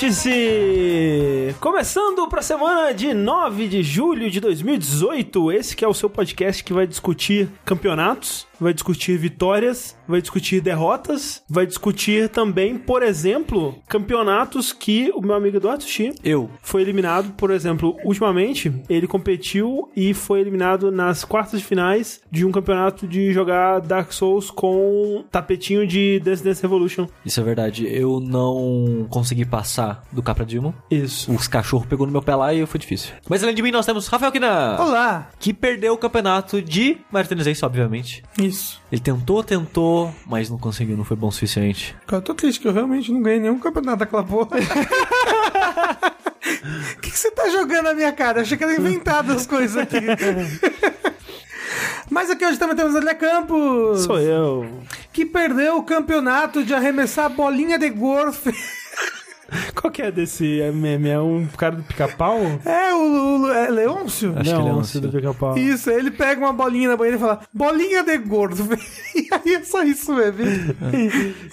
[0.00, 1.54] Vértice!
[1.60, 6.08] Começando para a semana de 9 de julho de 2018, esse que é o seu
[6.08, 13.02] podcast que vai discutir campeonatos, vai discutir vitórias, vai discutir derrotas, vai discutir também, por
[13.02, 16.50] exemplo, campeonatos que o meu amigo Eduardo Sushi Eu.
[16.62, 22.44] foi eliminado, por exemplo, ultimamente, ele competiu e foi eliminado nas quartas de finais de
[22.44, 27.06] um campeonato de jogar Dark Souls com tapetinho de Dance Dance Revolution.
[27.24, 27.86] Isso é verdade.
[27.86, 30.72] Eu não consegui passar do Capra Demon.
[30.90, 31.32] Isso.
[31.32, 33.12] Os cachorros pegou no meu pé lá e foi difícil.
[33.28, 34.76] Mas além de mim, nós temos Rafael Kina.
[34.80, 35.30] Olá!
[35.38, 36.98] Que perdeu o campeonato de
[37.48, 38.22] Ace, obviamente.
[38.38, 38.49] Isso.
[38.90, 41.96] Ele tentou, tentou, mas não conseguiu, não foi bom o suficiente.
[42.06, 44.50] Cara, eu tô triste que eu realmente não ganhei nenhum campeonato daquela porra.
[46.96, 48.38] O que, que você tá jogando na minha cara?
[48.38, 49.96] Eu achei que era inventado as coisas aqui.
[52.10, 54.02] Mas aqui hoje também temos André Campos.
[54.02, 54.66] Sou eu.
[55.12, 58.52] Que perdeu o campeonato de arremessar bolinha de golfe.
[59.74, 61.08] Qual que é desse meme?
[61.08, 62.38] É um cara do pica-pau?
[62.64, 64.32] É, o, o é Leôncio?
[64.36, 65.56] Acho que ele é Leôncio do pica-pau.
[65.58, 68.68] Isso, ele pega uma bolinha na banheira e fala, bolinha de gordo.
[69.12, 70.38] E aí é só isso mesmo.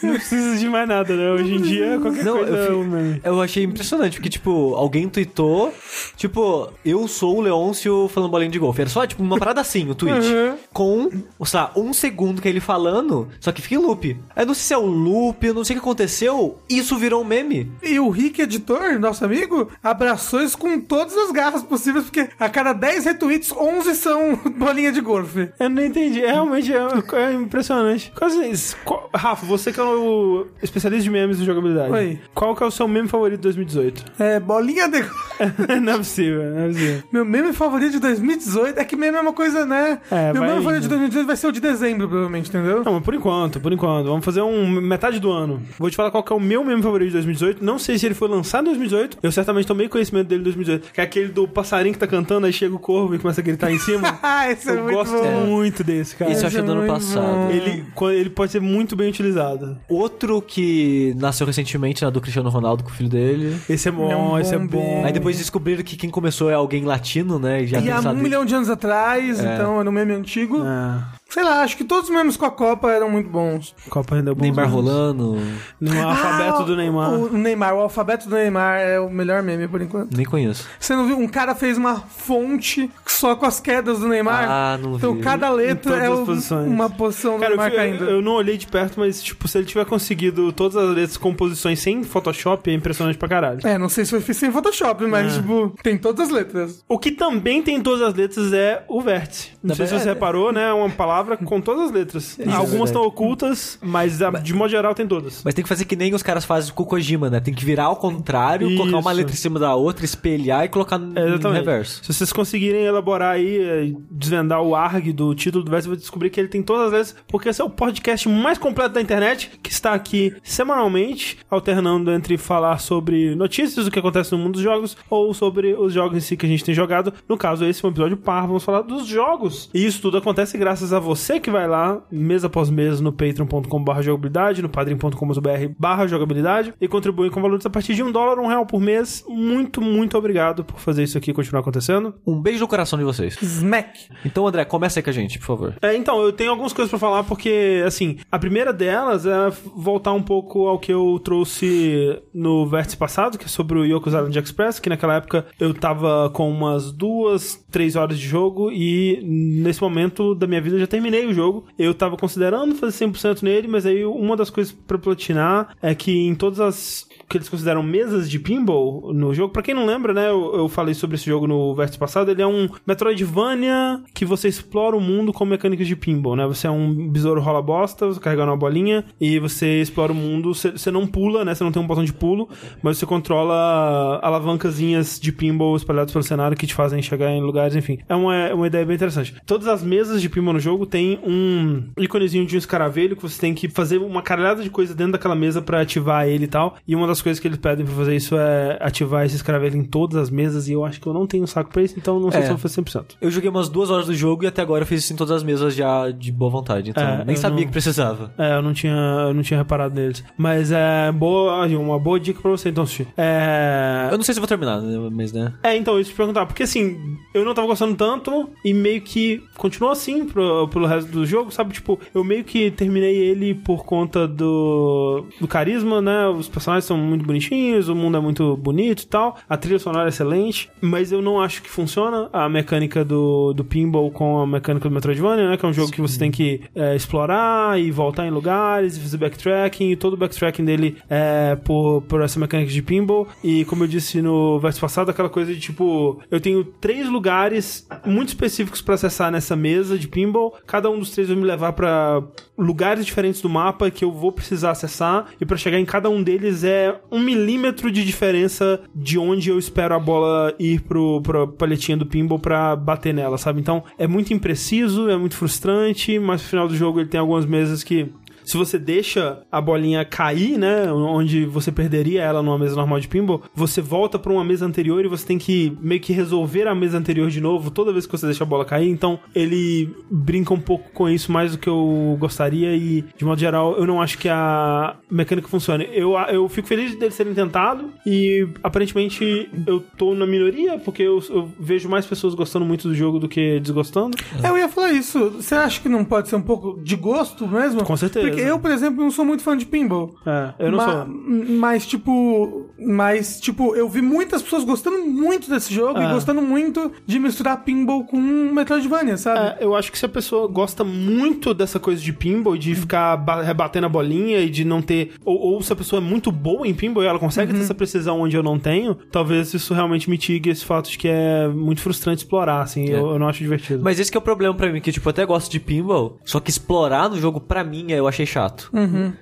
[0.03, 1.31] Não precisa de mais nada, né?
[1.31, 3.21] Hoje em dia, qualquer Não, coisa eu é fi- um meme.
[3.23, 5.73] Eu achei impressionante, porque, tipo, alguém tweetou,
[6.15, 8.81] tipo, eu sou o Leôncio falando bolinha de golfe.
[8.81, 10.25] Era só, tipo, uma parada assim, o tweet.
[10.27, 10.55] Uhum.
[10.71, 11.09] Com,
[11.45, 14.17] sei lá, um segundo que ele falando, só que fica em loop.
[14.35, 17.21] Eu não sei se é o loop, eu não sei o que aconteceu, isso virou
[17.21, 17.71] um meme.
[17.87, 22.49] E o Rick Editor, nosso amigo, abraçou isso com todas as garras possíveis, porque a
[22.49, 25.49] cada 10 retweets, 11 são bolinha de golfe.
[25.59, 26.23] Eu não entendi.
[26.23, 26.77] É, realmente é,
[27.13, 28.11] é impressionante.
[28.15, 28.75] Quase isso.
[28.83, 31.91] Qual- Rafa, você que é o especialista de memes de jogabilidade.
[31.91, 32.19] Oi.
[32.33, 34.05] Qual que é o seu meme favorito de 2018?
[34.27, 34.99] É, bolinha de
[35.81, 37.03] não é possível, não é possível.
[37.11, 39.99] Meu meme favorito de 2018 é que meme é uma coisa, né?
[40.09, 42.83] É, Meu meme favorito de 2018 vai ser o de dezembro, provavelmente, entendeu?
[42.83, 44.05] Não, mas por enquanto, por enquanto.
[44.07, 45.61] Vamos fazer um metade do ano.
[45.77, 47.63] Vou te falar qual que é o meu meme favorito de 2018.
[47.63, 49.17] Não sei se ele foi lançado em 2018.
[49.21, 50.91] Eu certamente tomei conhecimento dele em 2018.
[50.93, 53.43] Que é aquele do passarinho que tá cantando, aí chega o corvo e começa a
[53.43, 54.17] gritar em cima.
[54.29, 55.45] Ah, esse é eu muito gosto bom.
[55.47, 56.31] muito desse, cara.
[56.31, 57.51] Isso eu achei do ano muito passado.
[57.51, 57.85] Ele,
[58.19, 59.77] ele pode ser muito bem utilizado.
[59.87, 63.57] Outro que nasceu recentemente, né, do Cristiano Ronaldo com o filho dele.
[63.69, 65.03] Esse é bom, É um esse é bom.
[65.05, 67.63] Aí depois descobriram que quem começou é alguém latino, né?
[67.63, 69.53] E já E há um milhão de anos atrás, É.
[69.55, 70.61] então era um meme antigo.
[70.63, 73.75] Ah, Sei lá, acho que todos os memes com a Copa eram muito bons.
[73.89, 74.73] Copa rendeu bons Neymar memes.
[74.75, 75.37] rolando.
[75.79, 77.13] No alfabeto Ah, do Neymar.
[77.13, 80.15] O, o Neymar, o alfabeto do Neymar é o melhor meme por enquanto.
[80.15, 80.67] Nem conheço.
[80.79, 81.17] Você não viu?
[81.17, 84.45] Um cara fez uma fonte só com as quedas do Neymar.
[84.49, 85.21] Ah, não então vi.
[85.21, 86.23] cada letra é o-
[86.65, 88.03] uma posição do Cara, eu, Neymar fui- caindo.
[88.05, 91.33] eu não olhei de perto, mas, tipo, se ele tiver conseguido todas as letras com
[91.33, 93.59] posições sem Photoshop, é impressionante pra caralho.
[93.65, 95.41] É, não sei se foi feito sem Photoshop, mas, É.
[95.41, 96.83] tipo, tem todas as letras.
[96.87, 99.49] O que também tem todas as letras é o vértice.
[99.61, 100.69] Não sei se você reparou, né?
[100.69, 102.37] É uma palavra com todas as letras.
[102.39, 103.07] Isso, Algumas é estão verdade.
[103.07, 105.41] ocultas, mas a- de modo geral tem todas.
[105.43, 107.39] Mas tem que fazer que nem os caras fazem com o Kojima, né?
[107.39, 109.17] Tem que virar ao contrário, colocar uma Isso.
[109.17, 112.03] letra em cima da outra, espelhar e colocar no, É, no reverso.
[112.03, 116.29] Se vocês conseguirem elaborar aí, é, desvendar o ARG do título do verso, vai descobrir
[116.29, 119.51] que ele tem todas as letras, porque esse é o podcast mais completo da internet,
[119.61, 124.61] que está aqui semanalmente, alternando entre falar sobre notícias do que acontece no mundo dos
[124.61, 127.13] jogos, ou sobre os jogos em si que a gente tem jogado.
[127.27, 129.69] No caso, esse é um episódio par, vamos falar dos jogos.
[129.73, 134.01] E isso tudo acontece graças a você que vai lá, mês após mês, no patreon.com.br
[134.01, 138.47] jogabilidade, no padrim.com.br barra jogabilidade, e contribui com valores a partir de um dólar, um
[138.47, 139.23] real por mês.
[139.27, 142.13] Muito, muito obrigado por fazer isso aqui continuar acontecendo.
[142.25, 143.41] Um beijo no coração de vocês.
[143.41, 144.09] Smack.
[144.25, 145.75] Então, André, começa aí com a gente, por favor.
[145.81, 150.11] É, então, eu tenho algumas coisas pra falar, porque, assim, a primeira delas é voltar
[150.11, 154.37] um pouco ao que eu trouxe no vértice passado, que é sobre o Yoko's Island
[154.37, 159.81] Express, que naquela época eu tava com umas duas, três horas de jogo e nesse
[159.81, 161.65] momento da minha vida eu já terminei o jogo.
[161.77, 166.11] Eu tava considerando fazer 100% nele, mas aí uma das coisas pra platinar é que
[166.11, 169.51] em todas as que eles consideram mesas de pinball no jogo.
[169.51, 172.31] Pra quem não lembra, né, eu, eu falei sobre esse jogo no vértice passado.
[172.31, 176.45] Ele é um Metroidvania que você explora o mundo com mecânicas de pinball, né?
[176.47, 180.53] Você é um besouro rola bosta, carregando uma bolinha e você explora o mundo.
[180.53, 181.53] Você, você não pula, né?
[181.53, 182.47] Você não tem um botão de pulo,
[182.81, 187.75] mas você controla alavancazinhas de pinball espalhadas pelo cenário que te fazem chegar em lugares,
[187.75, 187.99] enfim.
[188.07, 189.35] É uma, uma ideia bem interessante.
[189.45, 193.39] Todas as mesas de pinball no jogo tem um íconezinho de um escaravelho que você
[193.39, 196.77] tem que fazer uma caralhada de coisa dentro daquela mesa pra ativar ele e tal.
[196.87, 199.83] E uma das coisas que eles pedem pra fazer isso é ativar esse escaravelho em
[199.83, 202.31] todas as mesas e eu acho que eu não tenho saco pra isso, então não
[202.31, 202.43] sei É.
[202.43, 203.15] se eu vou fazer 100%.
[203.21, 205.31] Eu joguei umas duas horas do jogo e até agora eu fiz isso em todas
[205.35, 206.89] as mesas já de boa vontade.
[206.91, 208.31] Então, É, nem eu sabia não- que precisava.
[208.37, 208.93] É, eu não tinha,
[209.27, 210.23] eu não tinha reparado neles.
[210.37, 213.07] Mas é boa, uma boa dica pra você então assistir.
[213.17, 215.53] É, Eu não sei se vou terminar, né, mas né.
[215.63, 216.97] É, então, isso te perguntar, porque assim,
[217.33, 221.51] eu não tava gostando tanto e meio que continuou assim pro, pelo resto do jogo,
[221.51, 221.73] sabe?
[221.73, 226.27] Tipo, eu meio que terminei ele por conta do, do carisma, né?
[226.27, 230.05] Os personagens são muito bonitinhos, o mundo é muito bonito e tal, a trilha sonora
[230.05, 234.47] é excelente, mas eu não acho que funciona a mecânica do, do pinball com a
[234.47, 235.57] mecânica do Metroidvania, né?
[235.57, 238.99] Que é um jogo que você tem que é, explorar e voltar em lugares e
[238.99, 243.27] fazer backtracking, e todo o backtracking dele é por, por essa mecânica de pinball.
[243.43, 247.87] E como eu disse no verso passado, aquela coisa de tipo, eu tenho três lugares
[248.05, 251.73] muito específicos pra acessar nessa mesa de pinball, cada um dos três vai me levar
[251.73, 252.23] pra
[252.57, 256.21] lugares diferentes do mapa que eu vou precisar acessar, e pra chegar em cada um
[256.21, 261.47] deles é um milímetro de diferença de onde eu espero a bola ir pro, pra
[261.47, 263.59] palhetinha do pinball pra bater nela, sabe?
[263.59, 267.45] Então é muito impreciso, é muito frustrante, mas no final do jogo ele tem algumas
[267.45, 268.11] mesas que
[268.47, 273.07] se você deixa a bolinha cair, né, onde você perderia ela numa mesa normal de
[273.07, 276.73] pinball, você volta para uma mesa anterior e você tem que meio que resolver a
[276.73, 278.89] mesa anterior de novo toda vez que você deixa a bola cair.
[278.89, 283.39] Então, ele brinca um pouco com isso mais do que eu gostaria e, de modo
[283.39, 285.85] geral, eu não acho que a mecânica funcione.
[285.91, 291.21] Eu, eu fico feliz deles terem tentado e, aparentemente, eu tô na minoria porque eu,
[291.29, 294.17] eu vejo mais pessoas gostando muito do jogo do que desgostando.
[294.41, 295.31] É, eu ia falar isso.
[295.31, 297.83] Você acha que não pode ser um pouco de gosto mesmo?
[297.83, 298.25] Com certeza.
[298.25, 300.15] Porque eu, por exemplo, não sou muito fã de pinball.
[300.25, 301.07] É, eu não Ma- sou.
[301.07, 302.67] Mas, tipo.
[302.79, 306.11] Mas, tipo, eu vi muitas pessoas gostando muito desse jogo e É.
[306.11, 309.39] gostando muito de misturar pinball com Metroidvania, sabe?
[309.61, 312.75] É, eu acho que se a pessoa gosta muito dessa coisa de pinball e de
[312.75, 315.11] ficar ba- rebatendo a bolinha e de não ter.
[315.25, 317.73] Ou, ou se a pessoa é muito boa em pinball e ela consegue ter essa
[317.73, 321.81] precisão onde eu não tenho, talvez isso realmente mitigue esse fato de que é muito
[321.81, 322.85] frustrante explorar, assim.
[322.89, 323.83] Eu, eu não acho divertido.
[323.83, 326.19] Mas esse que é o problema pra mim, que tipo, eu até gosto de pinball,
[326.25, 328.69] só que explorar no jogo pra mim eu achei chato.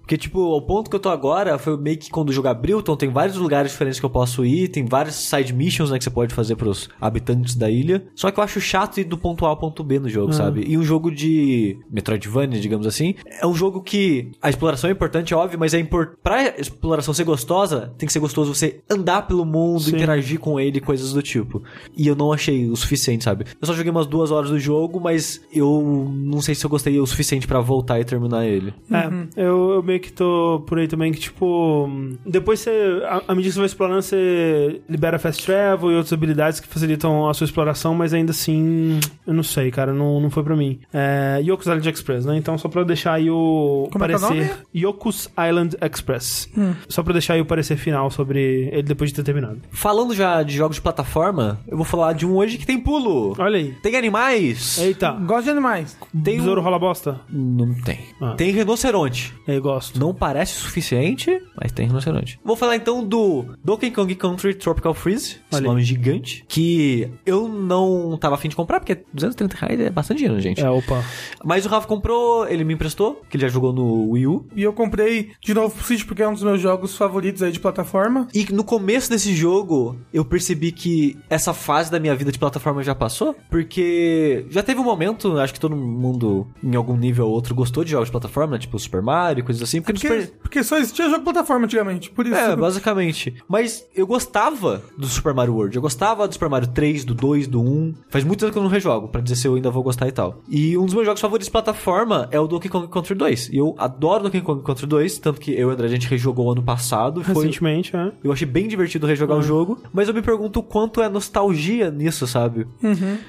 [0.01, 2.79] Porque tipo, o ponto que eu tô agora foi meio que quando o jogo abriu,
[2.79, 6.03] então tem vários lugares diferentes que eu posso ir, tem vários side missions, né, que
[6.03, 8.05] você pode fazer pros habitantes da ilha.
[8.15, 10.63] Só que eu acho chato ir do ponto A ao ponto B no jogo, sabe?
[10.67, 15.33] E um jogo de Metroidvania, digamos assim, é um jogo que a exploração é importante,
[15.33, 16.13] é óbvio, mas é import...
[16.21, 19.95] pra exploração ser gostosa, tem que ser gostoso você andar pelo mundo, Sim.
[19.95, 21.63] interagir com ele, coisas do tipo.
[21.95, 23.45] E eu não achei o suficiente, sabe?
[23.59, 26.99] Eu só joguei umas duas horas do jogo, mas eu não sei se eu gostei
[26.99, 28.73] o suficiente pra voltar e terminar ele.
[28.95, 31.89] É, eu, eu meio que tô por aí também que, tipo,
[32.25, 36.59] depois você, à medida que você vai explorando, você libera fast travel e outras habilidades
[36.59, 40.43] que facilitam a sua exploração, mas ainda assim, eu não sei, cara, não, não foi
[40.43, 40.79] pra mim.
[40.93, 42.37] É, Yoku's Island Express, né?
[42.37, 44.45] Então, só pra deixar aí o Como é que é parecer.
[44.47, 44.49] nome?
[44.75, 46.49] Yoku's Island Express.
[46.87, 49.59] Só pra deixar aí o parecer final sobre ele depois de ter terminado.
[49.71, 53.35] Falando já de jogos de plataforma, eu vou falar de um hoje que tem pulo.
[53.37, 53.73] Olha aí.
[53.81, 54.77] Tem animais?
[54.77, 55.11] Eita.
[55.11, 55.97] Gosto de animais.
[56.23, 56.63] Tem Besouro um...
[56.63, 57.19] rola bosta?
[57.29, 57.99] Não tem.
[58.21, 58.33] Ah.
[58.37, 58.51] Tem
[58.85, 59.33] rinoceronte.
[59.47, 59.99] Eu gosto.
[59.99, 62.39] Não parece o suficiente, mas tem rinoceronte.
[62.43, 67.47] Vou falar então do Donkey Kong Country Tropical Freeze, esse Olha nome gigante, que eu
[67.47, 70.61] não tava afim de comprar, porque 230 reais é bastante dinheiro, gente.
[70.61, 71.03] É, opa.
[71.43, 74.45] Mas o Rafa comprou, ele me emprestou, que ele já jogou no Wii U.
[74.55, 77.51] E eu comprei de novo pro Switch porque é um dos meus jogos favoritos aí
[77.51, 78.27] de plataforma.
[78.33, 82.83] E no começo desse jogo, eu percebi que essa fase da minha vida de plataforma
[82.83, 87.33] já passou, porque já teve um momento, acho que todo mundo em algum nível ou
[87.33, 88.59] outro gostou de jogos de plataforma, né?
[88.65, 90.39] Tipo Super Mario, coisas assim, porque, Porque, Super...
[90.41, 92.09] porque só existia jogo de plataforma antigamente.
[92.11, 92.35] Por isso.
[92.35, 93.33] É, basicamente.
[93.47, 95.75] Mas eu gostava do Super Mario World.
[95.75, 97.93] Eu gostava do Super Mario 3, do 2, do 1.
[98.09, 100.11] Faz muito tempo que eu não rejogo, pra dizer se eu ainda vou gostar e
[100.11, 100.41] tal.
[100.49, 103.49] E um dos meus jogos favoritos de plataforma é o Donkey Kong Country 2.
[103.49, 106.07] E eu adoro Donkey Kong Country 2, tanto que eu e o André a gente
[106.07, 107.23] rejogou ano passado.
[107.23, 108.11] Foi, Recentemente, é.
[108.23, 111.91] eu achei bem divertido rejogar o jogo, mas eu me pergunto o quanto é nostalgia
[111.91, 112.67] nisso, sabe?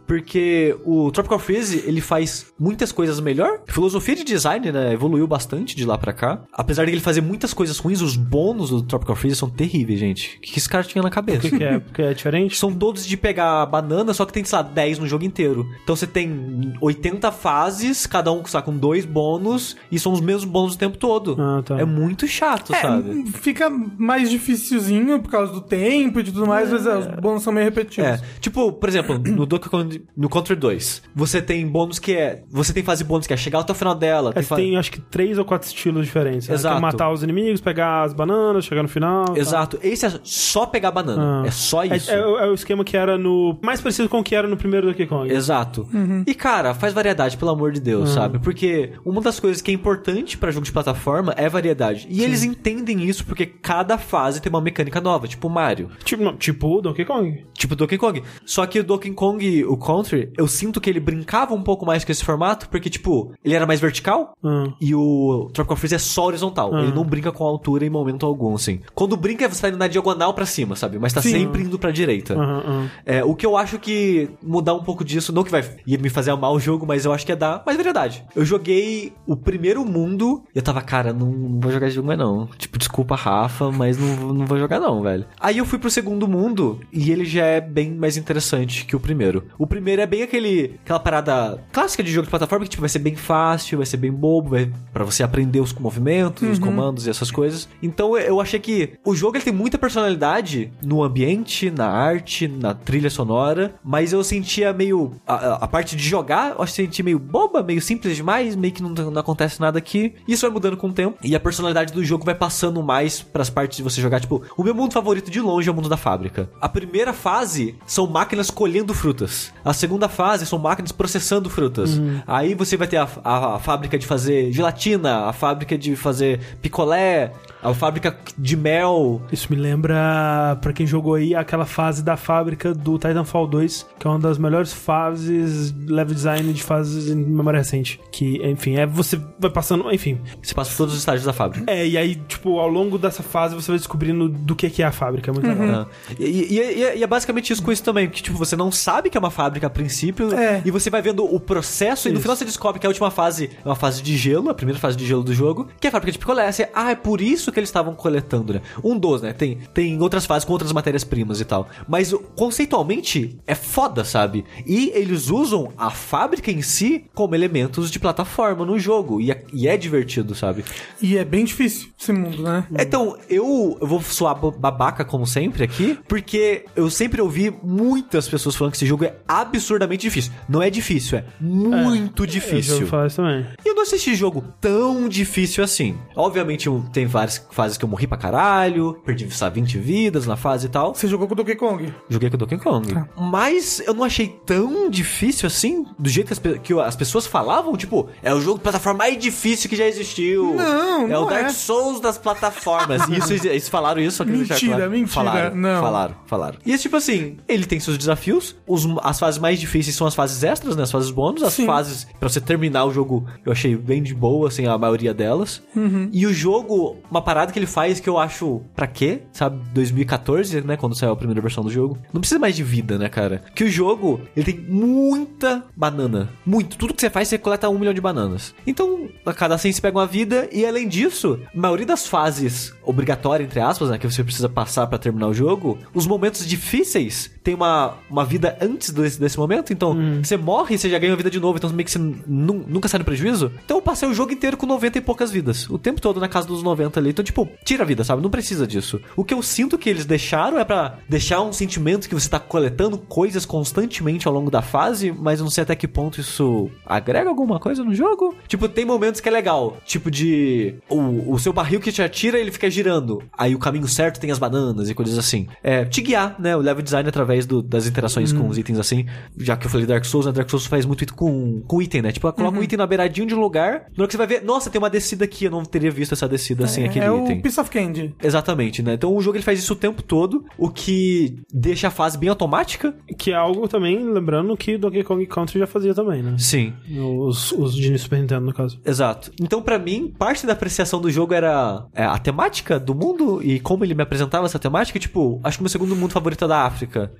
[0.06, 3.60] Porque o Tropical Freeze, ele faz muitas coisas melhor.
[3.68, 6.42] A filosofia de design, né, evoluiu bastante de lá pra cá.
[6.52, 10.36] Apesar de ele fazer muitas coisas ruins, os bônus do Tropical Freeze são terríveis, gente.
[10.38, 11.40] O que esse cara tinha na O cabeça?
[11.48, 11.78] que, que é?
[11.78, 12.56] Porque é diferente?
[12.56, 15.66] São todos de pegar banana, só que tem, sei lá, 10 no jogo inteiro.
[15.82, 20.20] Então você tem 80 fases, cada um sei lá, com dois bônus, e são os
[20.20, 21.36] mesmos bônus o tempo todo.
[21.40, 21.78] Ah, tá.
[21.80, 23.24] É muito chato, É, sabe?
[23.32, 27.52] fica mais dificilzinho por causa do tempo e tudo mais, mas é, os bônus são
[27.52, 28.10] meio repetitivos.
[28.10, 32.42] É, tipo, por exemplo, no Donkey Kong, no Country 2, você tem bônus que é,
[32.50, 34.76] você tem fase bônus que é chegar até o final dela, É, tem fa- tem,
[34.76, 36.46] acho que, três ou quatro estilos diferentes.
[36.46, 36.54] né?
[36.54, 36.74] Exato.
[36.74, 39.24] Que é matar os inimigos, pegar as bananas, chegar no final.
[39.24, 39.36] tal.
[39.38, 39.78] Exato.
[39.82, 41.42] Esse é só pegar banana.
[41.42, 41.46] Ah.
[41.46, 42.10] É só É, isso.
[42.10, 43.58] é o- é o esquema que era no.
[43.62, 45.32] Mais parecido com o que era no primeiro Donkey Kong.
[45.32, 45.88] Exato.
[45.92, 46.22] Uhum.
[46.26, 48.38] E cara, faz variedade, pelo amor de Deus, sabe?
[48.38, 52.06] Porque uma das coisas que é importante pra jogo de plataforma é variedade.
[52.10, 55.88] E eles entendem isso porque cada fase tem uma mecânica nova, tipo Mario.
[56.04, 57.44] Tipo, não, tipo o Donkey Kong.
[57.54, 58.22] Tipo Donkey Kong.
[58.44, 62.04] Só que o Donkey Kong, o Country, eu sinto que ele brincava um pouco mais
[62.04, 64.64] com esse formato, porque, tipo, ele era mais vertical Ah.
[64.80, 65.05] e o
[65.52, 66.74] Tropical Freeze é só horizontal.
[66.74, 66.82] Ah.
[66.82, 68.80] Ele não brinca com a altura em momento algum, assim.
[68.94, 70.98] Quando brinca é você tá indo na diagonal pra cima, sabe?
[70.98, 71.30] Mas tá Sim.
[71.30, 72.34] sempre indo pra direita.
[72.34, 72.90] Aham.
[73.04, 76.08] É, o que eu acho que mudar um pouco disso, não que vai ia me
[76.08, 77.62] fazer amar o jogo, mas eu acho que ia dar.
[77.66, 78.24] Mas é verdade.
[78.34, 82.06] Eu joguei o primeiro mundo e eu tava, cara, não, não vou jogar esse jogo
[82.08, 82.46] mais não.
[82.58, 85.24] Tipo, desculpa, Rafa, mas não, vou- não vou jogar não, velho.
[85.40, 89.00] Aí eu fui pro segundo mundo e ele já é bem mais interessante que o
[89.00, 89.44] primeiro.
[89.58, 92.88] O primeiro é bem aquele aquela parada clássica de jogo de plataforma que tipo, vai
[92.88, 97.06] ser bem fácil, vai ser bem bobo, vai para você aprender os movimentos, os comandos
[97.06, 97.68] e essas coisas.
[97.82, 102.72] Então eu achei que o jogo ele tem muita personalidade no ambiente, na arte, na
[102.72, 107.62] trilha sonora, mas eu sentia meio a, a- parte de jogar, eu senti meio boba,
[107.62, 110.14] meio simples demais, meio que não, não acontece nada aqui.
[110.26, 113.50] Isso vai mudando com o tempo e a personalidade do jogo vai passando mais pras
[113.50, 115.98] partes de você jogar, tipo, o meu mundo favorito de longe é o mundo da
[115.98, 116.48] fábrica.
[116.58, 119.52] A primeira fase são máquinas colhendo frutas.
[119.62, 122.00] A segunda fase são máquinas processando frutas.
[122.26, 126.38] Aí você vai ter a, a- a fábrica de fazer gelatina, a fábrica de fazer
[126.62, 127.32] picolé,
[127.62, 129.22] a fábrica de mel.
[129.32, 134.06] Isso me lembra, pra quem jogou aí, aquela fase da fábrica do Titanfall 2, que
[134.06, 138.00] é uma das melhores fases, level design de fases em memória recente.
[138.12, 140.18] Que, enfim, é você vai passando, enfim.
[140.42, 141.70] Você passa por todos os estágios da fábrica.
[141.70, 144.86] É, e aí, tipo, ao longo dessa fase você vai descobrindo do que que é
[144.86, 145.30] a fábrica.
[145.30, 145.86] É muito legal.
[145.90, 146.14] Ah.
[146.18, 148.70] E, e- e é- e é basicamente isso com isso também, que tipo, você não
[148.70, 150.62] sabe que é uma fábrica a princípio, É.
[150.64, 152.22] e você vai vendo o processo, e no Isso.
[152.22, 154.96] final você descobre que a última fase é uma fase de gelo, a primeira fase
[154.96, 156.50] de gelo do jogo, que é a fábrica de picolé.
[156.50, 158.62] Você, ah, é por isso que eles estavam coletando, né?
[158.82, 159.32] Um dos, né?
[159.32, 161.68] Tem, tem outras fases com outras matérias-primas e tal.
[161.88, 164.44] Mas conceitualmente é foda, sabe?
[164.66, 169.44] E eles usam a fábrica em si como elementos de plataforma no jogo, e é,
[169.52, 170.64] e é divertido, sabe?
[171.02, 172.66] E é bem difícil esse mundo, né?
[172.78, 178.54] Então, eu, eu vou soar babaca como sempre aqui, porque eu sempre ouvi muitas pessoas
[178.56, 180.32] falando que esse jogo é absurdamente difícil.
[180.48, 182.86] Não é difícil, é muito Eu já difícil.
[183.06, 183.46] isso também.
[183.64, 185.96] E eu não assisti jogo tão difícil assim.
[186.14, 190.36] Obviamente, eu- tem várias fases que eu morri pra caralho, perdi, sabe, 20 vidas na
[190.36, 190.94] fase e tal.
[190.94, 191.92] Você jogou com o Donkey Kong.
[192.08, 192.94] Joguei com o Donkey Kong.
[193.16, 197.76] Mas eu não achei tão difícil assim, do jeito que as, que as pessoas falavam.
[197.76, 200.54] Tipo, é o jogo de plataforma mais difícil que já existiu.
[200.54, 201.48] Não, É o não Dark é.
[201.50, 203.02] Souls das plataformas.
[203.08, 204.90] Isso, eles falaram isso, só que Mentira, claro.
[204.90, 205.80] mentira, Falaram, não.
[205.80, 206.58] falaram, falaram.
[206.64, 208.54] E é tipo assim, ele tem seus desafios.
[208.66, 210.82] Os, as fases mais difíceis são as fases extras, né?
[210.82, 211.42] As fases bônus.
[211.42, 211.66] As Sim.
[211.66, 215.62] fases pra você terminar o jogo, eu achei bem de boa, assim, a maioria delas.
[215.74, 216.08] Uhum.
[216.12, 219.22] E o jogo, uma parada que ele faz que eu acho, pra quê?
[219.32, 220.76] Sabe, 2014, né?
[220.76, 221.98] Quando saiu a primeira versão do jogo.
[222.12, 223.42] Não precisa mais de vida, né, cara?
[223.54, 226.28] Que o jogo, ele tem muita banana.
[226.46, 226.76] Muito.
[226.76, 228.54] Tudo que você faz, você coleta um milhão de bananas.
[228.64, 230.48] Então, a cada 100 você pega uma vida.
[230.52, 233.98] E além disso, a maioria das fases obrigatórias, entre aspas, né?
[233.98, 238.56] Que você precisa passar pra terminar o jogo, os momentos difíceis tem uma, uma vida
[238.60, 239.72] antes desse, desse momento.
[239.72, 241.58] Então, você morre e você já ganha uma vida de novo.
[241.58, 243.50] Então, meio que você nu- nunca sai no prejuízo.
[243.64, 245.68] Então, eu passei o jogo inteiro com 90 e poucas vidas.
[245.68, 247.10] O tempo todo na casa dos 90 ali.
[247.16, 248.20] Então, tipo, tira a vida, sabe?
[248.20, 249.00] Não precisa disso.
[249.16, 252.38] O que eu sinto que eles deixaram é pra deixar um sentimento que você tá
[252.38, 256.70] coletando coisas constantemente ao longo da fase, mas eu não sei até que ponto isso
[256.84, 258.34] agrega alguma coisa no jogo.
[258.46, 259.78] Tipo, tem momentos que é legal.
[259.86, 260.74] Tipo, de.
[260.90, 263.22] O, o seu barril que te atira, ele fica girando.
[263.36, 265.46] Aí o caminho certo tem as bananas e coisas assim.
[265.62, 266.54] É, te guiar, né?
[266.54, 269.06] O level design através do- das interações com os itens assim.
[269.38, 270.32] Já que eu falei Dark Souls, né?
[270.32, 272.12] Dark Souls faz muito isso com, com item, né?
[272.12, 273.86] Tipo, coloca um item na beiradinha de um lugar.
[273.96, 275.46] Na hora que você vai ver, nossa, tem uma descida aqui.
[275.46, 277.38] Eu não teria visto essa descida sem aquele é item.
[277.38, 278.14] o Piece of Candy.
[278.22, 278.94] Exatamente, né?
[278.94, 282.28] Então o jogo ele faz isso o tempo todo, o que deixa a fase bem
[282.28, 282.94] automática.
[283.16, 286.36] Que é algo também, lembrando que Donkey Kong Country já fazia também, né?
[286.38, 286.72] Sim.
[286.98, 288.80] Os, os de Super Nintendo, no caso.
[288.84, 289.30] Exato.
[289.40, 293.60] Então, pra mim, parte da apreciação do jogo era é, a temática do mundo e
[293.60, 294.98] como ele me apresentava essa temática.
[294.98, 297.12] Tipo, acho que o meu segundo mundo favorito é da África.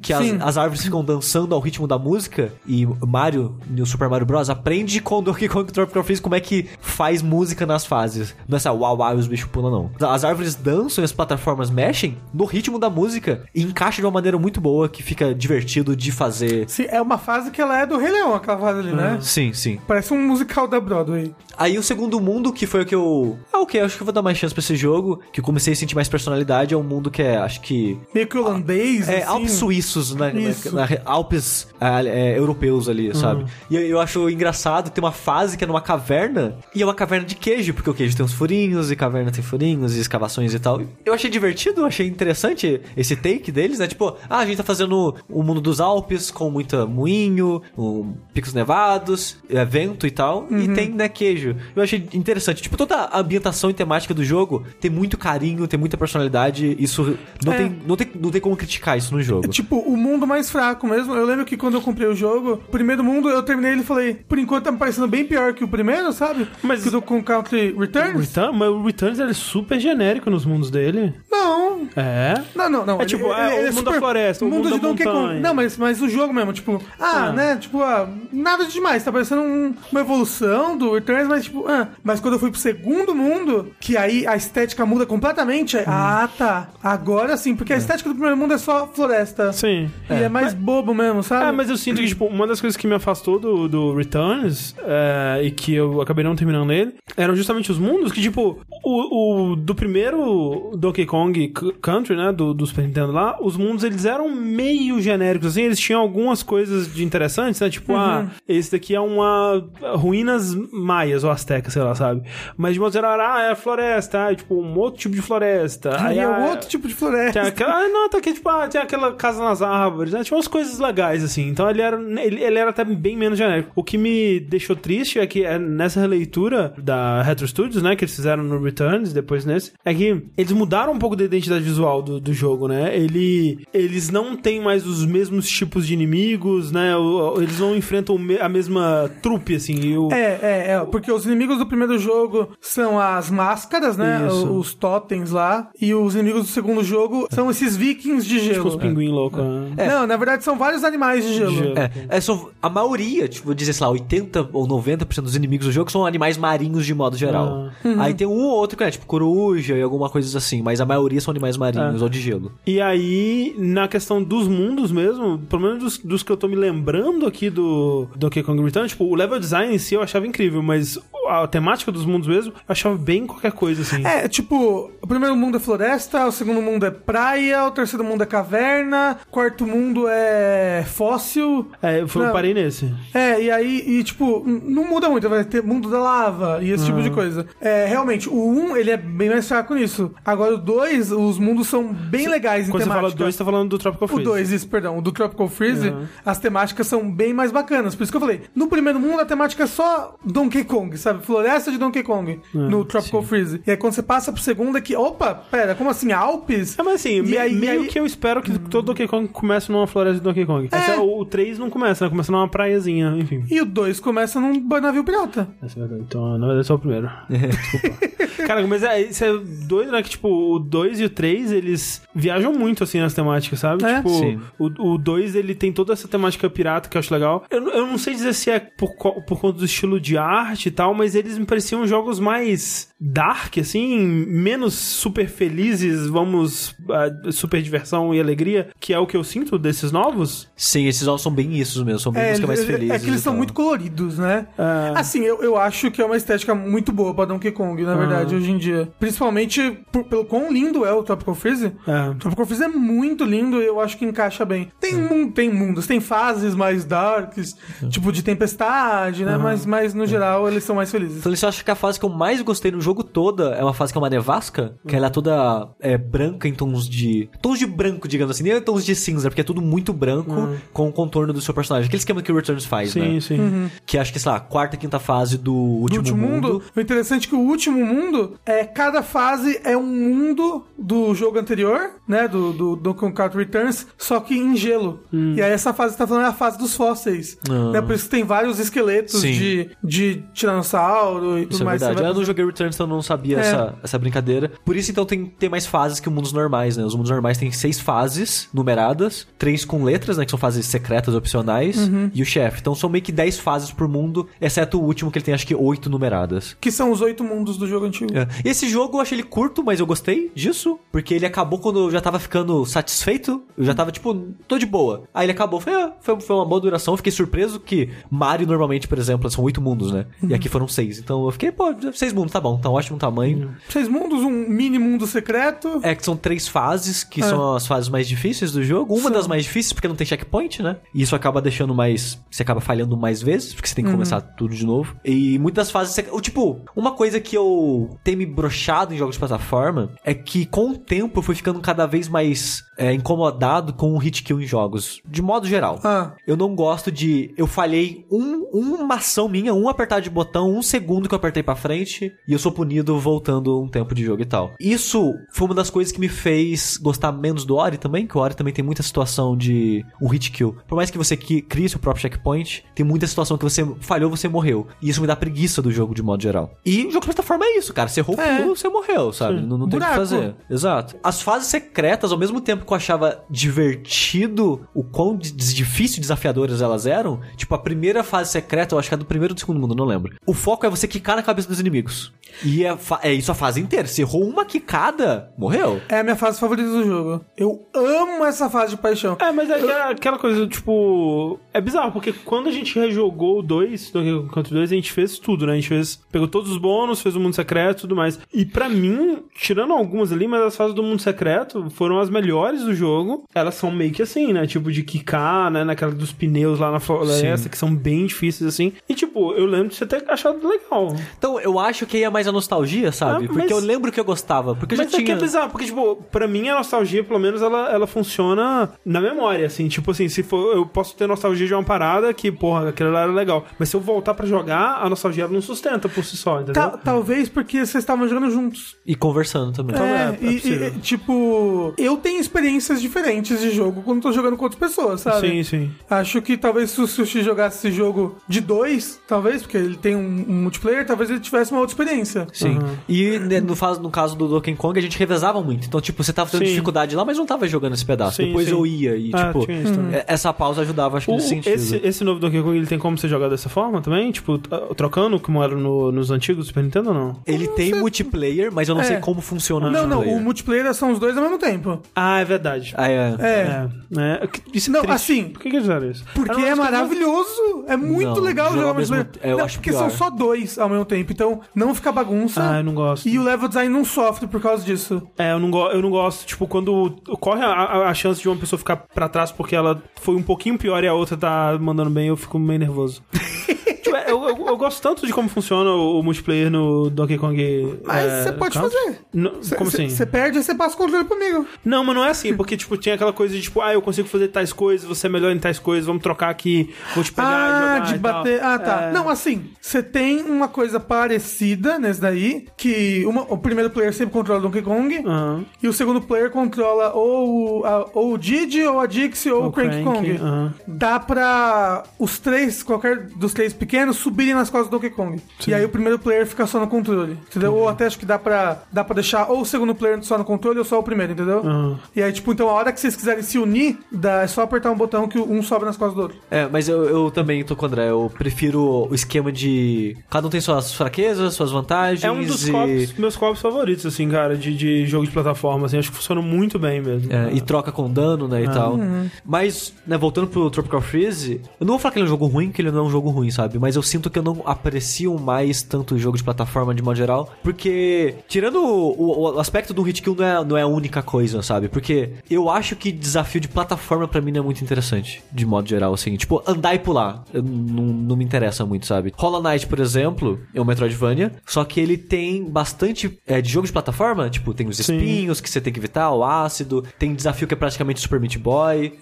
[0.00, 2.52] que as, as árvores ficam dançando ao ritmo da música.
[2.66, 6.66] E Mario, no Super Mario Bros., aprende com Donkey Kong Tropical Freeze como é que
[6.80, 8.34] faz música nas fases.
[8.48, 10.08] Não é essa uau uau os bichos pulam, não.
[10.08, 14.12] As árvores dançam e as plataformas mexem no ritmo da música e encaixa de uma
[14.12, 16.68] maneira muito boa que fica divertido de fazer.
[16.68, 19.18] Sim, é uma fase que ela é do Rei Leão, aquela fase ali, né?
[19.20, 19.78] Sim, sim.
[19.86, 21.34] Parece um musical da Broadway.
[21.56, 23.38] Aí o segundo mundo, que foi o que eu.
[23.52, 25.20] Ah, ok, acho que eu vou dar mais chance pra esse jogo.
[25.32, 26.74] Que eu comecei a sentir mais personalidade.
[26.74, 27.98] É um mundo que é, acho que.
[28.14, 29.26] Meio que holandês, É, assim.
[29.26, 30.32] Alpes suíços, né?
[30.34, 30.74] Isso.
[30.74, 33.44] Na, na- Alpes ah, é, europeus ali, sabe?
[33.70, 36.56] E eu, eu acho engraçado ter uma fase que é numa caverna.
[36.74, 39.42] E é uma caverna de queijo, porque o queijo tem uns furinhos, e caverna tem
[39.42, 40.80] furinhos, e escavações e tal.
[41.04, 43.86] Eu achei divertido, achei interessante esse take deles, né?
[43.86, 48.52] Tipo, ah, a gente tá fazendo o mundo dos Alpes com muita moinho, um, picos
[48.54, 50.46] nevados, é, vento e tal.
[50.50, 51.56] E tem, né, queijo.
[51.74, 52.62] Eu achei interessante.
[52.62, 56.76] Tipo, toda a ambientação e temática do jogo tem muito carinho, tem muita personalidade.
[56.78, 57.56] Isso não, É.
[57.58, 59.46] tem, não, tem, não tem como criticar isso no jogo.
[59.46, 61.14] É tipo o mundo mais fraco mesmo.
[61.14, 63.84] Eu lembro que quando eu comprei o jogo, o primeiro mundo eu terminei ele e
[63.84, 66.46] falei, por enquanto tá me parecendo bem pior que o primeiro, sabe?
[66.62, 68.28] Mas- que do com Country O Returns.
[68.28, 68.82] Return, mas o
[69.14, 71.14] Returns ele é super genérico nos mundos dele.
[71.30, 71.88] Não.
[71.96, 72.42] É?
[72.54, 73.00] Não, não, não.
[73.00, 75.40] É tipo, é o mundo da floresta, o mundo da montanha.
[75.40, 77.32] Não, mas, mas o jogo mesmo, tipo, ah, Ah.
[77.32, 77.56] né?
[77.56, 79.02] Tipo, ah, nada de demais.
[79.04, 81.88] Tá parecendo um- uma evolução do Returns, mas tipo, ah.
[82.02, 85.76] Mas quando eu fui pro segundo mundo, que aí a estética muda completamente.
[85.76, 86.68] aí, Ah, tá.
[86.82, 89.52] Agora sim, porque a estética do primeiro mundo é só floresta.
[89.52, 89.90] Sim.
[90.10, 91.46] E é, mais bobo mesmo, sabe?
[91.48, 94.74] É, mas eu sinto que, tipo, uma das coisas que me afastou do, do Returns
[94.80, 99.03] é, e que eu acabei não terminando ele eram justamente os mundos que, tipo, o,
[99.10, 104.04] o do primeiro Donkey Kong Country, né, do, do Super Nintendo lá, os mundos eles
[104.04, 108.94] eram meio genéricos, assim, eles tinham algumas coisas de interessantes, né, tipo, ah, esse daqui
[108.94, 109.64] é uma
[109.96, 112.22] ruínas maias ou astecas, sei lá, sabe?
[112.56, 115.96] Mas de modo geral, era, ah, é floresta, ah, tipo, um outro tipo de floresta.
[116.00, 117.40] Aí é ah, outro tipo de floresta.
[117.40, 120.22] tem aquela, ah, não, tá aqui, tipo, ah, tem aquela casa nas árvores, né?
[120.22, 121.48] Tinha umas coisas legais, assim.
[121.48, 123.72] Então ele era, ele, ele era até bem menos genérico.
[123.74, 127.96] O que me deixou triste é que é nessa releitura da Retro Studios, né?
[127.96, 131.64] Que eles fizeram no Returns, depois nesse, é que eles mudaram um pouco da identidade
[131.64, 132.96] visual do, do jogo, né?
[132.96, 136.92] Ele, eles não têm mais os mesmos tipos de inimigos, né?
[137.36, 139.74] Eles não enfrentam a mesma trupe, assim.
[139.74, 144.26] E o, É, é, é, porque os inimigos do primeiro jogo são as máscaras, né?
[144.26, 144.52] Isso.
[144.52, 145.70] Os totens lá.
[145.80, 148.68] E os inimigos do segundo jogo são esses vikings de tipo, gelo.
[148.68, 149.42] os pinguim loucos.
[149.42, 149.88] né?
[149.88, 151.50] Não, na verdade são vários animais de gelo.
[151.50, 151.78] De gelo.
[151.78, 155.66] É, é só, a maioria, tipo, vou dizer, sei lá, 80 ou 90% dos inimigos
[155.66, 157.70] do jogo são animais marinhos de modo geral.
[157.98, 160.86] Aí tem um ou outro que é tipo coruja e alguma coisa assim, mas a
[160.86, 162.52] maioria são animais marinhos ou de gelo.
[162.66, 166.56] E aí, na questão dos mundos mesmo, pelo menos dos, dos que eu tô me
[166.56, 170.62] lembrando aqui do Donkey Kong Return, tipo, o level design em si eu achava incrível,
[170.62, 174.04] mas a temática dos mundos mesmo, eu achava bem qualquer coisa, assim.
[174.04, 178.22] É, tipo, o primeiro mundo é floresta, o segundo mundo é praia, o terceiro mundo
[178.22, 181.70] é caverna, o quarto mundo é fóssil.
[181.82, 182.32] É, eu, Não.
[182.32, 182.92] parei nesse.
[183.12, 186.86] É, e aí, e, tipo, não muda muito, vai ter mundo da lava e esse
[186.86, 187.46] tipo de coisa.
[187.60, 190.10] É, realmente, o 1, ele é bem mais fraco nisso.
[190.24, 193.44] Agora, o 2, os mundos são bem legais em Quando você fala dois, você tá
[193.44, 194.24] falando do Tropical O Freeze.
[194.24, 194.98] 2, isso, perdão.
[194.98, 196.06] O do Tropical Freeze, Uhum.
[196.24, 197.94] as temáticas são bem mais bacanas.
[197.94, 201.24] Por isso que eu falei, no primeiro mundo a temática é só Donkey Kong, sabe?
[201.24, 203.60] Floresta de Donkey Kong, no Tropical Freeze.
[203.66, 206.78] E aí quando você passa pro segundo é que, opa, pera, como assim, Alpes?
[206.78, 209.70] É, mas assim, me- aí- meio aí- que eu espero que todo Donkey Kong comece
[209.70, 210.68] numa floresta de Donkey Kong.
[210.72, 212.10] Esse é o, o 3 não começa, né?
[212.10, 213.44] Começa numa praiazinha, enfim.
[213.50, 215.48] E o 2 começa num navio pirata.
[215.62, 216.02] Essa é verdade.
[216.06, 217.10] Então, na verdade, só o primeiro.
[217.28, 218.46] Desculpa.
[218.46, 219.32] Cara, mas é, isso é
[219.66, 220.02] doido, né?
[220.02, 223.84] Que, tipo, o 2 e o 3, eles viajam muito, assim, nas temáticas, sabe?
[223.84, 223.96] É.
[223.96, 224.40] Tipo, Sim.
[224.58, 227.44] o 2, ele tem toda essa temática pirata que eu acho legal.
[227.50, 230.68] Eu, não- eu não sei dizer se é por, por conta do estilo de arte
[230.68, 237.30] e tal, mas eles me pareciam jogos mais dark, assim, menos super felizes, vamos, ah,
[237.30, 240.50] super diversão e alegria, que é o que eu sinto desses novos.
[240.56, 242.90] Sim, esses jogos são bem isso mesmo, são bem música mais felizes.
[242.94, 243.38] é que eles são tal.
[243.38, 244.46] muito coloridos, né?
[244.56, 244.98] É.
[244.98, 248.34] Assim, eu, eu acho que é uma estética muito boa pra Donkey Kong, na verdade,
[248.34, 248.88] hoje em dia.
[248.98, 251.72] Principalmente por- pelo quão lindo é o Tropical Freeze.
[251.86, 252.10] É.
[252.10, 254.70] O Tropical Freeze é muito lindo e eu acho que encaixa bem.
[254.80, 257.56] Tem, tem mundos, tem fases mais darks,
[257.90, 259.36] tipo de tempestade, né?
[259.36, 261.18] Mas, mas no geral eles são mais felizes.
[261.18, 263.74] Então, eu acho que a fase que eu mais gostei no jogo toda é uma
[263.74, 267.28] fase que é uma nevasca, que ela é toda é, branca em tons de.
[267.42, 270.88] Tons de branco, digamos assim, nem tons de cinza, porque é tudo muito branco com
[270.88, 271.86] o contorno do seu personagem.
[271.86, 273.20] Aquele esquema que o Returns faz, Sim, né?
[273.20, 273.70] sim.
[273.86, 277.26] Que acho que, sei lá, quarta, quinta fase do Do último, último mundo, o interessante
[277.26, 282.28] é que o último mundo é cada fase é um mundo do jogo anterior, né?
[282.28, 285.00] Do, do Donkey Kong Returns, só que em gelo.
[285.12, 287.38] E aí essa fase que tá falando é a fase dos fósseis.
[287.48, 287.70] Ah.
[287.72, 287.80] Né?
[287.82, 289.32] Por isso que tem vários esqueletos Sim.
[289.32, 291.80] de, de tiranossauro e tudo Isso é mais.
[291.80, 291.98] verdade.
[291.98, 293.40] Você vai Eu não joguei Returns, então eu não sabia É.
[293.40, 294.50] essa, essa brincadeira.
[294.64, 296.84] Por isso, então, tem, tem mais fases que os mundos normais, né?
[296.84, 300.24] Os mundos normais têm seis fases numeradas, três com letras, né?
[300.24, 302.10] Que são fases secretas opcionais, Uhum.
[302.14, 302.60] e o chefe.
[302.60, 305.46] Então são meio que dez fases por mundo, exceto o último, que ele tem acho
[305.46, 306.56] que oito numeradas.
[306.60, 308.16] Que são os oito mundos do jogo antigo.
[308.16, 308.26] É.
[308.44, 311.90] Esse jogo eu achei ele curto, mas eu gostei disso, porque ele acabou quando eu
[311.90, 313.42] já tava ficando satisfeito.
[313.56, 314.14] Eu já tava, tipo,
[314.46, 315.04] tô de boa.
[315.12, 316.96] Aí ele acabou, foi, ah, foi, foi uma boa duração.
[316.96, 320.06] Fiquei surpreso que Mario normalmente, por exemplo, são oito mundos, né?
[320.22, 320.98] E aqui foram seis.
[320.98, 323.54] Então eu fiquei, pô, seis mundos, tá bom, tá um ótimo tamanho.
[323.68, 325.80] Seis mundos, um mini mundo secreto.
[325.82, 327.24] É que são três fases, que É.
[327.28, 328.94] são as fases mais difíceis do jogo.
[328.94, 330.76] Uma das mais difíceis, porque não tem checkpoint, né?
[330.94, 332.20] E isso acaba deixando mais.
[332.30, 333.96] Você acaba falhando mais vezes, porque você tem que Uhum.
[333.96, 334.96] começar tudo de novo.
[335.04, 335.94] E muitas fases.
[335.94, 336.02] Você...
[336.20, 340.70] Tipo, uma coisa que eu tenho me brochado em jogos de plataforma é que com
[340.70, 344.46] o tempo eu fui ficando cada vez mais é, incomodado com o hit kill em
[344.46, 345.00] jogos.
[345.06, 345.78] De modo geral.
[345.84, 346.12] Ah.
[346.26, 347.32] Eu não gosto de.
[347.36, 351.42] Eu falhei um, uma ação minha, um apertar de botão, um segundo que eu apertei
[351.42, 354.52] pra frente, e eu sou punido voltando um tempo de jogo e tal.
[354.60, 358.20] Isso foi uma das coisas que me fez gostar menos do Ori também, que o
[358.20, 360.56] Ori também tem muita situação de um hit kill.
[360.66, 364.28] Por mais que você crie seu próprio checkpoint, tem muita situação que você falhou, você
[364.28, 364.66] morreu.
[364.80, 366.54] E isso me dá preguiça do jogo de modo geral.
[366.64, 367.88] E o jogo de plataforma é isso, cara.
[367.88, 368.42] Você errou É.
[368.44, 369.40] você morreu, sabe?
[369.40, 370.34] Não, não tem o que fazer.
[370.48, 370.96] Exato.
[371.02, 376.00] As fases secretas, ao mesmo tempo que eu achava divertido o quão di- difícil e
[376.00, 379.34] desafiadoras elas eram, tipo, a primeira fase secreta, eu acho que é do primeiro ou
[379.34, 380.14] do segundo mundo, não lembro.
[380.26, 382.12] O foco é você quicar na cabeça dos inimigos.
[382.44, 383.86] E é, é isso a fase inteira.
[383.86, 385.80] Se errou uma quicada, morreu.
[385.88, 387.24] É a minha fase favorita do jogo.
[387.36, 389.16] Eu amo essa fase de paixão.
[389.20, 391.38] É, mas é aquela, aquela coisa, tipo.
[391.52, 394.92] É bizarro, porque quando a gente rejogou o 2, Donkey Kong Country 2, a gente
[394.92, 395.52] fez tudo, né?
[395.52, 395.96] A gente fez.
[396.10, 398.18] Pegou todos os bônus, fez o mundo secreto e tudo mais.
[398.32, 402.62] E pra mim, tirando algumas ali, mas as fases do mundo secreto foram as melhores
[402.62, 403.24] do jogo.
[403.34, 404.46] Elas são meio que assim, né?
[404.46, 405.64] Tipo, de quicar, né?
[405.64, 408.72] Naquela dos pneus lá na floresta, que são bem difíceis, assim.
[408.88, 410.94] E, tipo, eu lembro de você ter achado legal.
[411.16, 413.24] Então, eu acho que aí é mais a nostalgia, sabe?
[413.24, 414.54] Ah, porque mas- eu lembro que eu gostava.
[414.54, 415.16] Porque eu Mas já é que tinha.
[415.16, 419.46] é bizarro, porque, tipo, pra mim a nostalgia, pelo menos, ela, ela funciona na memória,
[419.46, 419.68] assim.
[419.68, 420.54] Tipo assim, se for.
[420.56, 423.46] Eu posso ter nostalgia de uma parada que, porra, aquilo lá era legal.
[423.58, 426.54] Mas se eu voltar pra jogar, a nostalgia não sustenta por si só, entendeu?
[426.54, 428.76] Ta- talvez porque vocês estavam jogando juntos.
[428.84, 429.74] E conversando também.
[429.74, 434.36] Então, É, é e, e, tipo, eu tenho experiências diferentes de jogo quando tô jogando
[434.36, 435.28] com outras pessoas, sabe?
[435.28, 435.70] Sim, sim.
[435.88, 439.94] Acho que talvez se o Sushi jogasse esse jogo de dois, talvez, porque ele tem
[439.96, 442.23] um, um multiplayer, talvez ele tivesse uma outra experiência.
[442.32, 442.58] Sim.
[442.88, 445.66] E né, no, faz- no caso do Donkey Kong, a gente revezava muito.
[445.66, 446.50] Então, tipo, você tava tendo Sim.
[446.50, 448.16] dificuldade lá, mas não tava jogando esse pedaço.
[448.16, 448.52] Sim, Depois sim.
[448.52, 449.46] eu ia e, Ah, tipo,
[449.92, 451.54] é- essa pausa ajudava, acho que O- nesse sentido.
[451.54, 454.10] esse, esse novo Donkey Kong, ele tem como você jogar dessa forma também?
[454.12, 454.38] Tipo,
[454.74, 457.16] trocando como era no- nos antigos do Super Nintendo ou não?
[457.26, 458.84] Ele tem multiplayer, mas eu não É.
[458.84, 461.80] sei como funciona Não, não, o multiplayer são os dois ao mesmo tempo.
[461.94, 462.74] Ah, é verdade.
[462.76, 462.94] Ah, é.
[463.18, 463.24] É.
[463.24, 463.68] É,
[464.00, 464.28] é.
[464.52, 464.94] Isso é Não, triste.
[464.94, 466.04] assim, Por que, que eles fizeram isso?
[466.14, 467.64] Porque é maravilhoso.
[467.66, 469.28] É muito Não, legal jogar mesmo- multiplayer.
[469.28, 469.78] é, eu não, acho porque pior.
[469.78, 471.12] são só dois ao mesmo tempo.
[471.12, 472.50] Então não fica bagunça.
[472.50, 473.08] Ah, eu não gosto.
[473.08, 475.02] E o level design não sofre por causa disso.
[475.18, 478.28] É, eu não, go eu não gosto, tipo, quando corre a, a- a chance de
[478.28, 481.56] uma pessoa ficar pra trás porque ela foi um pouquinho pior e a outra tá
[481.60, 483.02] mandando bem, eu fico meio nervoso.
[483.94, 487.78] É, eu, eu- eu gosto tanto de como funciona o, o multiplayer no Donkey Kong.
[487.84, 488.76] Mas é, você pode Country.
[488.78, 488.98] fazer.
[489.12, 489.88] Não, Cê- como cê- assim?
[489.94, 491.46] Você perde e você passa o controle comigo.
[491.64, 494.08] Não, mas não é assim, porque, tipo, tinha aquela coisa de, tipo, ah, eu consigo
[494.08, 497.28] fazer tais coisas, você é melhor em tais coisas, vamos trocar aqui, vou te pegar
[497.30, 498.12] e Ah, jogar de e tal.
[498.12, 498.42] bater.
[498.42, 498.82] Ah, tá.
[498.84, 498.92] É.
[498.92, 504.12] Não, assim, você tem uma coisa parecida nesse daí, que uma- o primeiro player sempre
[504.12, 505.44] controla o Donkey Kong, Aham.
[505.62, 509.44] e o segundo player controla ou, o- a, ou o Didi, ou a Dixie, ou
[509.44, 510.10] o, O Cranky Crank, Kong.
[510.16, 510.54] aham.
[510.66, 515.20] Dá pra os três, qualquer dos três pequenos, subirem nas costas do Donkey Kong.
[515.46, 517.54] E aí o primeiro player fica só no controle, entendeu?
[517.54, 520.24] Ou até acho que dá pra, dá pra deixar ou o segundo player só no
[520.24, 521.40] controle ou só o primeiro, entendeu?
[521.40, 521.78] Aham.
[521.94, 524.70] E aí, tipo, então a hora que vocês quiserem se unir, dá, é só apertar
[524.70, 526.18] um botão que um sobe nas costas do outro.
[526.30, 527.90] É, mas eu, eu também tô com o André.
[527.90, 529.96] Eu prefiro o esquema de.
[530.08, 532.04] Cada um tem suas fraquezas, suas vantagens.
[532.04, 532.52] É um dos e...
[532.52, 536.22] copos, meus copos favoritos, assim, cara, de, de jogo de plataforma, assim, acho que funciona
[536.22, 537.12] muito bem mesmo.
[537.12, 538.78] É, e troca com dano, né, e tal.
[539.24, 542.26] Mas, né, voltando pro Tropical Freeze, eu não vou falar que ele é um jogo
[542.26, 543.58] ruim, que ele não é um jogo ruim, sabe?
[543.58, 546.96] Mas eu sinto que eu não aprecio mais tanto o jogo de plataforma de modo
[546.96, 551.02] geral, porque, tirando o, o aspecto do hit kill não é, não é a única
[551.02, 551.68] coisa, sabe?
[551.68, 555.68] Porque eu acho que desafio de plataforma pra mim não é muito interessante, de modo
[555.68, 556.16] geral, assim.
[556.16, 559.12] Tipo, andar e pular, eu não, não me interessa muito, sabe?
[559.16, 563.66] Hollow Knight, por exemplo, é um Metroidvania, só que ele tem bastante é, de jogo
[563.66, 564.96] de plataforma, tipo, tem os Sim.
[564.96, 568.38] espinhos que você tem que evitar, o ácido, tem desafio que é praticamente Super Meat
[568.38, 568.98] Boy.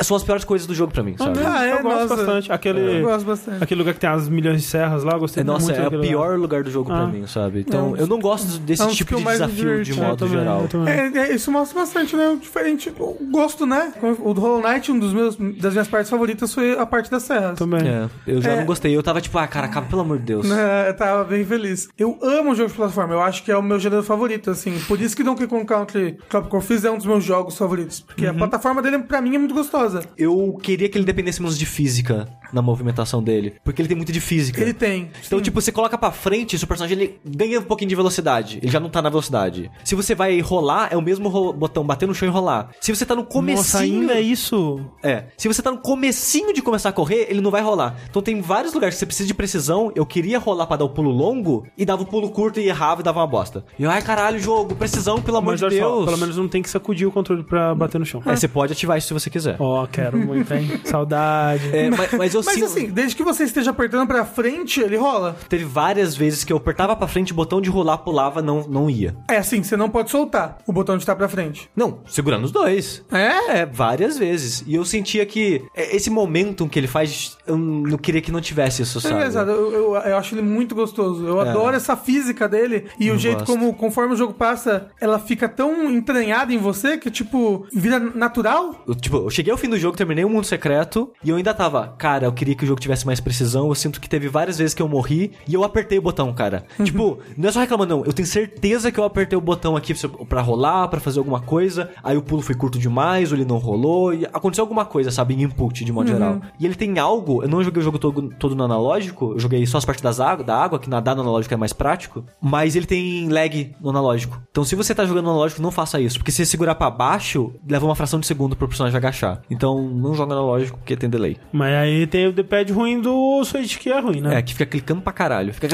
[0.00, 1.38] São as piores coisas do jogo pra mim, sabe?
[1.44, 1.72] Ah, é?
[1.72, 2.16] eu gosto Nossa.
[2.16, 2.52] bastante.
[2.52, 3.62] Aquele, Eu gosto bastante.
[3.62, 5.80] aquele lugar que tem as milhões de serras lá, eu gostei É, nossa, muito é
[5.80, 6.08] o daquele lugar.
[6.28, 7.06] pior lugar do jogo pra Ah.
[7.06, 7.60] mim, sabe?
[7.60, 10.38] Então, Não, eu não gosto desse é um tipo de desafio de É, modo também,
[10.38, 10.68] geral.
[10.68, 10.94] também.
[10.94, 12.28] É, é, isso mostra bastante, né?
[12.28, 13.92] O Diferente, o gosto, né?
[14.22, 17.22] O do Hollow Knight, um dos meus, das minhas partes favoritas foi a parte das
[17.24, 17.58] serras.
[17.58, 17.80] Também.
[17.86, 18.56] É, eu já É.
[18.58, 18.96] não gostei.
[18.96, 20.50] Eu tava tipo, ah, cara, acaba, pelo amor de Deus.
[20.50, 21.88] É, eu tava bem feliz.
[21.98, 24.78] Eu amo jogo de plataforma, eu acho que é o meu gênero favorito, assim.
[24.86, 28.00] Por isso que Donkey Kong Country Tropical Freeze é um dos meus jogos favoritos.
[28.00, 28.30] Porque Uhum.
[28.30, 30.00] a plataforma dele, pra mim, é muito gostosa.
[30.16, 33.54] Eu queria que ele dependesse menos de física na movimentação dele.
[33.64, 34.60] Porque ele tem muito de física.
[34.60, 35.10] Ele tem.
[35.26, 35.44] Então, sim.
[35.44, 38.58] tipo, você coloca pra frente, seu personagem ele ganha um pouquinho de velocidade.
[38.62, 39.70] Ele já não tá na velocidade.
[39.84, 42.70] Se você vai rolar, é o mesmo botão bater no chão e rolar.
[42.80, 43.56] Se você tá no comecinho...
[43.56, 44.80] Nossa, ainda é isso?
[45.02, 45.24] É.
[45.36, 47.96] Se você tá no comecinho de começar a correr, ele não vai rolar.
[48.08, 49.92] Então tem vários lugares que você precisa de precisão.
[49.94, 53.00] Eu queria rolar pra dar o pulo longo e dava o pulo curto e errava
[53.00, 53.64] e dava uma bosta.
[53.78, 55.80] E eu, ai caralho, jogo, precisão, pelo amor Mas de Deus.
[55.80, 58.22] só, pelo menos não tem que sacudir o controle pra bater no chão.
[58.24, 59.56] É, você pode ativar isso se você quiser.
[59.58, 60.80] Ó, quero muito, hein?
[60.84, 61.74] Saudade.
[61.74, 64.96] É, mas, mas eu Mas sinto- assim, desde que você esteja apertando pra frente, ele
[64.96, 65.36] rola.
[65.48, 68.88] Teve várias vezes que eu apertava pra frente, o botão de rolar pulava, não, não
[68.90, 69.16] ia.
[69.28, 71.68] É assim, você não pode soltar o botão de estar pra frente.
[71.74, 73.04] Não, segurando os dois.
[73.10, 73.58] É?
[73.60, 74.62] É, várias vezes.
[74.66, 78.40] E eu sentia que é, esse momentum que ele faz, eu não queria que não
[78.40, 79.14] tivesse isso, É sabe?
[79.14, 81.26] engraçado, eu, eu, eu acho ele muito gostoso.
[81.26, 81.48] Eu É.
[81.48, 83.52] adoro essa física dele e o jeito gosto.
[83.52, 88.82] como, conforme o jogo passa, ela fica tão entranhada em você que, tipo, vira natural.
[88.86, 91.54] Eu, tipo, eu cheguei ao fim do jogo, terminei o mundo secreto e eu ainda
[91.54, 93.68] tava, cara, eu queria que o jogo tivesse mais precisão.
[93.68, 96.64] Eu sinto que teve várias vezes que eu morri e eu apertei o botão, cara.
[96.82, 98.04] tipo, não é só reclamando, não.
[98.04, 99.94] Eu tenho certeza que eu apertei o botão aqui
[100.28, 101.90] pra rolar, pra fazer alguma coisa.
[102.02, 104.12] Aí o pulo foi curto demais, ou ele não rolou.
[104.14, 105.34] E aconteceu alguma coisa, sabe?
[105.34, 106.40] Em input, de modo geral.
[106.58, 107.42] E ele tem algo.
[107.42, 109.32] Eu não joguei o jogo todo, todo no analógico.
[109.32, 111.72] Eu joguei só as partes das água, da água, que nadar no analógico é mais
[111.72, 112.24] prático.
[112.40, 114.40] Mas ele tem lag no analógico.
[114.50, 116.18] Então se você tá jogando no analógico, não faça isso.
[116.18, 119.42] Porque se você segurar pra baixo, leva uma fração de segundo pro personagem agachar.
[119.50, 121.36] Então não joga no analógico porque tem delay.
[121.52, 124.36] Mas aí tem o D-pad ruim do Switch que é ruim, né?
[124.38, 125.52] É, que fica clicando pra caralho.
[125.52, 125.66] Fica...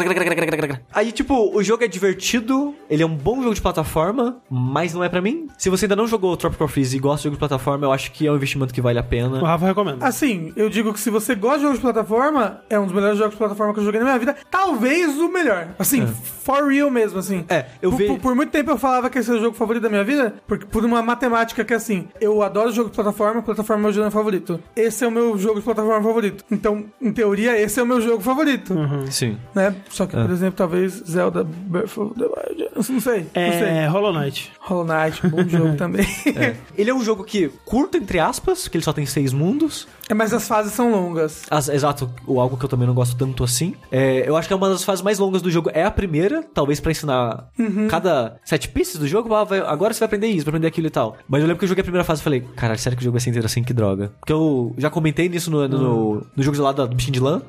[0.92, 5.04] Aí, tipo, o jogo é divertido, ele é um bom jogo de plataforma, mas não
[5.04, 5.46] é pra mim.
[5.58, 8.10] Se você ainda não jogou Tropical Freeze e gosta de jogo de plataforma, eu acho
[8.12, 9.40] que é um investimento que vale a O pena.
[9.40, 10.04] Rafa recomenda.
[10.06, 13.18] Assim, eu digo que se você gosta de jogos de plataforma, é um dos melhores
[13.18, 14.36] jogos de plataforma que eu joguei na minha vida.
[14.50, 15.68] Talvez o melhor.
[15.78, 17.44] Assim, for real mesmo, assim.
[17.48, 19.56] É, eu por, vi- por, por muito tempo eu falava que esse é o jogo
[19.56, 23.42] favorito da minha vida, porque, por uma matemática que, assim, eu adoro jogo de plataforma,
[23.42, 24.60] plataforma é meu gênero favorito.
[24.74, 26.31] Esse é o meu jogo de plataforma favorito.
[26.50, 28.74] Então, em teoria, esse é o meu jogo favorito.
[29.10, 29.36] Sim.
[29.54, 29.74] Né?
[29.90, 32.70] Só que, por exemplo, talvez Zelda Breath of the Wild.
[32.74, 32.92] Não sei.
[33.00, 33.68] Não sei.
[33.68, 34.52] É Hollow Knight.
[34.60, 36.06] Hollow Knight, bom jogo também.
[36.34, 36.56] É.
[36.76, 39.86] Ele é um jogo que, curto entre aspas, que ele só tem seis mundos.
[40.12, 41.42] É, mas as fases são longas.
[41.50, 43.74] As- exato, o algo que eu também não gosto tanto assim.
[43.90, 46.42] É, eu acho que é uma das fases mais longas do jogo é a primeira,
[46.52, 47.48] talvez pra ensinar
[47.88, 49.32] cada sete pistas do jogo.
[49.34, 51.16] ah, vai- agora você vai aprender isso, vai aprender aquilo e tal.
[51.26, 53.04] Mas eu lembro que eu joguei a primeira fase e falei, cara, sério que o
[53.04, 53.62] jogo vai ser inteiro assim?
[53.62, 54.12] Que droga.
[54.20, 57.40] Porque eu já comentei nisso no, no, no jogo lá do bichinho de lã.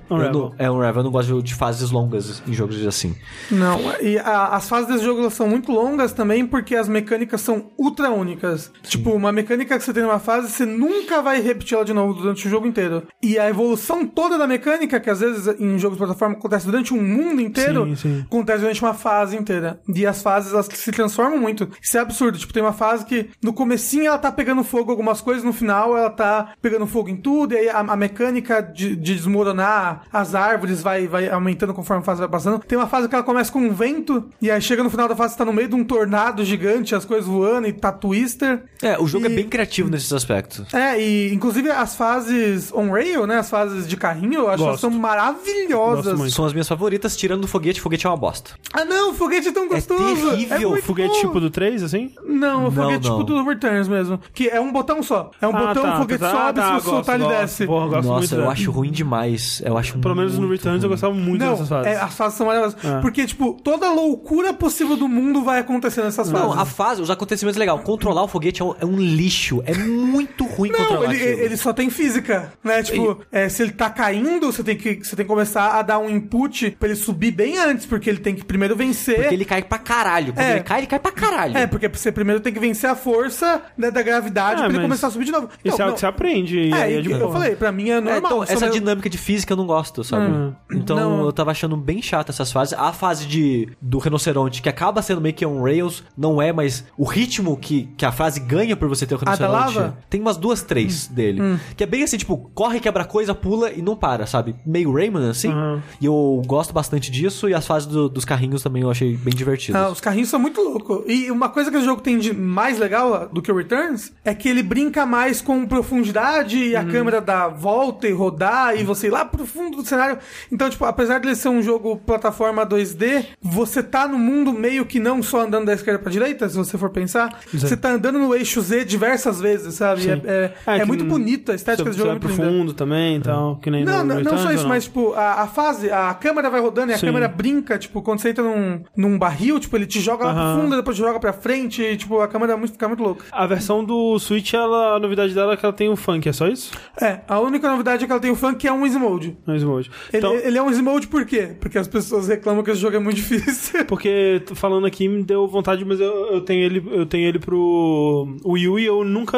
[0.57, 3.15] É um eu não gosto de, fases longas em jogos assim.
[3.51, 7.71] Não, e a- as fases desse jogo são muito longas também porque as mecânicas são
[7.77, 8.71] ultra únicas.
[8.83, 12.13] Tipo, uma mecânica que você tem numa fase, você nunca vai repetir ela de novo
[12.13, 13.03] durante o jogo inteiro.
[13.21, 16.93] E a evolução toda da mecânica, que às vezes em jogos de plataforma acontece durante
[16.93, 18.23] um mundo inteiro, Sim, sim.
[18.25, 19.79] acontece durante uma fase inteira.
[19.93, 21.69] E as fases, elas se transformam muito.
[21.81, 22.37] Isso é absurdo.
[22.37, 25.97] Tipo, tem uma fase que no comecinho ela tá pegando fogo algumas coisas, no final
[25.97, 30.35] ela tá pegando fogo em tudo, e aí a, a mecânica de, de desmoronar as
[30.35, 32.59] árvores vai, vai aumentando conforme a fase vai passando.
[32.59, 35.15] Tem uma fase que ela começa com um vento, e aí chega no final da
[35.15, 38.63] fase, tá no meio de um tornado gigante, as coisas voando, e tá twister.
[38.81, 40.73] É, o jogo E- é bem criativo nesses aspectos.
[40.73, 42.32] É, e inclusive as fases
[42.73, 46.17] on-rail, né, as fases de carrinho, eu acho que são maravilhosas.
[46.17, 46.33] Muito.
[46.33, 47.81] São as minhas favoritas, tirando o foguete.
[47.81, 48.51] Foguete é uma bosta.
[48.73, 50.29] Ah, não, o foguete é tão gostoso.
[50.31, 51.19] terrível, muito Foguete bom.
[51.21, 52.11] tipo do 3, assim?
[52.25, 53.17] Não, o Não, foguete não.
[53.19, 54.19] tipo do Returns mesmo.
[54.33, 55.31] Que é um botão só.
[55.41, 57.65] É um Ah, botão, tá, o foguete tá, sobe, tá, se você soltar, ele desce.
[57.65, 58.51] Porra, eu gosto muito Nossa, eu dela.
[58.51, 59.61] acho ruim demais.
[59.65, 60.93] Eu acho Pelo menos no muito Returns eu ruim.
[60.93, 61.87] gostava muito Não, dessas fases.
[61.91, 62.83] é, as fases são maravilhosas.
[62.85, 63.01] É.
[63.01, 66.47] Porque, tipo, toda loucura possível do mundo vai acontecer nessas fases.
[66.47, 67.79] Não, a fase, os acontecimentos é legal.
[67.79, 69.61] Controlar o foguete é um, é um lixo.
[69.65, 72.22] É muito ruim Não, controlar ele, ele só tem física,
[72.63, 72.83] né?
[72.83, 75.99] Tipo, é, se ele tá caindo, você tem, que, você tem que começar a dar
[75.99, 79.15] um input pra ele subir bem antes, porque ele tem que primeiro vencer.
[79.15, 80.33] Porque ele cai pra caralho.
[80.33, 80.51] Quando É.
[80.55, 81.57] ele cai, ele cai pra caralho.
[81.57, 84.81] É, porque você primeiro tem que vencer a força né, da gravidade É, pra ele
[84.81, 85.49] começar a subir de novo.
[85.63, 85.93] Isso Não, é algo não.
[85.95, 86.57] que você aprende.
[86.59, 87.31] E É, aí é de eu boa.
[87.31, 88.17] falei, pra mim é É, normal.
[88.25, 90.25] então, essa meio- dinâmica de física eu não gosto, sabe?
[90.31, 90.53] Hum.
[90.71, 91.25] Então Não.
[91.25, 92.73] eu tava achando bem chato essas fases.
[92.77, 96.85] A fase de, do rinoceronte, que acaba sendo meio que um Rails, não é, mas
[96.97, 99.77] o ritmo que, que a fase ganha por você ter o Ah, da rinoceronte.
[99.77, 99.97] lava?
[100.09, 101.41] Tem umas duas, três dele.
[101.75, 104.55] Que é bem assim, tipo, corre, quebra coisa, pula e não para, sabe?
[104.65, 105.49] Meio Rayman, assim.
[105.53, 105.81] Uhum.
[106.01, 107.47] E eu gosto bastante disso.
[107.49, 109.81] E as fases do- dos carrinhos também eu achei bem divertidas.
[109.81, 111.03] Ah, os carrinhos são muito loucos.
[111.07, 114.33] E uma coisa que o jogo tem de mais legal do que o Returns é
[114.33, 119.07] que ele brinca mais com profundidade e a câmera dá volta e rodar e você
[119.07, 120.17] ir lá pro fundo do cenário.
[120.51, 124.85] Então, tipo, apesar de ele ser um jogo plataforma 2D, você tá no mundo meio
[124.85, 127.39] que não só andando da esquerda pra direita, se você for pensar.
[127.53, 130.09] Você tá andando no eixo Z diversas vezes, sabe?
[130.09, 132.57] É, é, É, é muito bonito, a estética do jogo é vai muito pro linda.
[132.57, 135.13] fundo também e tal, que nem Não, no não, não Returns, só isso, mas, tipo,
[135.13, 137.07] a, a fase, a câmera vai rodando e a Sim.
[137.07, 140.61] câmera brinca, tipo, quando você entra num, num barril, tipo, ele te joga lá pro
[140.63, 143.25] fundo, depois te joga pra frente, e, tipo, a câmera muito, fica muito louca.
[143.31, 146.33] A versão do Switch, ela, a novidade dela é que ela tem o funk, é
[146.33, 146.71] só isso?
[147.01, 149.37] É, a única novidade é que ela tem o funk, que é um easy mode.
[149.45, 149.91] No Smode.
[150.11, 151.55] Ele, Então, ele é um easy mode por quê?
[151.59, 153.85] Porque as pessoas reclamam que esse jogo é muito difícil.
[153.87, 158.27] porque falando aqui me deu vontade, mas eu, eu tenho ele, eu tenho ele pro
[158.45, 159.37] Wii U e eu nunca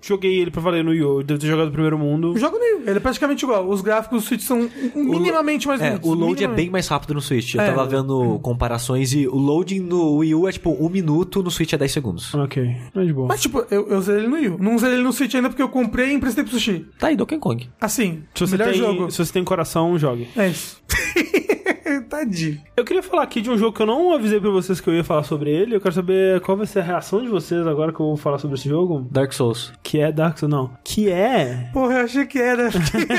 [0.00, 1.18] joguei ele pra valer no Wii U.
[1.20, 2.32] Eu devo ter jogado primeiro mundo.
[2.32, 2.80] O jogo nem.
[2.86, 3.68] Ele é praticamente igual.
[3.68, 6.08] Os gráficos do Switch são minimamente mais É, bonitos.
[6.10, 7.54] o load é bem mais rápido no Switch.
[7.54, 7.66] Eu É.
[7.66, 11.72] tava vendo comparações e o loading no Wii U é tipo um minuto, no Switch
[11.72, 12.34] é 10 segundos.
[12.34, 13.28] Ok, mas de boa.
[13.28, 14.58] Mas, tipo, eu, eu zerei ele no Wii U.
[14.58, 16.86] Não zerei ele no Switch ainda porque eu comprei e emprestei pro Sushi.
[16.98, 17.68] Tá aí, Donkey Kong.
[17.80, 19.10] Assim, se, você melhor tem, jogo.
[19.10, 20.28] se você tem coração, jogue.
[20.36, 20.80] É isso.
[22.08, 22.60] Tadinho.
[22.76, 24.94] Eu queria falar aqui de um jogo que eu não avisei pra vocês que eu
[24.94, 25.74] ia falar sobre ele.
[25.74, 28.38] Eu quero saber qual vai ser a reação de vocês agora que eu vou falar
[28.38, 29.08] sobre esse jogo.
[29.10, 29.72] Dark Souls.
[29.82, 30.70] Que é Dark Souls, não.
[30.84, 31.70] Que é.
[31.72, 32.70] Porra, eu achei que era.
[32.70, 33.16] Fiquei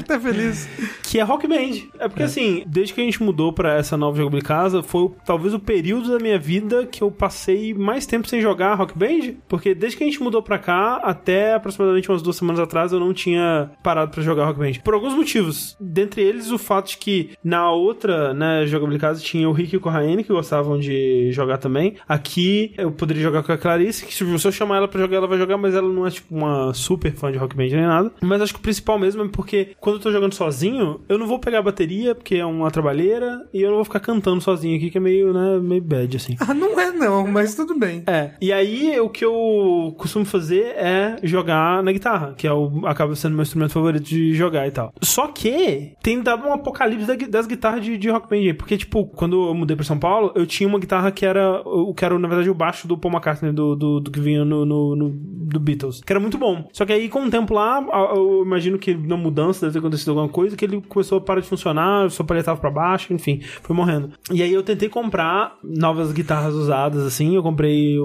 [0.00, 0.68] até feliz.
[1.02, 1.88] Que é Rock Band.
[1.98, 5.54] É porque assim, desde que a gente mudou pra essa nova jogabilidade casa, foi talvez
[5.54, 9.34] o período da minha vida que eu passei mais tempo sem jogar Rock Band.
[9.48, 13.00] Porque desde que a gente mudou pra cá, até aproximadamente umas duas semanas atrás, eu
[13.00, 14.82] não tinha parado pra jogar Rock Band.
[14.84, 15.76] Por alguns motivos.
[15.80, 19.76] Dentre eles, o fato de que na outra né, jogabilidade casa tinha o Rick e
[19.76, 21.96] o Corraine, que gostavam de jogar também.
[22.08, 25.26] Aqui eu poderia jogar com a Clarice, que se eu chamar ela pra jogar, ela
[25.26, 28.10] vai jogar, mas ela não é tipo uma super fã de Rock Band nem nada.
[28.20, 31.26] Mas acho que o principal mesmo é porque quando eu tô jogando sozinho, eu não
[31.26, 34.76] vou pegar a bateria, porque é uma trabalheira, e eu não vou ficar cantando sozinho
[34.76, 36.36] aqui, que é meio, né, meio bad, assim.
[36.38, 38.04] Ah, não é não, mas tudo bem.
[38.06, 42.86] É, e aí o que eu costumo fazer é jogar na guitarra, que é o,
[42.86, 44.92] acaba sendo meu instrumento favorito de jogar e tal.
[45.02, 49.48] Só que tem dado um apocalipse das guitarras de, de rock band, porque tipo, quando
[49.48, 52.28] eu mudei pra São Paulo, eu tinha uma guitarra que era, o que era na
[52.28, 55.10] verdade o baixo do Paul McCartney, do, do, do que vinha no, no, no-
[55.52, 56.68] do Beatles, que era muito bom.
[56.72, 57.84] Só que aí com o tempo lá,
[58.14, 61.40] eu imagino que na mudança deve ter acontecido alguma coisa, que ele começou a parar
[61.40, 64.10] de funcionar, sua paleta tava pra baixo, enfim, foi morrendo.
[64.30, 67.96] E aí eu tentei comprar novas guitarras usadas, assim, eu comprei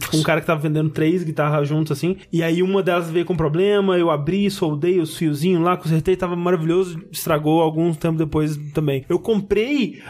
[0.00, 3.24] tipo, um cara que tava vendendo três guitarras juntos, assim, e aí uma delas veio
[3.24, 8.56] com problema, eu abri, soldei os fiozinhos lá, consertei, tava maravilhoso, estragou algum tempo depois
[8.74, 9.04] também.
[9.08, 9.37] Eu comprei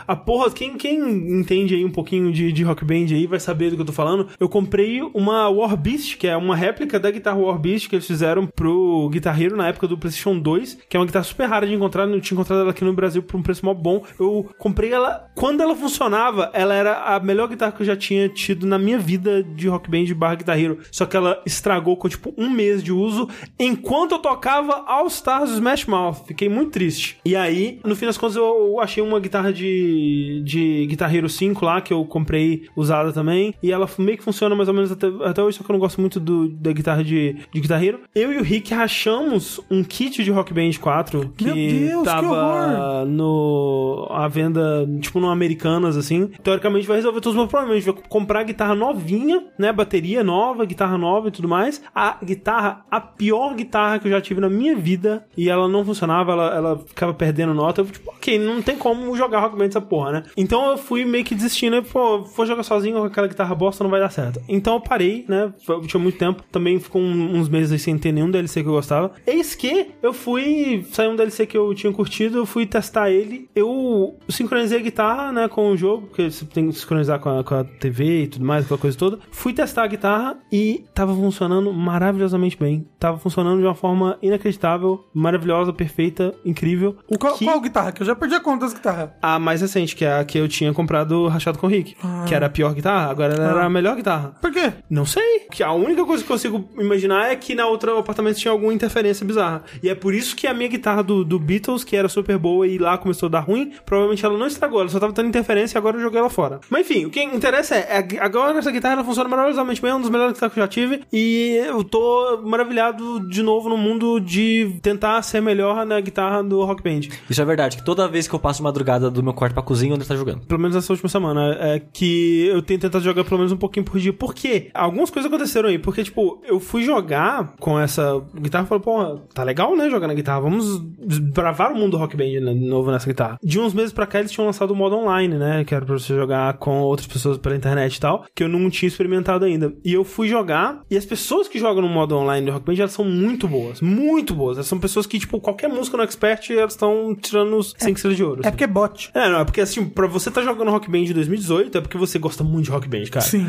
[0.06, 3.70] a porra, quem, quem entende aí um pouquinho de, de rock band aí vai saber
[3.70, 7.10] do que eu tô falando, eu comprei uma War Beast, que é uma réplica da
[7.10, 10.96] guitarra War Beast que eles fizeram pro Guitar Hero na época do PlayStation 2, que
[10.96, 13.36] é uma guitarra super rara de encontrar, não tinha encontrado ela aqui no Brasil por
[13.36, 14.02] um preço mó bom.
[14.18, 18.28] Eu comprei ela, quando ela funcionava, ela era a melhor guitarra que eu já tinha
[18.28, 20.78] tido na minha vida de rock band barra Guitar Hero.
[20.90, 25.50] Só que ela estragou com tipo um mês de uso enquanto eu tocava All Stars
[25.50, 26.26] do Smash Mouth.
[26.26, 27.18] Fiquei muito triste.
[27.24, 31.64] E aí, no fim das contas, eu achei uma guitarra de, de Guitar Hero 5
[31.64, 33.54] lá, que eu comprei usada também.
[33.62, 35.80] E ela meio que funciona mais ou menos até, até hoje, só que eu não
[35.80, 38.00] gosto muito do, da guitarra de, de Guitar Hero.
[38.14, 42.04] Eu e o Rick rachamos um kit de Rock Band 4 que Meu Deus, que
[42.04, 43.06] tava horror.
[43.06, 46.30] no a venda, tipo, no Americanas, assim.
[46.42, 47.76] Teoricamente vai resolver todos os meus problemas.
[47.76, 49.72] A gente vai comprar guitarra novinha, né?
[49.72, 51.82] Bateria nova, guitarra nova e tudo mais.
[51.94, 55.24] A guitarra, a pior guitarra que eu já tive na minha vida.
[55.36, 57.80] E ela não funcionava, ela, ela ficava perdendo nota.
[57.80, 60.22] Eu, tipo, ok, não tem como jogar Rock Band essa porra, né?
[60.36, 61.76] Então eu fui meio que desistindo.
[61.76, 61.84] né?
[61.90, 64.40] Pô, vou jogar sozinho com aquela guitarra bosta, não vai dar certo.
[64.48, 65.52] Então eu parei, né?
[65.86, 66.42] Tinha muito tempo.
[66.50, 69.12] Também ficou uns meses aí sem ter nenhum DLC que eu gostava.
[69.26, 70.86] Eis que eu fui.
[70.92, 73.48] Saiu um DLC que eu tinha curtido, eu fui testar ele.
[73.54, 77.44] Eu sincronizei a guitarra, né, com o jogo, porque você tem que sincronizar com a,
[77.44, 79.18] com a TV e tudo mais, aquela coisa toda.
[79.30, 82.86] Fui testar a guitarra e tava funcionando maravilhosamente bem.
[82.98, 86.96] Tava funcionando de uma forma inacreditável, maravilhosa, perfeita, incrível.
[87.08, 87.44] O Qual, que...
[87.44, 87.92] qual guitarra?
[87.92, 88.87] Que eu já perdi a conta das guitarras.
[89.20, 91.96] A mais recente, que é a que eu tinha comprado rachado com o Rick.
[92.26, 94.32] Que era a pior guitarra, agora ela era a melhor guitarra.
[94.40, 94.72] Por quê?
[94.88, 95.46] Não sei.
[95.50, 98.72] Que a única coisa que eu consigo imaginar é que na outra apartamento tinha alguma
[98.72, 99.62] interferência bizarra.
[99.82, 102.66] E é por isso que a minha guitarra do, do Beatles, que era super boa
[102.66, 105.76] e lá começou a dar ruim, provavelmente ela não estragou, ela só tava tendo interferência
[105.76, 106.60] e agora eu joguei ela fora.
[106.70, 109.94] Mas enfim, o que interessa é, é agora essa guitarra ela funciona maravilhosamente bem, é
[109.94, 111.02] uma das melhores guitarras que eu já tive.
[111.12, 116.64] E eu tô maravilhado de novo no mundo de tentar ser melhor na guitarra do
[116.64, 117.14] Rock Band.
[117.28, 119.92] Isso é verdade, que toda vez que eu passo madrugada do meu quarto pra cozinha,
[119.92, 120.46] o André tá jogando.
[120.46, 121.56] Pelo menos essa última semana.
[121.60, 124.12] É que eu tenho tentado jogar pelo menos um pouquinho por dia.
[124.12, 124.70] Por quê?
[124.72, 125.78] Algumas coisas aconteceram aí.
[125.78, 129.90] Porque, tipo, eu fui jogar com essa guitarra e falei, pô, tá legal, né?
[129.90, 130.40] Jogar na guitarra.
[130.40, 133.38] Vamos desbravar o mundo do rock band né, de novo nessa guitarra.
[133.42, 135.64] De uns meses pra cá, eles tinham lançado o modo online, né?
[135.64, 138.24] Que era pra você jogar com outras pessoas pela internet e tal.
[138.34, 139.72] Que eu não tinha experimentado ainda.
[139.84, 140.82] E eu fui jogar.
[140.90, 143.80] E as pessoas que jogam no modo online do rock band, elas são muito boas.
[143.80, 144.58] Muito boas.
[144.58, 148.16] Elas são pessoas que, tipo, qualquer música no Expert, elas estão tirando os 5 estrelas
[148.16, 148.40] de ouro.
[148.42, 148.50] É assim.
[148.50, 149.10] porque é bot.
[149.14, 151.96] É, não, é porque assim, pra você tá jogando Rock Band de 2018, é porque
[151.98, 153.24] você gosta muito de Rock Band, cara.
[153.24, 153.46] Sim.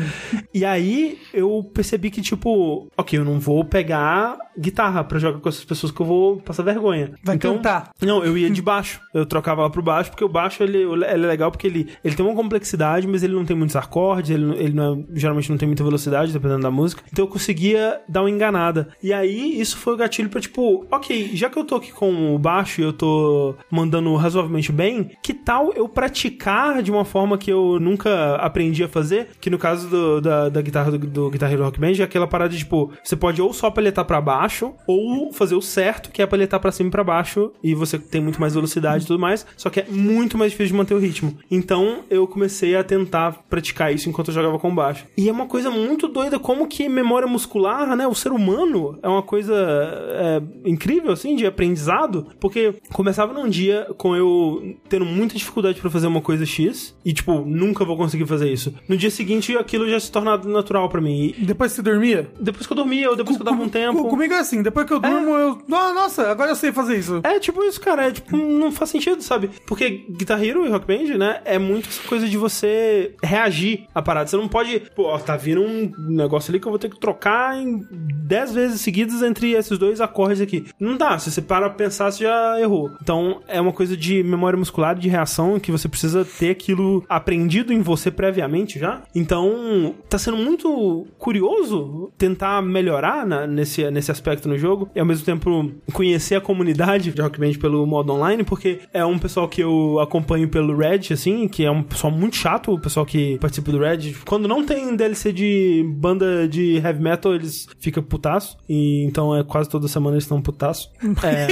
[0.52, 5.48] E aí eu percebi que, tipo, ok, eu não vou pegar guitarra pra jogar com
[5.48, 7.12] essas pessoas que eu vou passar vergonha.
[7.22, 7.90] Vai então, cantar.
[8.02, 9.00] Não, eu ia de baixo.
[9.14, 12.14] Eu trocava ela pro baixo, porque o baixo ele, ele é legal porque ele, ele
[12.14, 15.56] tem uma complexidade, mas ele não tem muitos acordes, ele, ele não é- geralmente não
[15.58, 17.02] tem muita velocidade, dependendo da música.
[17.12, 18.88] Então eu conseguia dar uma enganada.
[19.02, 22.34] E aí isso foi o gatilho pra, tipo, ok, já que eu tô aqui com
[22.34, 27.38] o baixo e eu tô mandando razoavelmente bem, que tal eu praticar de uma forma
[27.38, 29.28] que eu nunca aprendi a fazer?
[29.40, 32.26] Que no caso do- da, da guitarra do, do Guitar Hero Rock Band é aquela
[32.26, 36.20] parada de, tipo, você pode ou só paletar pra baixo, ou fazer o certo, que
[36.22, 39.18] é paletar pra cima e pra baixo, e você tem muito mais velocidade e tudo
[39.18, 41.36] mais, só que é muito mais difícil de manter o ritmo.
[41.50, 45.06] Então eu comecei a tentar praticar isso enquanto eu jogava com baixo.
[45.16, 48.06] E é uma coisa muito doida, como que memória muscular, né?
[48.06, 53.86] O ser humano é uma coisa é, incrível, assim, de aprendizado, porque começava num dia
[53.96, 58.26] com eu tendo muita dificuldade pra fazer uma coisa X, e tipo, nunca vou conseguir
[58.26, 58.74] fazer isso.
[58.88, 61.34] No dia seguinte, aquilo já se tornava natural pra mim.
[61.38, 62.30] E Depois você dormia?
[62.40, 64.02] depois que eu dormia, ou depois que eu dava um tempo.
[64.02, 65.58] Com- Comigo é assim, depois que eu durmo, eu.
[65.72, 67.20] Ah, nossa, agora eu sei fazer isso.
[67.22, 68.08] É tipo isso, cara.
[68.08, 69.50] É tipo, não faz sentido, sabe?
[69.66, 71.40] Porque Guitar Hero e Rock Band, né?
[71.44, 74.26] É muito essa coisa de você reagir à parada.
[74.28, 76.98] Você não pode, pô, ó, tá vindo um negócio ali que eu vou ter que
[77.00, 80.66] trocar em 10 vezes seguidas entre esses dois acordes aqui.
[80.78, 81.18] Não dá.
[81.18, 82.90] Se você para pra pensar, você já errou.
[83.02, 87.72] Então é uma coisa de memória muscular, de reação, que você precisa ter aquilo aprendido
[87.72, 89.02] em você previamente já.
[89.14, 95.06] Então tá sendo muito curioso tentar melhorar na- nesse, nesse aspecto no jogo e ao
[95.06, 99.48] mesmo tempo conhecer a comunidade de Rock Band pelo modo online, porque é um pessoal
[99.48, 103.38] que eu acompanho pelo Red, assim, que é um pessoal muito chato, o pessoal que
[103.38, 104.14] participa do Red.
[104.26, 108.56] Quando não tem DLC de banda de heavy metal, eles ficam putaço.
[108.68, 110.90] E então é quase toda semana eles estão putaço.
[111.22, 111.48] É.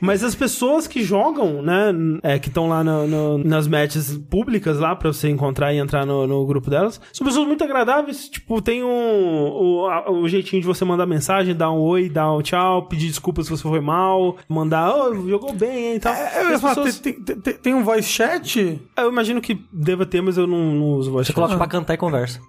[0.00, 1.92] Mas as pessoas que jogam, né,
[2.22, 6.04] é, que estão lá no- no- nas matches públicas lá pra você encontrar e entrar
[6.06, 8.28] no, no grupo delas, são pessoas muito agradáveis.
[8.28, 12.32] Tipo, tem um, o, a- o jeitinho de você mandar mensagem, dar um oi, dar
[12.32, 16.12] um tchau, pedir desculpas se você foi mal, mandar, oh, jogou bem, hein, e tal.
[16.14, 18.80] É, eu E falar, pessoas- tem, tem- tem- tem um voice chat?
[18.96, 21.34] Eu imagino que deva ter, mas eu não, não uso voice Você chat.
[21.36, 22.40] coloca pra cantar e conversa.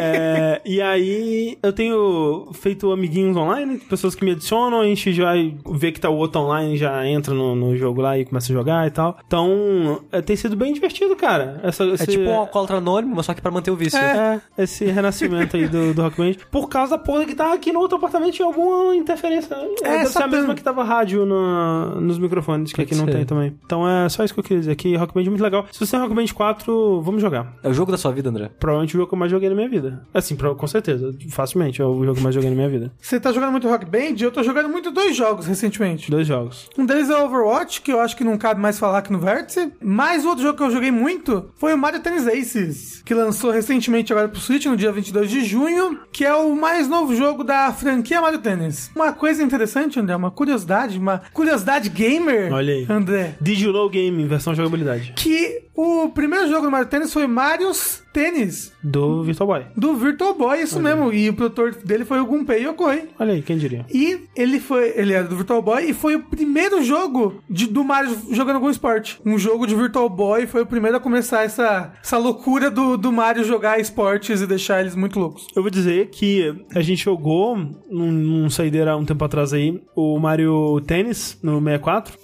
[0.00, 5.32] É, e aí eu tenho feito amiguinhos online, pessoas que me adicionam, a gente já
[5.70, 8.54] vê que tá o outro online, já entra no, no jogo lá e começa a
[8.54, 9.16] jogar e tal.
[9.26, 11.60] Então, é, tem sido bem divertido, cara.
[11.62, 13.98] Essa, É esse- tipo um alcoólatra anônimo, mas só que pra manter o vício.
[13.98, 16.32] É, esse renascimento aí do, do Rock Band.
[16.50, 19.54] Por causa da porra que tá aqui no outro apartamento tinha alguma interferência.
[19.54, 22.94] É, deve essa ser a mesma que tava rádio no- nos microfones, que Pode aqui
[23.00, 23.12] não ser.
[23.18, 23.58] tem também.
[23.64, 24.96] Então é só isso que eu queria dizer aqui.
[24.96, 25.66] Rock Band é muito legal.
[25.72, 27.54] Se você tem Rock Band 4, vamos jogar.
[27.62, 28.50] É o jogo da sua vida, André.
[28.58, 30.02] Provavelmente o jogo que eu mais joguei na minha vida.
[30.12, 31.14] Assim, com certeza.
[31.30, 32.92] Facilmente é o jogo que eu mais joguei na minha vida.
[33.00, 34.14] Você tá jogando muito Rock Band?
[34.20, 36.10] Eu tô jogando muito dois jogos recentemente.
[36.10, 36.68] Dois jogos.
[36.78, 39.18] Um deles é o Overwatch, que eu acho que não cabe mais falar aqui no
[39.18, 39.72] Vértice.
[39.82, 43.50] Mas o outro jogo que eu joguei muito foi o Mario Tennis Aces, que lançou
[43.50, 47.42] recentemente agora pro Switch, no dia 22 de junho, que é o mais novo jogo
[47.44, 48.90] da franquia Mario Tennis.
[48.94, 52.86] Uma coisa interessante, André, uma curiosidade, uma curiosidade gamer, Olha aí.
[52.88, 55.12] André, Digital Game, versão jogabilidade.
[55.16, 59.66] que o primeiro jogo do Mario Tennis foi Mario's Tennis, Do Virtual Boy.
[59.76, 63.08] do Virtual Boy, isso mesmo, e o produtor dele foi o Gunpei Yokoi.
[63.18, 63.84] Olha aí, quem diria?
[63.92, 67.82] E ele foi, ele era do Virtual Boy e foi o primeiro jogo de, do
[67.82, 69.20] Mario jogando algum esporte.
[69.26, 73.10] Um jogo de Virtual Boy foi o primeiro a começar essa, essa loucura do, do
[73.10, 75.48] Mario jogar esportes e deixar eles muito loucos.
[75.56, 79.82] Eu vou dizer que a gente jogou num, num saideira há um tempo atrás aí,
[79.96, 82.16] o Mario Tennis no 64.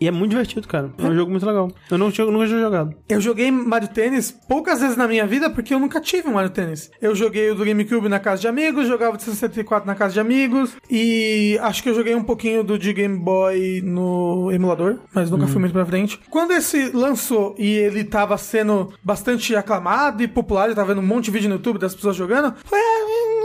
[0.00, 0.92] E é muito divertido, cara.
[0.98, 1.70] É um jogo muito legal.
[1.88, 2.95] Eu não tinha, nunca tinha jogado.
[3.08, 6.50] Eu joguei Mario Tênis poucas vezes na minha vida porque eu nunca tive um Mario
[6.50, 6.90] Tênis.
[7.00, 10.14] Eu joguei o do GameCube na casa de amigos, jogava o de 64 na casa
[10.14, 14.98] de amigos e acho que eu joguei um pouquinho do de Game Boy no emulador,
[15.12, 16.20] mas nunca fui muito pra frente.
[16.30, 21.06] Quando esse lançou e ele tava sendo bastante aclamado e popular, eu tava vendo um
[21.06, 23.35] monte de vídeo no YouTube das pessoas jogando, foi, ah,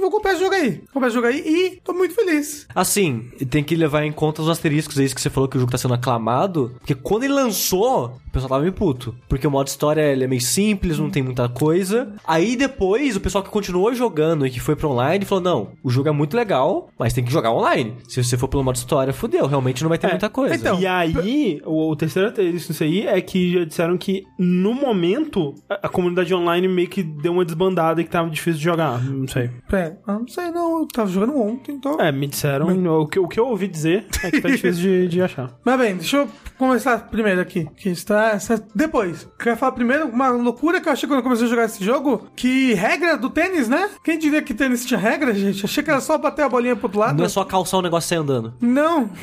[0.00, 0.70] vou comprar esse jogo aí.
[0.70, 2.66] Vou comprar esse jogo aí e tô muito feliz.
[2.74, 5.72] Assim, tem que levar em conta os asteriscos aí que você falou que o jogo
[5.72, 6.74] tá sendo aclamado.
[6.78, 9.14] Porque quando ele lançou, o pessoal tava meio puto.
[9.28, 12.12] Porque o modo história ele é meio simples, não tem muita coisa.
[12.26, 15.90] Aí depois, o pessoal que continuou jogando e que foi pro online falou: não, o
[15.90, 17.94] jogo é muito legal, mas tem que jogar online.
[18.08, 20.54] Se você for pelo modo história, fudeu, realmente não vai ter É, muita coisa.
[20.54, 24.74] então, e aí, o, o terceiro asterisco nisso aí é que já disseram que no
[24.74, 28.64] momento a, a comunidade online meio que deu uma desbandada e que tava difícil de
[28.64, 29.02] jogar.
[29.04, 29.50] Não sei.
[29.70, 32.00] Pera, eu não sei não, eu tava jogando ontem, então...
[32.00, 32.66] É, me disseram.
[33.00, 35.52] O que, o que eu ouvi dizer é que tá difícil de, de achar.
[35.64, 37.68] Mas bem, deixa eu começar primeiro aqui.
[37.76, 39.28] Que está, está- Depois.
[39.38, 42.26] Quero falar primeiro uma loucura que eu achei quando eu comecei a jogar esse jogo.
[42.34, 43.88] Que regra do tênis, né?
[44.02, 45.64] Quem diria que tênis tinha regra, gente?
[45.64, 47.16] Achei que era só bater a bolinha pro outro lado.
[47.16, 48.52] Não é só calçar o negócio e sair andando.
[48.60, 49.08] Não.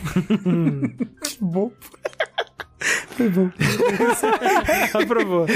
[1.23, 1.71] que bom.
[2.79, 3.49] Foi bom.
[4.93, 5.47] Aprovou.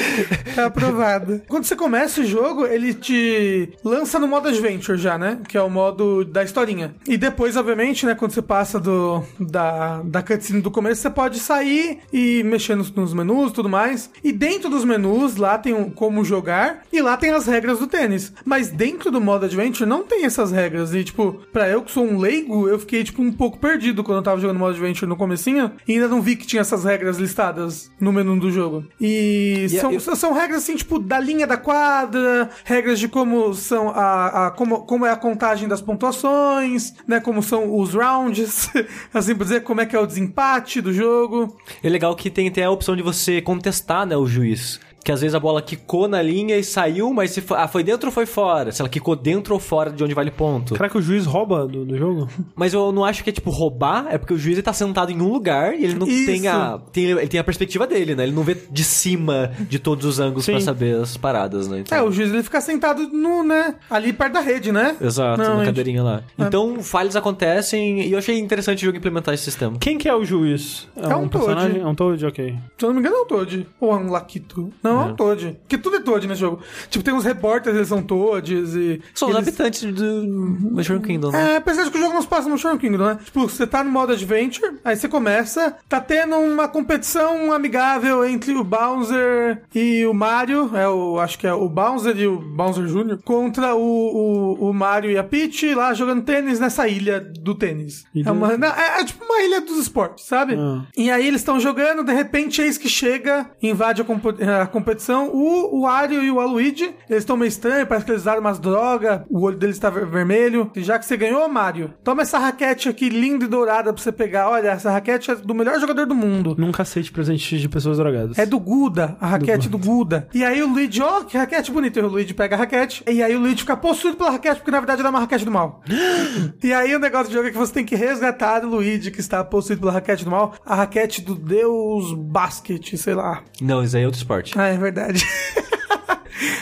[0.55, 1.41] Tá aprovado.
[1.47, 5.39] Quando você começa o jogo, ele te lança no modo Adventure já, né?
[5.47, 6.95] Que é o modo da historinha.
[7.07, 8.15] E depois, obviamente, né?
[8.15, 12.91] Quando você passa do, da, da cutscene do começo, você pode sair e mexer nos,
[12.91, 14.09] nos menus e tudo mais.
[14.23, 17.87] E dentro dos menus, lá tem um, como jogar e lá tem as regras do
[17.87, 18.33] tênis.
[18.43, 20.93] Mas dentro do modo Adventure não tem essas regras.
[20.93, 24.17] E, tipo, pra eu que sou um leigo, eu fiquei, tipo, um pouco perdido quando
[24.17, 27.10] eu tava jogando modo Adventure no comecinho e ainda não vi que tinha essas regras
[27.11, 28.85] regras listadas no menu do jogo.
[28.99, 33.53] E, E são, eu- são regras assim, tipo, da linha da quadra, regras de como
[33.53, 37.19] são a, a- como, como é a contagem das pontuações, né?
[37.19, 38.69] Como são os rounds,
[39.13, 41.57] assim por dizer, como é que é o desempate do jogo.
[41.83, 44.79] É legal que tem até a opção de você contestar, né, o juiz.
[45.03, 47.83] Que às vezes a bola quicou na linha e saiu, mas se foi, ah, foi
[47.83, 48.71] dentro ou foi fora?
[48.71, 50.75] Se ela quicou dentro ou fora de onde vale ponto.
[50.75, 52.27] Será que o juiz rouba do, do jogo?
[52.55, 55.11] Mas eu não acho que é tipo roubar, é porque o juiz ele tá sentado
[55.11, 56.25] em um lugar e ele não Isso.
[56.27, 56.79] tem a.
[56.91, 58.23] Tem, ele tem a perspectiva dele, né?
[58.23, 61.79] Ele não vê de cima de todos os ângulos pra saber as paradas, né?
[61.79, 63.75] Então- É, o juiz ele fica sentado no, né?
[63.89, 64.95] Ali perto da rede, né?
[65.01, 65.65] Exato, Não, na gente.
[65.65, 66.21] cadeirinha lá.
[66.37, 69.77] Então, falhas acontecem e eu achei interessante o jogo implementar esse sistema.
[69.79, 70.87] Quem que é o juiz?
[70.95, 71.29] É um Toad.
[71.29, 71.81] personagem?
[71.81, 72.55] É um Toad, ok.
[72.77, 73.67] Se eu não me engano, é um Toad.
[73.79, 74.69] Ou é um Laquito.
[74.83, 75.57] Não, é, um Toad.
[75.61, 76.59] Porque tudo é Toad nesse jogo.
[76.89, 79.01] Tipo, tem uns repórteres, eles são Toads e...
[79.13, 79.47] São os eles...
[79.47, 80.27] habitantes do
[80.71, 81.53] Mushroom Kingdom, né?
[81.53, 83.19] É, apesar de que o jogo não se passa no Mushroom Kingdom, né?
[83.23, 88.53] Tipo, você tá no modo Adventure, aí você começa, tá tendo uma competição amigável entre
[88.53, 92.85] o Bowser e o Mario, é o, acho que é o Bowser e o Bowser
[92.85, 97.55] Jr., contra o, o, o Mario e a Peach lá jogando tênis nessa ilha do
[97.55, 98.05] tênis.
[98.15, 100.55] É, uma, não, é, é tipo uma ilha dos esportes, sabe?
[100.55, 100.85] Ah.
[100.95, 105.29] E aí eles estão jogando, de repente eis que chega, invade a, compo- a competição,
[105.29, 108.59] o, o Wario e o Aluigi, eles estão meio estranhos, parece que eles usaram umas
[108.59, 110.71] drogas, o olho deles tá ver- vermelho.
[110.75, 114.11] E já que você ganhou, Mario, toma essa raquete aqui linda e dourada pra você
[114.11, 114.49] pegar.
[114.49, 116.55] Olha, essa raquete é do melhor jogador do mundo.
[116.57, 118.37] Nunca aceite presente de pessoas drogadas.
[118.37, 120.27] É do Guda, a raquete do Guda.
[120.33, 121.99] E aí o Luigi, ó, que raquete bonita.
[121.99, 123.03] E o Luigi pega a raquete.
[123.07, 125.45] E aí o Luigi fica possuído pela raquete, porque na verdade ela é uma raquete
[125.45, 125.81] do mal.
[126.63, 129.19] e aí o negócio do jogo é que você tem que resgatar o Luigi, que
[129.19, 133.43] está possuído pela raquete do mal, a raquete do Deus Basket, sei lá.
[133.61, 134.57] Não, isso aí é outro esporte.
[134.59, 135.21] Ah, é verdade.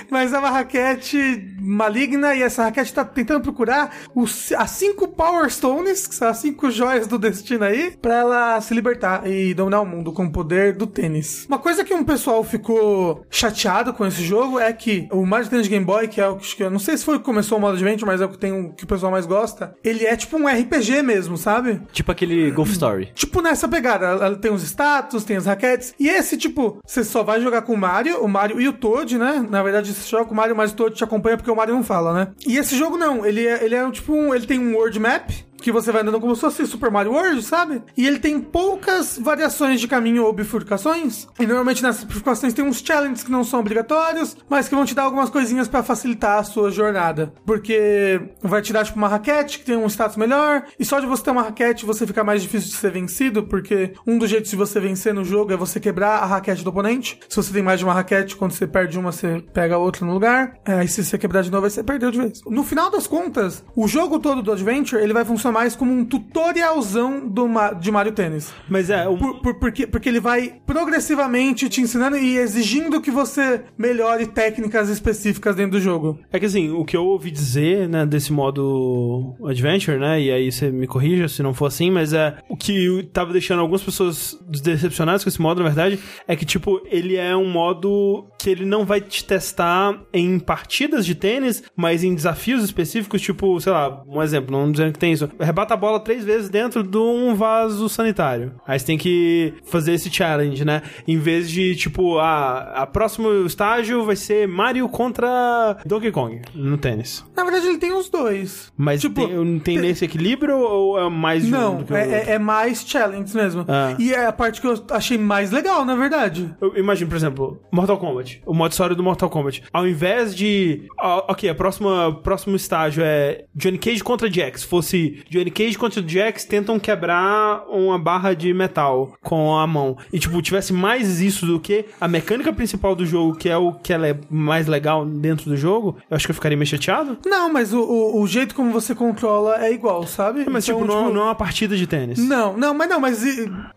[0.10, 5.50] Mas é uma raquete maligna e essa raquete tá tentando procurar os, as cinco Power
[5.50, 9.82] Stones, que são as cinco joias do destino aí, pra ela se libertar e dominar
[9.82, 11.46] o mundo com o poder do tênis.
[11.48, 15.68] Uma coisa que um pessoal ficou chateado com esse jogo é que o Mario Tennis
[15.68, 17.62] Game Boy, que é o que eu não sei se foi o que começou o
[17.62, 20.16] modo Adventure, mas é o que, tem, o que o pessoal mais gosta, ele é
[20.16, 21.82] tipo um RPG mesmo, sabe?
[21.92, 23.12] Tipo aquele Golf Story.
[23.14, 25.94] Tipo nessa pegada, ela ela tem os status, tem as raquetes.
[26.00, 29.18] E esse, tipo, você só vai jogar com o Mario, o Mario e o Toad,
[29.18, 29.46] né?
[29.50, 31.84] Na verdade, você joga com o Mario, mas o te acompanha porque o Mario não
[31.84, 32.28] fala, né?
[32.46, 35.30] E esse jogo não, ele é, ele é tipo um, ele tem um world map.
[35.62, 37.82] Que você vai andando como se fosse Super Mario World, sabe?
[37.96, 41.28] E ele tem poucas variações de caminho ou bifurcações.
[41.40, 44.96] E normalmente nessas bifurcações tem uns challenges que não são obrigatórios, mas que vão te
[44.96, 47.34] dar algumas coisinhas pra facilitar a sua jornada.
[47.46, 50.64] Porque vai te dar, tipo, uma raquete que tem um status melhor.
[50.80, 53.44] E só de você ter uma raquete, você fica mais difícil de ser vencido.
[53.44, 56.70] Porque um dos jeitos de você vencer no jogo é você quebrar a raquete do
[56.70, 57.20] oponente.
[57.30, 60.06] Se você tem mais de uma raquete, quando você perde uma, você pega a outra
[60.06, 60.56] no lugar.
[60.66, 62.42] É, Aí se você quebrar de novo, aí você perdeu de vez.
[62.48, 66.04] No final das contas, o jogo todo do Adventure, ele vai funcionar mais como um
[66.06, 67.48] tutorialzão do
[67.80, 68.54] de Mario Tennis.
[68.70, 73.12] Mas é, o, Por- por- porque, porque ele vai progressivamente te ensinando e exigindo que
[73.12, 76.20] você melhore técnicas específicas dentro do jogo.
[76.32, 80.52] É que assim, o que eu ouvi dizer, né, desse modo Adventure, né, e aí
[80.52, 84.38] você me corrija se não for assim, mas é o que tava deixando algumas pessoas
[84.48, 88.66] decepcionadas com esse modo, na verdade, é que, tipo, ele é um modo que ele
[88.66, 94.04] não vai te testar em partidas de tênis, mas em desafios específicos, tipo, sei lá,
[94.08, 97.34] um exemplo, não dizendo que tem isso, rebata a bola três vezes dentro de um
[97.36, 98.54] vaso sanitário.
[98.68, 103.30] Aí você tem que fazer esse challenge, né, em vez de, tipo, a, a próximo
[103.46, 107.24] estágio vai ser Mario contra Donkey Kong no tênis.
[107.36, 108.72] Na verdade, ele tem os dois.
[108.78, 112.40] Mas Tipo, tem, tem nesse equilíbrio ou é mais um Não, o é, é- é
[112.40, 113.66] mais challenge mesmo.
[113.68, 113.96] Ah.
[113.98, 116.54] E é a parte que eu achei mais legal, na verdade.
[116.62, 118.42] Eu imagino, por exemplo, Mortal Kombat.
[118.46, 119.64] O modo história do Mortal Kombat.
[119.72, 120.84] Ao invés de.
[121.00, 124.64] ó, ok, a próxima próximo estágio é Johnny Cage contra Jax.
[124.64, 129.98] Fosse Johnny Cage contra Jax tentam quebrar uma barra de metal com a mão.
[130.12, 133.74] E, tipo, tivesse mais isso do que a mecânica principal do jogo, que é o
[133.74, 137.18] que ela é mais legal dentro do jogo, eu acho que eu ficaria meio chateado.
[137.26, 140.46] Não, mas o, o, o jeito como você controla é igual, sabe?
[140.50, 142.20] Mas, Então, tipo, não, não é uma partida de tênis.
[142.20, 143.24] Não, não, mas não, mas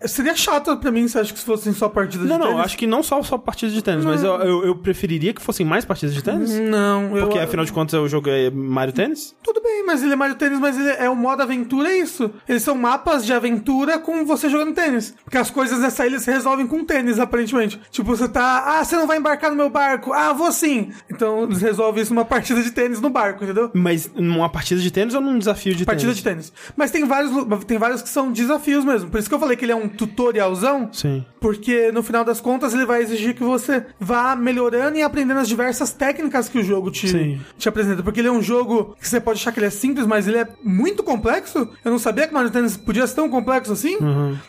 [0.07, 2.65] seria chato pra mim se acho que se fossem só partidas Não, de não, tênis.
[2.67, 5.65] acho que não só, só partidas de tênis, mas eu, eu, eu preferiria que fossem
[5.67, 6.59] mais partidas de tênis.
[6.59, 7.27] Não, eu...
[7.27, 9.35] Porque afinal de contas o jogo é Mario Tênis?
[9.43, 12.31] Tudo bem, mas ele é Mario Tênis, mas ele é o modo aventura, é isso.
[12.49, 15.15] Eles são mapas de aventura com você jogando tênis.
[15.25, 17.81] Porque as coisas nessa ilha se resolvem com tênis, aparentemente.
[17.91, 18.65] Tipo, você tá.
[18.79, 20.13] Ah, você não vai embarcar no meu barco.
[20.13, 20.91] Ah, vou sim.
[21.11, 23.71] Então eles resolvem isso numa partida de tênis no barco, entendeu?
[23.75, 26.17] Mas numa partida de tênis ou num desafio de Partida tênis?
[26.19, 26.53] de tênis.
[26.77, 27.33] Mas tem vários,
[27.67, 29.11] tem vários que são desafios mesmo.
[29.11, 30.89] Por isso que eu falei que ele é um tutorialzão.
[30.93, 31.25] Sim.
[31.41, 35.49] Porque no final das contas ele vai exigir que você vá melhorando e aprendendo as
[35.49, 37.41] diversas técnicas que o jogo te, Sim.
[37.59, 38.03] te apresenta.
[38.03, 40.39] Porque ele é um jogo que você pode achar que ele é simples, mas ele
[40.39, 41.69] é muito complexo complexo.
[41.85, 43.97] Eu não sabia que Mario Tennis podia ser tão complexo assim.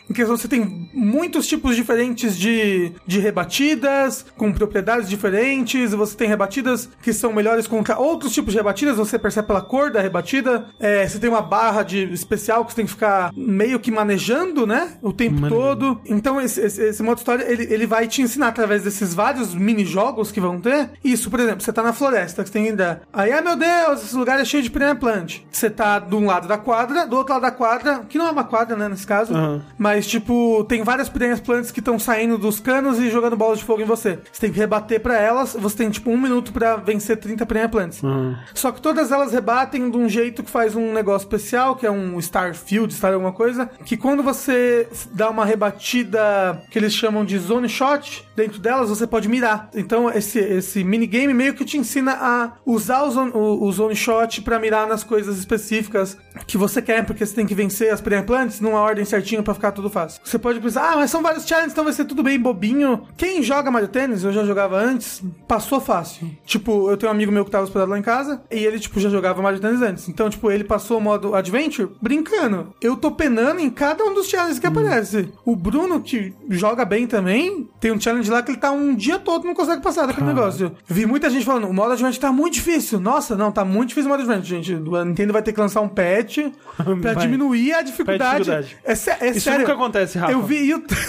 [0.08, 5.92] Em questão, você tem muitos tipos diferentes de, de rebatidas, com propriedades diferentes.
[5.92, 9.90] Você tem rebatidas que são melhores contra outros tipos de rebatidas, você percebe pela cor
[9.90, 10.66] da rebatida.
[10.78, 14.66] É, você tem uma barra de especial que você tem que ficar meio que manejando,
[14.66, 14.94] né?
[15.02, 15.62] O tempo Manejando.
[15.62, 16.00] todo.
[16.06, 20.30] Então, esse, esse, esse modo história, ele, ele vai te ensinar através desses vários mini-jogos
[20.30, 20.90] que vão ter.
[21.02, 23.02] Isso, por exemplo, você tá na floresta, que você tem ainda.
[23.12, 25.40] Aí, ai meu Deus, esse lugar é cheio de plant.
[25.50, 28.30] Você tá de um lado da quadra, do outro lado da quadra, que não é
[28.30, 29.34] uma quadra, né, nesse caso.
[29.34, 29.62] Aham.
[29.78, 33.64] Mas, tipo, tem várias piranhas plantas que estão saindo dos canos e jogando bolas de
[33.64, 34.18] fogo em você.
[34.32, 35.54] Você tem que rebater pra elas.
[35.54, 38.00] Você tem, tipo, um minuto pra vencer 30 piranha plantas.
[38.54, 41.90] Só que todas elas rebatem de um jeito que faz um negócio especial, que é
[41.90, 47.38] um Starfield, Star alguma coisa, que quando você dá uma rebatida que eles chamam de
[47.38, 49.68] zone shot, dentro delas você pode mirar.
[49.74, 53.96] Então esse, esse minigame meio que te ensina a usar o zone, o, o zone
[53.96, 56.16] shot pra mirar nas coisas específicas
[56.54, 59.72] que você quer, porque você tem que vencer as plantas numa ordem certinha pra ficar
[59.72, 60.20] tudo fácil.
[60.24, 63.08] Você pode pensar, ah, mas são vários challenges, então vai ser tudo bem bobinho.
[63.16, 66.30] Quem joga Mario Tennis, eu já jogava antes, passou fácil.
[66.46, 69.00] Tipo, eu tenho um amigo meu que tava hospedado lá em casa, e ele, tipo,
[69.00, 70.08] já jogava Mario Tennis antes.
[70.08, 72.72] Então, tipo, ele passou o modo Adventure brincando.
[72.80, 75.32] Eu tô penando em cada um dos challenges que aparece.
[75.44, 79.18] O Bruno, que joga bem também, tem um challenge lá que ele tá um dia
[79.18, 80.70] todo não consegue passar daquele negócio.
[80.86, 83.00] Vi muita gente falando, o modo Adventure tá muito difícil.
[83.00, 84.96] Nossa, não, tá muito difícil o modo Adventure, gente.
[84.96, 86.43] A Nintendo vai ter que lançar um patch
[87.00, 87.26] pra Vai.
[87.26, 88.44] diminuir a dificuldade.
[88.44, 88.76] dificuldade.
[88.84, 88.92] É,
[89.26, 89.60] é Isso sério.
[89.60, 90.32] nunca acontece, Rafa.
[90.32, 90.96] Eu vi YouTube.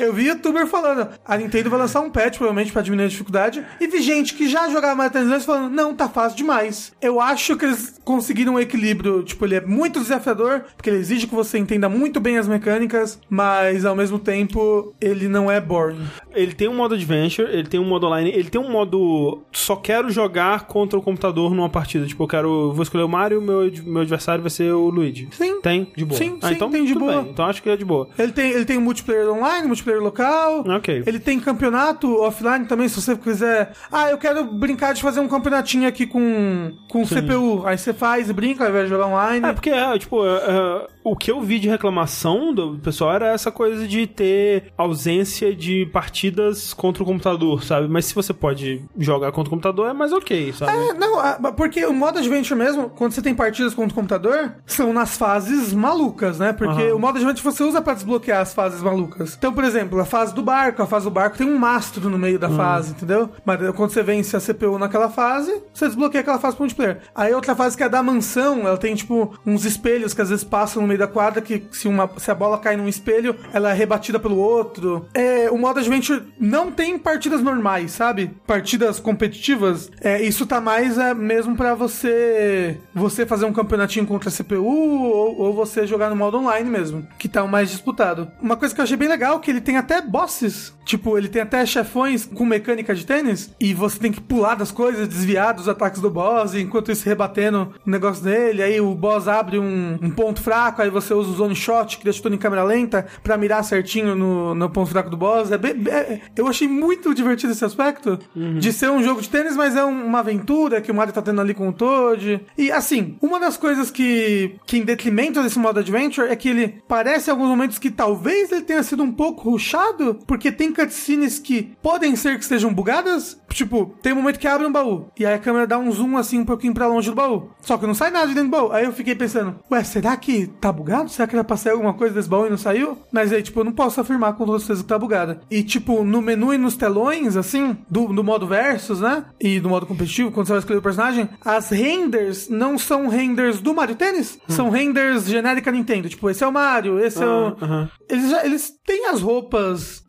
[0.00, 3.62] Eu vi youtuber falando, a Nintendo vai lançar um patch, provavelmente, pra diminuir a dificuldade.
[3.78, 6.92] E vi gente que já jogava Mario Tennis antes falando, não, tá fácil demais.
[7.02, 11.26] Eu acho que eles conseguiram um equilíbrio, tipo, ele é muito desafiador, porque ele exige
[11.26, 16.06] que você entenda muito bem as mecânicas, mas ao mesmo tempo, ele não é boring.
[16.34, 19.76] Ele tem um modo Adventure, ele tem um modo online, ele tem um modo só
[19.76, 22.06] quero jogar contra o computador numa partida.
[22.06, 22.72] Tipo, eu quero.
[22.72, 25.28] Vou escolher o Mario, meu, meu adversário vai ser o Luigi.
[25.32, 25.60] Sim.
[25.60, 26.18] Tem, de boa.
[26.18, 27.22] Sim, ah, sim, então, tem de boa.
[27.22, 27.30] bem.
[27.30, 28.08] Então acho que é de boa.
[28.18, 30.64] Ele tem, ele tem multiplayer online, multiplayer local.
[30.68, 31.02] Ok.
[31.06, 33.72] Ele tem campeonato offline também, se você quiser.
[33.90, 37.66] Ah, eu quero brincar de fazer um campeonatinho aqui com, com CPU.
[37.66, 39.46] Aí você faz e brinca, ao invés de jogar online.
[39.46, 43.28] É, porque, é, tipo, é, é, o que eu vi de reclamação do pessoal era
[43.32, 47.88] essa coisa de ter ausência de partidas contra o computador, sabe?
[47.88, 50.72] Mas se você pode jogar contra o computador, é mais ok, sabe?
[50.72, 54.54] É, não, ah, porque o modo Adventure mesmo, quando você tem partidas contra o computador,
[54.66, 56.52] são nas fases malucas, né?
[56.52, 56.94] Porque Aham.
[56.94, 59.34] o modo Adventure você usa pra desbloquear as fases malucas.
[59.36, 62.18] Então, por exemplo, a fase do barco, a fase do barco tem um mastro no
[62.18, 63.30] meio da fase, entendeu?
[63.44, 66.98] Mas quando você vence a CPU naquela fase, você desbloqueia aquela fase pro multiplayer.
[67.14, 70.30] Aí outra fase que é a da mansão, ela tem tipo uns espelhos que às
[70.30, 73.36] vezes passam no meio da quadra, que se, uma, se a bola cai num espelho,
[73.52, 75.06] ela é rebatida pelo outro.
[75.14, 78.30] É, o modo Adventure não tem partidas normais, sabe?
[78.46, 79.90] Partidas competitivas.
[80.00, 84.64] É, isso tá mais é, mesmo pra você você fazer um campeonatinho contra a CPU
[84.64, 88.30] ou, ou você jogar no modo online mesmo, que tá o mais disputado.
[88.40, 90.72] Uma coisa que eu achei bem legal que ele tem até bosses.
[90.84, 94.72] Tipo, ele tem até chefões com mecânica de tênis e você tem que pular das
[94.72, 98.60] coisas, desviar dos ataques do boss, enquanto isso rebatendo o negócio dele.
[98.60, 102.02] Aí o boss abre um, um ponto fraco, aí você usa o zone shot, que
[102.02, 105.52] deixa tudo em câmera lenta, pra mirar certinho no, no ponto fraco do boss.
[105.52, 108.18] É bem- é- eu achei muito divertido esse aspecto
[108.58, 111.22] de ser um jogo de tênis, mas é um- uma aventura que o Mario tá
[111.22, 112.40] tendo ali com o Toad.
[112.58, 116.82] E assim, uma das coisas que, que em detrimento desse modo adventure é que ele
[116.88, 121.38] parece em alguns momentos que talvez ele tenha sido um pouco rushado, porque tem cutscenes
[121.38, 123.38] que podem ser que estejam bugadas.
[123.50, 126.16] Tipo, tem um momento que abre um baú e aí a câmera dá um zoom
[126.16, 127.50] assim um pouquinho pra longe do baú.
[127.62, 128.72] Só que não sai nada de dentro do baú.
[128.72, 131.10] Aí eu fiquei pensando, ué, será que tá bugado?
[131.10, 132.96] Será que era pra sair alguma coisa desse baú e não saiu?
[133.12, 135.40] Mas aí, tipo, eu não posso afirmar com toda certeza que tá bugada.
[135.50, 139.24] E, tipo, no menu e nos telões, assim, do, do modo versus, né?
[139.40, 143.60] E do modo competitivo, quando você vai escolher o personagem, as renders não são renders
[143.60, 146.08] do Mario Tennis, são renders genérica Nintendo.
[146.08, 147.56] Tipo, esse é o Mario, esse é o.
[147.60, 147.90] Ah, aham.
[148.08, 149.39] Eles, já, eles têm as roupas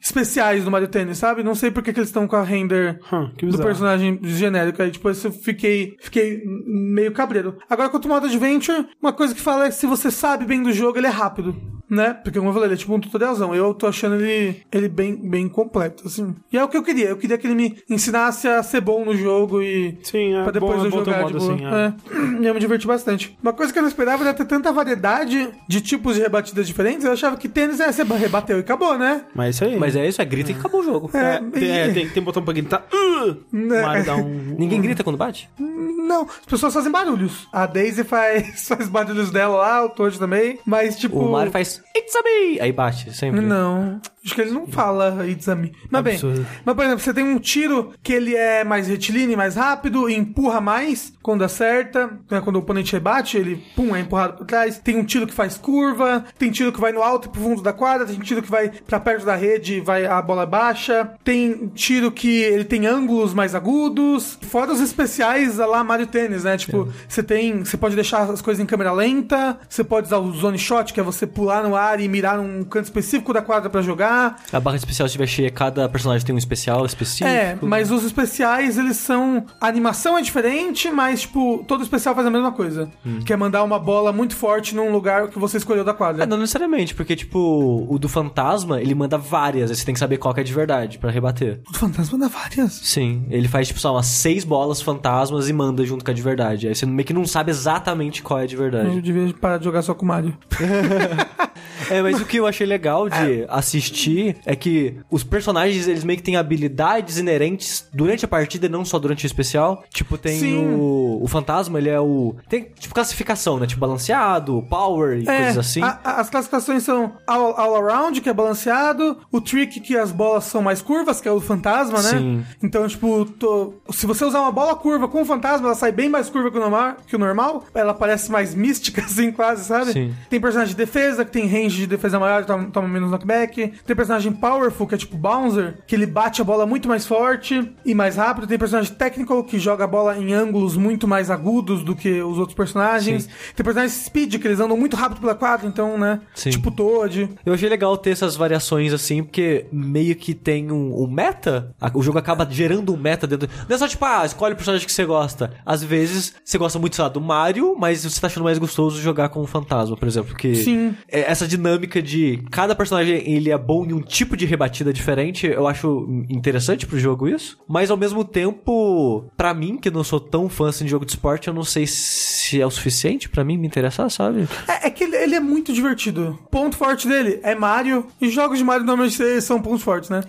[0.02, 1.44] especiais do Mario Tennis, sabe?
[1.44, 3.00] Não sei por que, que eles estão com a render
[3.42, 4.82] do personagem genérico.
[4.82, 7.58] Aí, tipo, eu fiquei, fiquei meio cabreiro.
[7.70, 10.62] Agora, quanto ao modo Adventure, uma coisa que fala é que se você sabe bem
[10.62, 11.56] do jogo, ele é rápido.
[11.92, 12.14] Né?
[12.14, 13.54] Porque, como eu falei, ele é tipo um tutorialzão.
[13.54, 16.34] Eu tô achando ele, ele bem, bem completo, assim.
[16.52, 17.10] E é o que eu queria.
[17.10, 19.98] Eu queria que ele me ensinasse a ser bom no jogo e...
[20.02, 22.40] Sim, é Pra depois bom, eu é jogar, modo tipo, assim, é.
[22.40, 22.48] é.
[22.48, 23.38] Eu me diverti bastante.
[23.44, 27.06] Uma coisa que eu não esperava era ter tanta variedade de tipos de rebatidas diferentes.
[27.06, 29.26] Eu achava que tênis é você rebateu e acabou, né?
[29.36, 29.80] Mas é isso aí.
[29.80, 31.10] Mas é isso, é grita e acabou o jogo.
[31.14, 32.86] É, É, tem, é, e- tem, tem botão pra gritar.
[32.94, 33.36] Uh!
[33.52, 34.04] Né?
[34.04, 34.56] Dá um.
[34.58, 35.50] Ninguém grita quando bate?
[35.60, 37.48] Não, as pessoas fazem barulhos.
[37.54, 40.60] A Daisy faz, faz barulhos dela lá, o Toad também.
[40.66, 41.20] Mas, tipo.
[41.20, 41.81] O Mario faz.
[41.82, 41.96] Mais.
[41.96, 42.60] It's a me!
[42.60, 43.42] Aí bate, sempre.
[43.42, 44.00] Não.
[44.24, 45.72] Acho que ele não fala It's a me.
[45.90, 46.46] Mas bem, Absurdo.
[46.64, 50.16] mas por exemplo, você tem um tiro que ele é mais retilíneo, mais rápido e
[50.16, 52.12] empurra mais quando acerta.
[52.30, 52.40] Né?
[52.42, 54.78] Quando o oponente rebate, ele pum, é empurrado pra trás.
[54.78, 57.62] Tem um tiro que faz curva, tem tiro que vai no alto e pro fundo
[57.64, 61.16] da quadra, tem tiro que vai pra perto da rede e vai a bola baixa.
[61.24, 64.38] Tem tiro que ele tem ângulos mais agudos.
[64.44, 66.58] Fora os especiais a lá Mario Tênis, né?
[66.58, 67.64] Tipo, você tem.
[67.64, 71.00] Você pode deixar as coisas em câmera lenta, você pode usar o zone shot, que
[71.00, 74.42] é você pular no ar e mirar num canto específico da quadra pra jogar.
[74.52, 77.30] A barra especial se estiver cheia, cada personagem tem um especial específico.
[77.30, 79.46] É, mas os especiais, eles são.
[79.60, 82.90] A animação é diferente, mas, tipo, todo especial faz a mesma coisa.
[83.26, 86.24] Que é mandar uma bola muito forte num lugar que você escolheu da quadra.
[86.24, 90.00] É, não necessariamente, porque, tipo, o do fantasma, ele manda várias, aí você tem que
[90.00, 91.62] saber qual que é de verdade pra rebater.
[91.70, 92.74] O fantasma dá várias.
[92.74, 96.22] Sim, ele faz, tipo, só umas seis bolas fantasmas e manda junto com a de
[96.22, 96.68] verdade.
[96.68, 98.96] Aí você meio que não sabe exatamente qual é de verdade.
[98.96, 100.38] Eu devia parar de jogar só com o Mario.
[101.90, 106.18] É, mas o que eu achei legal de assistir é que os personagens, eles meio
[106.18, 109.84] que têm habilidades inerentes durante a partida e não só durante o especial.
[109.94, 110.66] Tipo, tem Sim.
[110.76, 112.36] o, o fantasma, ele é o...
[112.50, 113.66] Tem, tipo, classificação, né?
[113.68, 115.82] Tipo, balanceado, power e coisas assim.
[115.82, 119.98] É, a- a- as classificações são all, all around, que é balanceado, o trick, que
[119.98, 122.10] as bolas são mais curvas, que é o fantasma, né?
[122.10, 122.46] Sim.
[122.62, 126.10] Então, tipo, tô- se você usar uma bola curva com o fantasma, ela sai bem
[126.10, 127.64] mais curva que o normal, que o normal.
[127.74, 129.92] Ela parece mais mística, assim, quase, sabe?
[129.94, 130.14] Sim.
[130.30, 133.74] Tem personagem de defesa, que tem range de defesa maior, toma, toma menos knockback.
[133.86, 137.72] Tem personagem powerful, que é tipo Bouncer, que ele bate a bola muito mais forte
[137.86, 138.48] e mais rápido.
[138.48, 142.38] Tem personagem technical, que joga a bola em ângulos muito mais agudos do que os
[142.38, 143.28] outros personagens.
[143.56, 146.22] Tem personagem speed, que eles andam muito rápido pela quadra, então, né?
[146.34, 146.50] Sim.
[146.52, 147.30] Tipo Toad.
[147.46, 151.74] Eu achei legal ter essas variações assim, porque meio que tem um, um meta.
[151.94, 153.50] O jogo acaba gerando um meta dentro.
[153.68, 155.54] Não é só tipo, ah, escolhe o personagem que você gosta.
[155.66, 159.00] Às vezes você gosta muito, sei lá, do Mario, mas você tá achando mais gostoso
[159.02, 160.30] jogar com o fantasma, por exemplo.
[160.32, 160.96] Porque Sim.
[161.08, 165.48] é- essa dinâmica de cada personagem ele é bom em um tipo de rebatida diferente,
[165.48, 167.58] eu acho interessante pro jogo isso.
[167.68, 171.12] Mas ao mesmo tempo, pra mim, que não sou tão fã assim de jogo de
[171.12, 174.48] esporte, eu não sei se é o suficiente pra mim me interessar, sabe?
[174.68, 176.38] É, é que ele, ele é muito divertido.
[176.52, 178.08] Ponto forte dele é Mario.
[178.20, 180.22] E jogos de Mario normalmente são pontos fortes, né?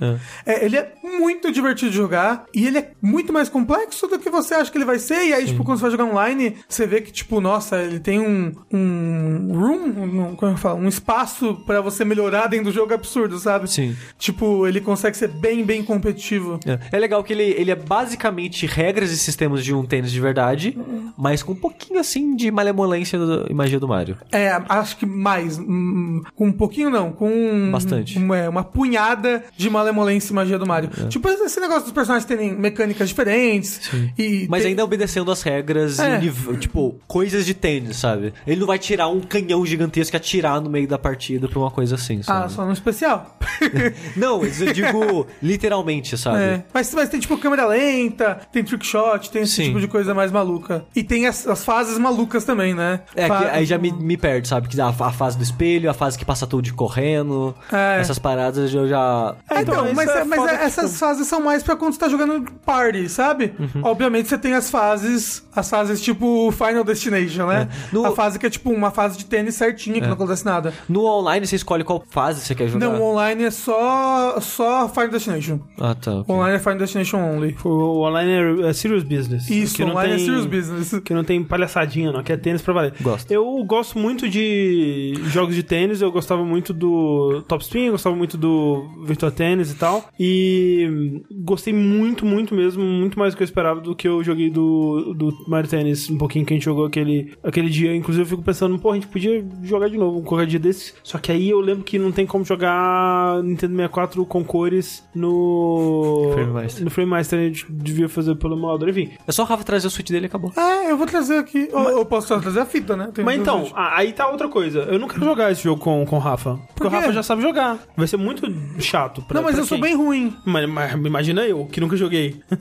[0.46, 2.44] É, ele é muito divertido de jogar.
[2.55, 5.26] E ele é muito mais complexo do que você acha que ele vai ser.
[5.26, 8.20] E aí, tipo, quando você vai jogar online, você vê que, tipo, nossa, ele tem
[8.20, 12.93] um, um room, um, como eu falo, um espaço pra você melhorar dentro do jogo
[12.95, 13.70] absurdo, sabe?
[13.70, 13.97] Sim.
[14.18, 16.59] Tipo, ele consegue ser bem, bem competitivo.
[16.66, 16.78] É.
[16.93, 20.76] É legal que ele, ele é basicamente regras e sistemas de um tênis de verdade,
[21.16, 24.16] mas com um pouquinho assim de malemolência do- e magia do Mario.
[24.30, 25.59] É, acho que mais.
[25.59, 27.70] hum, Com um pouquinho não, com.
[27.70, 28.18] Bastante.
[28.18, 30.90] um- é, uma punhada de malemolência e magia do Mario.
[31.09, 33.80] Tipo, esse negócio dos personagens terem mecânicas diferentes.
[34.18, 36.20] E Mas tem- ainda obedecendo as regras É.
[36.22, 38.32] e tipo, coisas de tênis, sabe?
[38.47, 41.70] Ele não vai tirar um canhão gigantesco e atirar no meio da partida pra uma
[41.70, 42.52] coisa assim, Ah, sabe?
[42.52, 43.36] só no especial.
[44.16, 46.38] Não, eu digo literalmente, sabe?
[46.42, 46.64] É.
[46.72, 49.64] Mas, mas tem tipo câmera lenta, tem trick shot, tem esse Sim.
[49.66, 50.84] tipo de coisa mais maluca.
[50.94, 53.00] E tem as, as fases malucas também, né?
[53.14, 54.68] É, que aí já me, me perde, sabe?
[54.68, 57.54] Que a, a fase do espelho, a fase que passa tudo correndo.
[57.72, 58.00] É.
[58.00, 59.34] Essas paradas eu já.
[59.50, 61.92] É, então, Então, mas, é é- mas é- essas tipo- fases são mais pra quando
[61.94, 63.54] você tá jogando party, sabe?
[63.58, 63.82] Uhum.
[63.84, 67.68] Obviamente você tem as fases, as fases tipo Final Destination, né?
[67.70, 67.94] É.
[67.94, 70.71] No- A fase que é tipo uma fase de tênis certinha, que não acontece nada.
[70.88, 72.86] No online você escolhe qual fase você quer jogar.
[72.86, 75.60] Não, o online é só, só Final Destination.
[75.78, 76.20] Ah, tá.
[76.20, 76.34] ok.
[76.34, 77.56] Online é Final Destination only.
[77.64, 79.48] O online é, é serious business.
[79.48, 80.92] Isso, que não online tem, é serious business.
[81.02, 82.22] Que não tem palhaçadinha, não.
[82.22, 82.94] Que é tênis pra valer.
[83.00, 83.30] Gosto.
[83.30, 86.00] Eu gosto muito de jogos de tênis.
[86.00, 90.04] Eu gostava muito do Top Spin, eu gostava muito do Virtua Tennis e tal.
[90.18, 92.82] E gostei muito, muito mesmo.
[92.82, 96.08] Muito mais do que eu esperava do que eu joguei do, do Mario Tennis.
[96.08, 97.94] Um pouquinho que a gente jogou aquele, aquele dia.
[97.94, 100.94] Inclusive eu fico pensando, pô, a gente podia jogar de novo qualquer dia desses.
[101.02, 106.30] Só que aí eu lembro que não tem como jogar Nintendo 64 com cores no...
[106.34, 106.84] Frame Master.
[106.84, 109.10] No Frame Master a gente devia fazer pelo emulador, enfim.
[109.26, 110.52] É só o Rafa trazer o Switch dele e acabou.
[110.56, 111.68] É, eu vou trazer aqui.
[111.72, 113.10] Ou eu posso só trazer a fita, né?
[113.14, 114.80] Tem Mas então, a- aí tá outra coisa.
[114.80, 116.58] Eu não quero jogar esse jogo com, com o Rafa.
[116.74, 116.90] Porque Por o?
[116.90, 117.78] Rafa já sabe jogar.
[117.96, 118.42] Vai ser muito
[118.80, 119.22] chato.
[119.22, 119.88] Pra, Não, mas pra eu sou quem?
[119.88, 120.34] bem ruim.
[120.44, 122.40] Mas, mas imagina eu, que nunca joguei.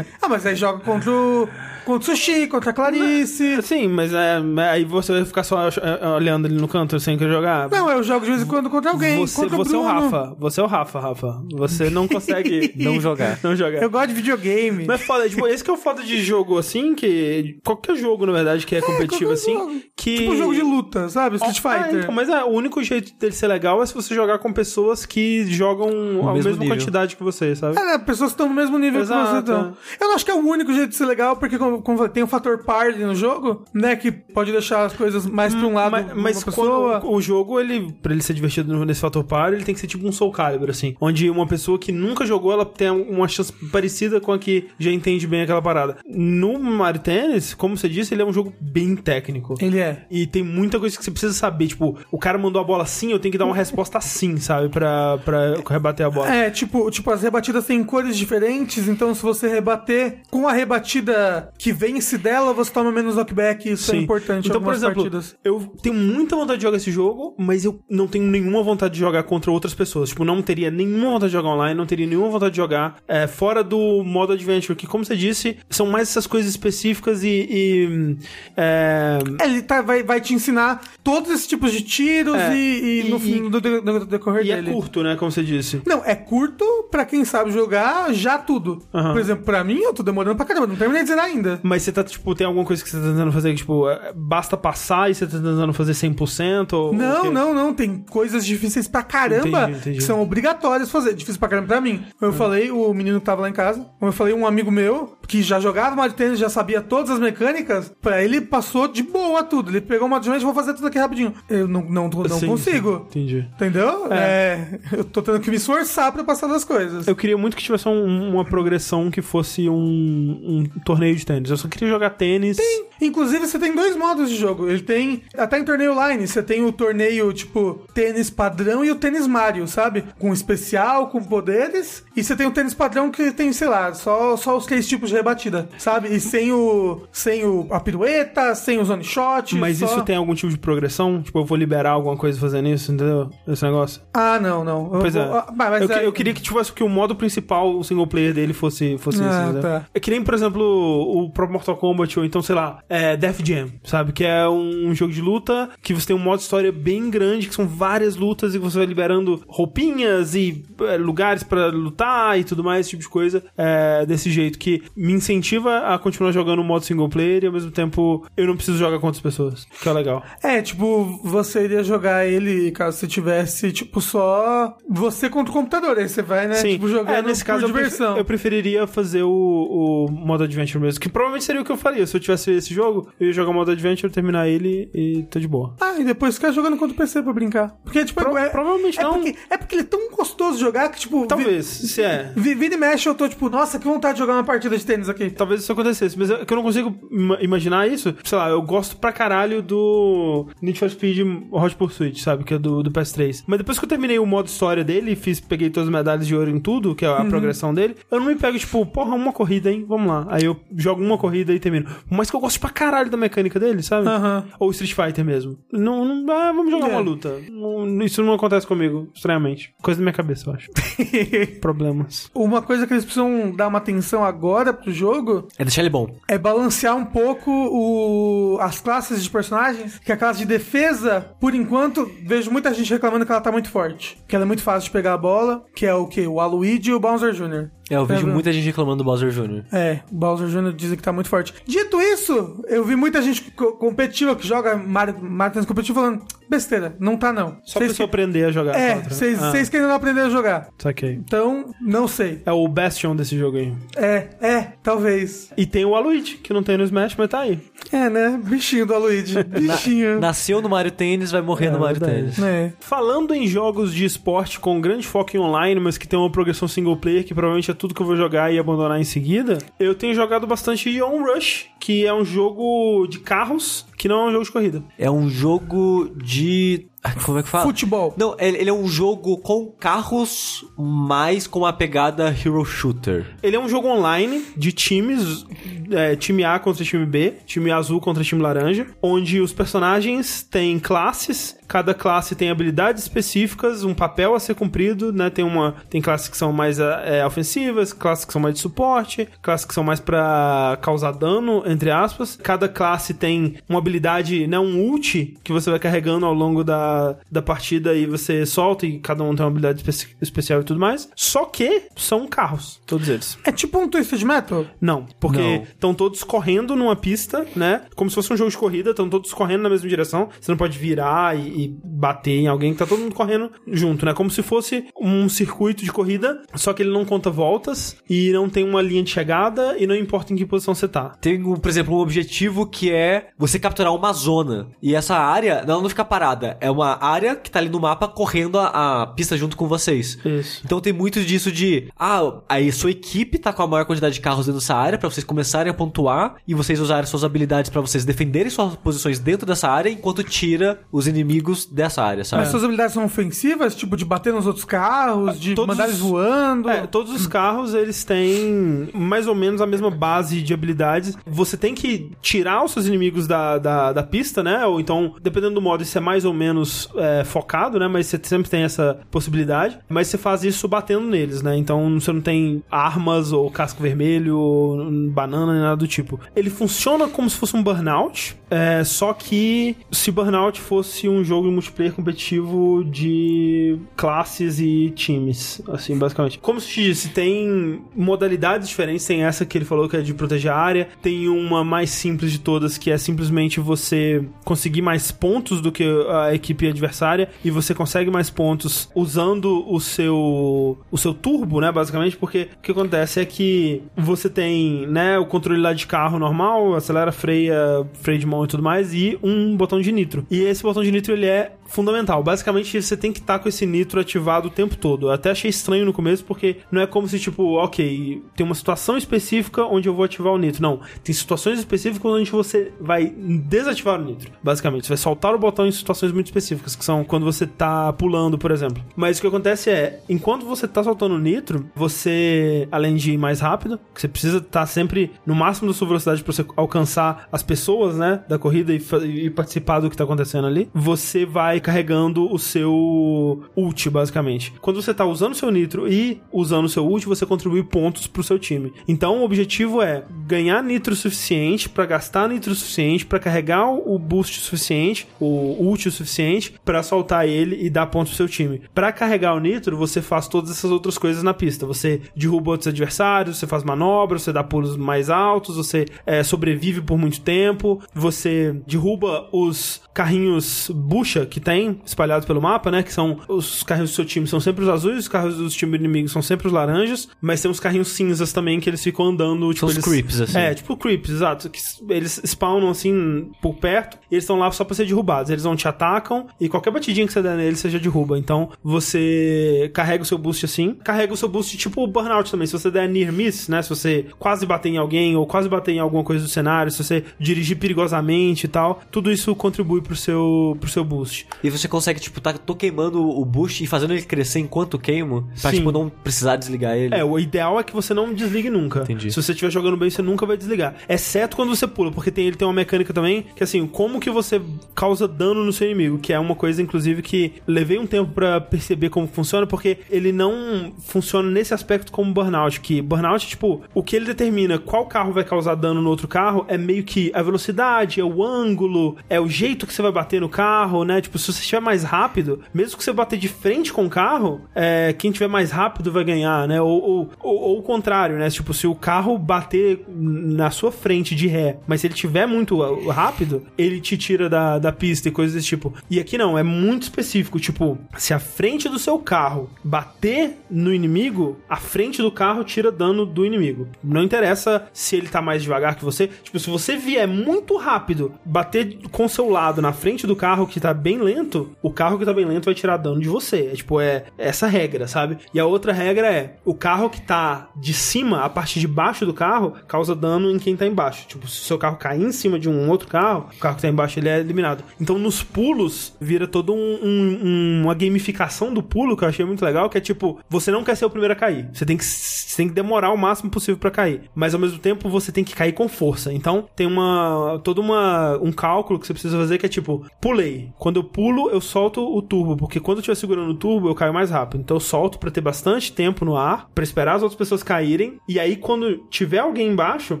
[0.20, 1.48] Ah, mas aí joga contra o,
[1.84, 3.62] contra o Sushi, contra a Clarice.
[3.62, 4.38] Sim, mas é,
[4.70, 7.47] aí você vai ficar só é, olhando ali no canto sem querer jogar.
[7.70, 9.18] Não, eu jogo de vez em quando contra alguém.
[9.18, 9.82] Você, contra você é o.
[9.82, 10.36] Rafa.
[10.38, 11.42] Você é o Rafa, Rafa.
[11.52, 13.38] Você não consegue Não jogar.
[13.42, 13.82] não jogar.
[13.82, 14.84] Eu gosto de videogame.
[14.86, 17.58] Mas foda, tipo, esse que é o foda de jogo assim, que.
[17.64, 19.52] Qualquer jogo, na verdade, que é, competitivo qualquer assim.
[19.54, 19.80] jogo.
[19.96, 20.16] Que.
[20.18, 21.36] Tipo jogo de luta, sabe?
[21.36, 22.00] Street Ah, Fighter.
[22.02, 25.04] então, mas é, o único jeito dele ser legal é se você jogar com pessoas
[25.06, 25.88] que jogam
[26.28, 26.68] a mesmo mesma nível.
[26.76, 27.78] quantidade que você, sabe?
[27.78, 27.98] É, né?
[27.98, 29.76] Pessoas que estão no mesmo nível Exato, que você então.
[30.00, 32.22] Eu não acho que é o único jeito de ser legal, porque como, como tem
[32.22, 33.96] o fator party no jogo, né?
[33.96, 37.00] Que pode deixar as coisas mais pra um lado mas mas pessoa.
[37.00, 39.86] quando o jogo, ele, pra ele ser divertido nesse fator par, ele tem que ser
[39.86, 40.94] tipo um Soul Calibur, assim.
[41.00, 44.90] Onde uma pessoa que nunca jogou, ela tem uma chance parecida com a que já
[44.90, 45.98] entende bem aquela parada.
[46.06, 49.54] No Mario Tennis, como você disse, ele é um jogo bem técnico.
[49.60, 50.06] Ele é.
[50.10, 51.68] E tem muita coisa que você precisa saber.
[51.68, 54.68] Tipo, o cara mandou a bola assim, eu tenho que dar uma resposta assim, sabe?
[54.68, 56.34] Pra, pra rebater a bola.
[56.34, 61.52] É, tipo, tipo, as rebatidas têm cores diferentes, então se você rebater com a rebatida
[61.58, 64.02] que vence dela, você toma menos knockback, isso é Sim.
[64.02, 65.36] importante em Então, por exemplo, partidas.
[65.44, 69.00] eu tenho muita vontade de jogar esse jogo, mas eu não tenho nenhuma vontade de
[69.00, 70.08] jogar contra outras pessoas.
[70.10, 73.26] Tipo, não teria nenhuma vontade de jogar online, não teria nenhuma vontade de jogar é,
[73.26, 77.28] fora do modo adventure, que, como você disse, são mais essas coisas específicas e.
[77.50, 78.16] e,
[78.56, 83.06] é, É, Ele tá, vai, vai te ensinar todos esses tipos de tiros É, e,
[83.06, 83.60] e no e- fim do,
[84.06, 84.72] decorrer e é dele.
[84.72, 85.16] curto, né?
[85.16, 85.80] Como você disse.
[85.86, 88.82] Não, é curto pra quem sabe jogar já tudo.
[88.92, 89.12] Aham.
[89.12, 91.60] Por exemplo, pra mim, eu tô demorando pra caramba, não terminei de zerar ainda.
[91.62, 94.12] Mas você tá, tipo, tem alguma coisa que você tá tentando fazer que, tipo, é,
[94.14, 96.72] basta passar e você tá tentando fazer 100%?
[96.72, 97.74] Ou, Não, ou que- não, não.
[97.74, 99.96] Tem coisas difíceis pra caramba Entendi, entendi.
[99.98, 101.14] que são obrigatórias fazer.
[101.14, 102.04] Difícil pra caramba pra mim.
[102.18, 103.80] Como eu falei, o menino que tava lá em casa.
[103.98, 107.20] Como eu falei, um amigo meu que já jogava Mario Tennis, já sabia todas as
[107.20, 107.92] mecânicas.
[108.00, 109.70] Pra ele passou de boa tudo.
[109.70, 111.34] Ele pegou uma de vou fazer tudo aqui rapidinho.
[111.48, 113.06] Eu não, não, não Sim, consigo.
[113.10, 113.48] sim, entendi.
[113.54, 114.10] Entendeu?
[114.12, 114.78] É.
[114.90, 117.06] Eu tô tendo que me esforçar pra passar das coisas.
[117.06, 121.50] Eu queria muito que tivesse um- uma progressão que fosse um, um torneio de tênis.
[121.50, 122.56] Eu só queria jogar tênis.
[123.00, 124.68] Inclusive, você tem dois modos de jogo.
[124.68, 125.22] Ele tem.
[125.36, 129.68] Até em torneio online, você tem o torneio, tipo, tênis padrão e o tênis Mario,
[129.68, 130.04] sabe?
[130.18, 132.02] Com especial, com poderes.
[132.16, 135.10] E você tem o tênis padrão que tem, sei lá, só, só os três tipos
[135.10, 136.08] de rebatida, sabe?
[136.08, 137.02] E sem o.
[137.12, 139.56] Sem o, a pirueta, sem o zone shot.
[139.56, 141.20] Mas só- isso tem algum tipo de progressão?
[141.22, 143.30] Tipo, eu vou liberar alguma coisa fazendo isso, entendeu?
[143.46, 144.00] Esse negócio.
[144.14, 144.92] Ah, não, não.
[144.94, 145.24] Eu Pois é.
[145.24, 148.06] vou- ah, mas eu, é- eu queria que tivesse que o modo principal, o single
[148.06, 149.60] player dele, fosse, fosse Ah, isso.
[149.60, 149.86] tá.
[149.92, 153.40] É que nem, por exemplo, o próprio Mortal Kombat, ou então, sei lá, é Def
[153.44, 154.12] Jam, sabe?
[154.12, 157.54] Que é um jogo de luta que você tem um modo história bem grande, que
[157.54, 162.62] são várias lutas e você vai liberando roupinhas e é, lugares pra lutar e tudo
[162.64, 163.42] mais, esse tipo de coisa.
[163.56, 167.52] É, desse jeito, que me incentiva a continuar jogando o modo single player e ao
[167.52, 169.66] mesmo tempo eu não preciso jogar com outras pessoas.
[169.80, 170.22] Que é legal.
[170.42, 175.96] É, tipo, você iria jogar ele caso você tivesse, tipo, só você contra o computador.
[175.98, 178.16] Aí você vai, né, Sim, tipo, jogando é, nesse caso eu, diversão.
[178.18, 182.06] eu preferiria fazer o, o modo adventure mesmo, que provavelmente seria o que eu faria.
[182.06, 185.40] Se eu tivesse esse jogo, eu ia jogar o modo adventure, terminar ele e tô
[185.40, 185.74] de boa.
[185.80, 187.74] Ah, e depois ficar jogando contra o PC pra brincar.
[187.82, 189.14] Porque, tipo, Pro- é, provavelmente é não.
[189.14, 191.26] Porque, é porque ele é tão gostoso de jogar que, tipo.
[191.26, 192.32] Talvez, se é.
[192.36, 194.76] Vi, vi- vira e mexe, eu tô, tipo, nossa, que vontade de jogar uma partida
[194.76, 195.28] de tênis aqui.
[195.28, 198.14] Talvez isso acontecesse, mas é que eu não consigo ima- imaginar isso.
[198.24, 201.18] Sei lá, eu gosto pra caralho do Need for Speed
[201.52, 202.42] Hot Pursuit, sabe?
[202.44, 203.44] Que é do, do PS3.
[203.46, 206.34] Mas depois que eu terminei o modo história dele, fiz, peguei todas as medalhas de
[206.34, 209.32] ouro em tudo, que é a progressão dele, eu não me pego, tipo, porra, uma
[209.32, 209.84] corrida, hein?
[209.86, 210.26] Vamos lá.
[210.30, 211.86] Aí eu jogo uma corrida e termino.
[212.08, 214.08] Mas que eu gosto pra caralho da mecânica dele, sabe?
[214.08, 214.44] Aham.
[214.58, 215.58] Ou Street Fighter mesmo.
[215.72, 216.90] Não, não ah, vamos jogar É.
[216.92, 217.36] uma luta.
[217.50, 219.74] Não- isso não acontece comigo, estranhamente.
[219.82, 220.70] Coisa da minha cabeça, eu acho.
[221.60, 222.30] Problemas.
[222.34, 226.08] Uma coisa que eles precisam dar uma atenção agora pro jogo É deixar ele bom.
[226.26, 229.98] é balancear um pouco o, as classes de personagens.
[229.98, 233.70] Que a classe de defesa, por enquanto, vejo muita gente reclamando que ela tá muito
[233.70, 234.18] forte.
[234.26, 235.64] Que ela é muito fácil de pegar a bola.
[235.74, 236.26] Que é o que?
[236.26, 237.68] O Aluigi e o Bowser Jr.
[237.90, 239.62] É, eu vejo É, muita gente reclamando do Bowser Jr.
[239.72, 240.72] É, o Bowser Jr.
[240.74, 241.54] dizem que tá muito forte.
[241.66, 246.22] Dito isso, eu vi muita gente co- competitiva que joga Mario, Mario Tennis competitivo falando
[246.48, 247.58] besteira, não tá não.
[247.64, 248.74] Só Vocês pra você que- aprender a jogar.
[248.78, 249.10] É, contra.
[249.14, 250.68] vocês Ah, que ainda não aprenderam a jogar.
[250.78, 251.12] Saquei.
[251.12, 252.42] Então, não sei.
[252.46, 253.72] É o Bastion desse jogo aí.
[253.96, 255.52] É, é, talvez.
[255.56, 257.58] E tem o Aluigi, que não tem no Smash, mas tá aí.
[257.92, 258.40] É, né?
[258.42, 259.44] Bichinho do Aloyd.
[259.44, 260.18] Bichinho.
[260.20, 262.22] Nasceu no Mario Tênis, vai morrer É, no Mario verdade.
[262.34, 262.38] Tênis.
[262.42, 262.72] É.
[262.80, 266.66] Falando em jogos de esporte com grande foco em online, mas que tem uma progressão
[266.66, 269.94] single player, que provavelmente é tudo que eu vou jogar e abandonar em seguida, eu
[269.94, 274.32] tenho jogado bastante On Rush, que é um jogo de carros, que não é um
[274.32, 274.84] jogo de corrida.
[274.98, 276.86] É um jogo de.
[277.24, 277.64] Como é que fala?
[277.64, 278.14] Futebol.
[278.16, 283.26] Não, ele, ele é um jogo com carros, mas com a pegada Hero Shooter.
[283.42, 285.46] Ele é um jogo online de times,
[285.90, 290.78] é, time A contra time B, time azul contra time laranja, onde os personagens têm
[290.78, 295.30] classes, cada classe tem habilidades específicas, um papel a ser cumprido, né?
[295.30, 299.28] Tem uma tem classes que são mais é, ofensivas, classes que são mais de suporte,
[299.42, 302.36] classes que são mais pra causar dano, entre aspas.
[302.42, 306.87] Cada classe tem uma habilidade, né, um ult que você vai carregando ao longo da,
[307.30, 310.80] da partida e você solta e cada um tem uma habilidade espe- especial e tudo
[310.80, 311.08] mais.
[311.16, 313.38] Só que são carros, todos eles.
[313.44, 314.66] É tipo um Twisted Metal?
[314.80, 317.82] Não, porque estão todos correndo numa pista, né?
[317.94, 320.28] Como se fosse um jogo de corrida, estão todos correndo na mesma direção.
[320.40, 324.12] Você não pode virar e, e bater em alguém, tá todo mundo correndo junto, né?
[324.14, 328.48] Como se fosse um circuito de corrida, só que ele não conta voltas e não
[328.48, 331.10] tem uma linha de chegada e não importa em que posição você tá.
[331.20, 334.68] Tem, por exemplo, um objetivo que é você capturar uma zona.
[334.82, 336.56] E essa área, ela não fica parada.
[336.60, 339.66] É uma uma área que tá ali no mapa correndo a, a pista junto com
[339.66, 340.18] vocês.
[340.24, 340.62] Isso.
[340.64, 344.20] Então tem muito disso de, ah, aí sua equipe tá com a maior quantidade de
[344.20, 347.80] carros dentro dessa área pra vocês começarem a pontuar e vocês usarem suas habilidades pra
[347.80, 352.42] vocês defenderem suas posições dentro dessa área enquanto tira os inimigos dessa área, sabe?
[352.42, 356.00] Mas suas habilidades são ofensivas, tipo, de bater nos outros carros, de Todos mandar eles
[356.00, 356.68] voando.
[356.68, 361.16] É, todos os carros, eles têm mais ou menos a mesma base de habilidades.
[361.26, 364.64] Você tem que tirar os seus inimigos da, da, da pista, né?
[364.66, 367.88] Ou então, dependendo do modo, isso é mais ou menos é, focado, né?
[367.88, 369.78] Mas você sempre tem essa possibilidade.
[369.88, 371.56] Mas você faz isso batendo neles, né?
[371.56, 376.20] Então você não tem armas ou casco vermelho, ou banana, nem nada do tipo.
[376.34, 381.50] Ele funciona como se fosse um Burnout, é, só que se Burnout fosse um jogo
[381.50, 386.38] multiplayer competitivo de classes e times, assim, basicamente.
[386.38, 390.50] Como se disse, tem modalidades diferentes, tem essa que ele falou que é de proteger
[390.50, 395.60] a área, tem uma mais simples de todas que é simplesmente você conseguir mais pontos
[395.60, 401.14] do que a equipe adversária e você consegue mais pontos usando o seu o seu
[401.14, 405.72] turbo, né, basicamente, porque o que acontece é que você tem, né, o controle lá
[405.72, 409.92] de carro normal, acelera, freia, freio de mão e tudo mais e um botão de
[409.92, 410.26] nitro.
[410.30, 412.22] E esse botão de nitro ele é fundamental.
[412.22, 415.08] Basicamente, você tem que estar com esse nitro ativado o tempo todo.
[415.08, 418.54] Eu até achei estranho no começo, porque não é como se, tipo, ok, tem uma
[418.54, 420.62] situação específica onde eu vou ativar o nitro.
[420.62, 420.80] Não.
[421.04, 424.32] Tem situações específicas onde você vai desativar o nitro.
[424.42, 427.92] Basicamente, você vai soltar o botão em situações muito específicas, que são quando você tá
[427.92, 428.82] pulando, por exemplo.
[428.96, 433.40] Mas o que acontece é, enquanto você tá soltando nitro, você, além de ir mais
[433.40, 437.96] rápido, você precisa estar sempre no máximo da sua velocidade para você alcançar as pessoas,
[437.96, 438.82] né, da corrida e,
[439.24, 444.52] e participar do que tá acontecendo ali, você vai carregando o seu ult, basicamente.
[444.60, 448.06] Quando você tá usando o seu nitro e usando o seu ult, você contribui pontos
[448.06, 448.72] pro seu time.
[448.86, 454.40] Então, o objetivo é ganhar nitro suficiente para gastar nitro suficiente para carregar o boost
[454.40, 458.62] suficiente, o ult o suficiente para soltar ele e dar pontos pro seu time.
[458.74, 461.66] Para carregar o nitro, você faz todas essas outras coisas na pista.
[461.66, 466.80] Você derruba outros adversários, você faz manobras, você dá pulos mais altos, você é, sobrevive
[466.80, 472.82] por muito tempo, você derruba os carrinhos bucha que tem espalhados pelo mapa, né?
[472.82, 475.80] Que são os carrinhos do seu time são sempre os azuis, os carros dos times
[475.80, 479.52] inimigos são sempre os laranjas, mas tem uns carrinhos cinzas também que eles ficam andando,
[479.52, 480.38] tipo, os eles, creeps, assim.
[480.38, 481.50] É, tipo creeps, exato.
[481.50, 481.60] Que
[481.90, 485.30] eles spawnam assim por perto e eles estão lá só pra ser derrubados.
[485.30, 488.18] Eles não te atacam e qualquer batidinha que você der neles, você já derruba.
[488.18, 492.46] Então você carrega o seu boost assim, carrega o seu boost tipo burnout também.
[492.46, 493.62] Se você der near miss, né?
[493.62, 496.82] Se você quase bater em alguém ou quase bater em alguma coisa do cenário, se
[496.82, 501.26] você dirigir perigosamente e tal, tudo isso contribui pro seu, pro seu boost.
[501.42, 505.28] E você consegue, tipo, tá, tô queimando o boost e fazendo ele crescer enquanto queimo,
[505.40, 505.58] pra, Sim.
[505.58, 506.94] tipo, não precisar desligar ele.
[506.94, 508.80] É, o ideal é que você não desligue nunca.
[508.80, 509.10] Entendi.
[509.10, 510.74] Se você estiver jogando bem, você nunca vai desligar.
[510.88, 514.10] Exceto quando você pula, porque tem, ele tem uma mecânica também que, assim, como que
[514.10, 514.40] você
[514.74, 518.40] causa dano no seu inimigo, que é uma coisa, inclusive, que levei um tempo pra
[518.40, 523.82] perceber como funciona, porque ele não funciona nesse aspecto como Burnout, que Burnout, tipo, o
[523.82, 527.22] que ele determina qual carro vai causar dano no outro carro é meio que a
[527.22, 531.00] velocidade, é o ângulo, é o jeito que você vai bater no carro, né?
[531.00, 534.40] Tipo, se você estiver mais rápido, mesmo que você bater de frente com o carro,
[534.54, 536.60] é, quem tiver mais rápido vai ganhar, né?
[536.60, 538.28] Ou, ou, ou- ou o contrário, né?
[538.30, 542.58] Tipo, se o carro bater na sua frente de ré, mas se ele tiver muito
[542.90, 545.72] rápido, ele te tira da, da pista e coisas desse tipo.
[545.90, 547.38] E aqui não, é muito específico.
[547.38, 552.70] Tipo, se a frente do seu carro bater no inimigo, a frente do carro tira
[552.70, 553.68] dano do inimigo.
[553.82, 556.08] Não interessa se ele tá mais devagar que você.
[556.08, 560.60] Tipo, se você vier muito rápido, bater com seu lado na frente do carro que
[560.60, 563.50] tá bem lento, o carro que tá bem lento vai tirar dano de você.
[563.52, 565.18] É tipo, é essa regra, sabe?
[565.32, 569.04] E a outra regra é, o carro que tá de cima, a parte de baixo
[569.04, 571.06] do carro, causa dano em quem tá embaixo.
[571.06, 573.62] Tipo, se o seu carro cair em cima de um outro carro, o carro que
[573.62, 574.64] tá embaixo ele é eliminado.
[574.80, 579.44] Então, nos pulos, vira todo um, um- uma gamificação do pulo que eu achei muito
[579.44, 581.48] legal, que é tipo, você não quer ser o primeiro a cair.
[581.52, 584.02] Você tem que, você tem que demorar o máximo possível pra cair.
[584.14, 586.12] Mas ao mesmo tempo, você tem que cair com força.
[586.12, 590.50] Então, tem uma todo uma, um cálculo que você precisa fazer que é tipo, pulei.
[590.58, 593.74] Quando eu pulo, eu solto o turbo, porque quando eu estiver segurando o turbo, eu
[593.74, 594.40] caio mais rápido.
[594.40, 597.98] Então eu solto pra ter bastante tempo no ar, pra esperar as outras pessoas caírem,
[598.08, 600.00] e aí quando tiver alguém embaixo,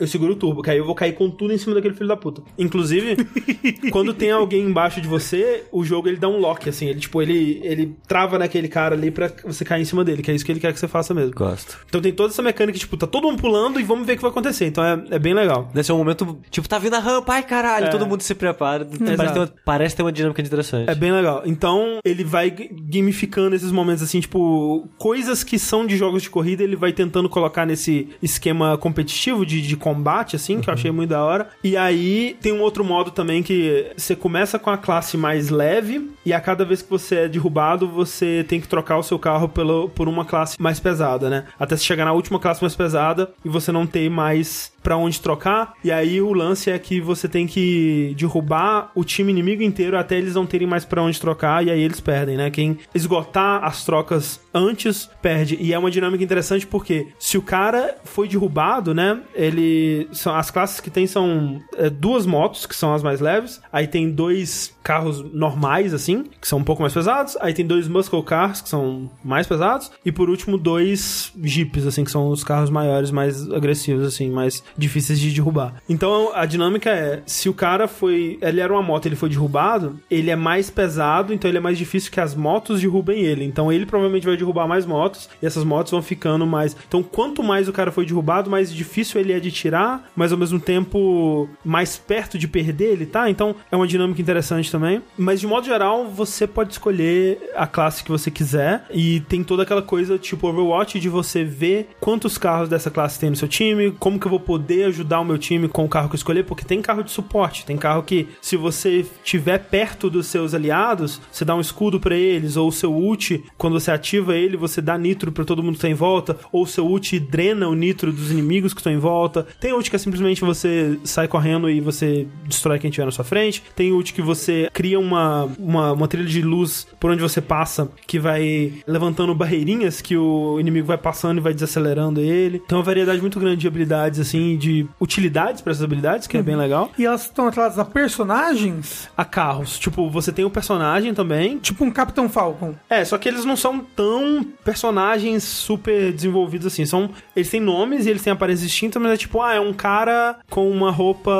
[0.00, 2.08] eu seguro o turbo, que aí eu vou cair com tudo em cima daquele filho
[2.08, 2.42] da puta.
[2.58, 3.16] Inclusive,
[3.90, 7.20] quando tem alguém embaixo de você, o jogo ele dá um lock, assim, ele tipo,
[7.22, 10.44] ele, ele trava naquele cara ali pra você cair em cima dele, que é isso
[10.44, 11.32] que ele quer que você faça mesmo.
[11.34, 11.78] Gosto.
[11.88, 14.22] Então tem toda essa mecânica, tipo, tá todo mundo pulando e vamos ver o que
[14.22, 14.66] vai acontecer.
[14.66, 15.68] Então é, é bem legal.
[15.72, 17.88] Deve ser um momento, tipo, tá vindo a rampa, ai caralho, É.
[17.90, 18.84] todo mundo se prepara.
[19.16, 20.90] Parece ter, uma, parece ter uma dinâmica interessante.
[20.90, 21.42] É bem legal.
[21.44, 26.62] Então, ele vai gamificando esses momentos, assim, tipo, coisas que são de jogos de corrida,
[26.62, 31.10] ele vai tentando colocar nesse esquema competitivo de, de combate, assim, que eu achei muito
[31.10, 31.48] da hora.
[31.62, 36.00] E aí, tem um outro modo também que você começa com a classe mais leve,
[36.28, 39.48] e a cada vez que você é derrubado, você tem que trocar o seu carro
[39.48, 41.44] pelo, por uma classe mais pesada, né?
[41.58, 45.20] Até se chegar na última classe mais pesada e você não ter mais pra onde
[45.20, 45.72] trocar.
[45.82, 50.18] E aí o lance é que você tem que derrubar o time inimigo inteiro até
[50.18, 52.50] eles não terem mais pra onde trocar e aí eles perdem, né?
[52.50, 55.56] Quem esgotar as trocas antes perde.
[55.60, 59.20] E é uma dinâmica interessante porque se o cara foi derrubado, né?
[59.34, 63.60] Ele são as classes que tem são é, duas motos que são as mais leves,
[63.72, 67.88] aí tem dois carros normais assim, que são um pouco mais pesados, aí tem dois
[67.88, 72.44] muscle cars que são mais pesados e por último dois jeeps assim, que são os
[72.44, 75.74] carros maiores, mais agressivos assim, mais difíceis de derrubar.
[75.88, 79.98] Então a dinâmica é, se o cara foi, ele era uma moto, ele foi derrubado,
[80.10, 83.44] ele é mais pesado, então ele é mais difícil que as motos derrubem ele.
[83.44, 86.76] Então ele provavelmente vai derrubar mais motos e essas motos vão ficando mais.
[86.86, 90.38] Então quanto mais o cara foi derrubado, mais difícil ele é de tirar, mas ao
[90.38, 93.28] mesmo tempo mais perto de perder ele, tá?
[93.28, 95.02] Então é uma dinâmica interessante também.
[95.16, 99.62] Mas de modo geral, você pode escolher a classe que você quiser e tem toda
[99.62, 103.92] aquela coisa tipo Overwatch de você ver quantos carros dessa classe tem no seu time,
[103.92, 106.44] como que eu vou poder ajudar o meu time com o carro que eu escolher,
[106.44, 111.20] porque tem carro de suporte, tem carro que se você estiver perto dos seus aliados,
[111.30, 114.80] você dá um escudo para eles ou o seu ult, quando você ativa ele, você
[114.80, 117.74] dá nitro para todo mundo que tá em volta, ou o seu ult drena o
[117.74, 119.46] nitro dos inimigos que estão em volta.
[119.60, 123.24] Tem ult que é simplesmente você sai correndo e você destrói quem tiver na sua
[123.24, 123.62] frente.
[123.74, 127.90] Tem ult que você cria uma, uma, uma trilha de luz por onde você passa,
[128.06, 132.58] que vai levantando barreirinhas que o inimigo vai passando e vai desacelerando ele.
[132.60, 136.42] Tem uma variedade muito grande de habilidades, assim, de utilidades para essas habilidades, que é
[136.42, 136.90] bem legal.
[136.98, 141.58] E elas estão atreladas a personagens, A carros, tipo, você tem o personagem também.
[141.58, 142.74] tipo um Capitão Falcon.
[142.88, 146.84] É, só que eles não são tão personagens super desenvolvidos assim.
[146.84, 149.72] São, eles têm nomes e eles têm aparências distintas, mas é tipo, ah, é um
[149.72, 151.30] cara com uma roupa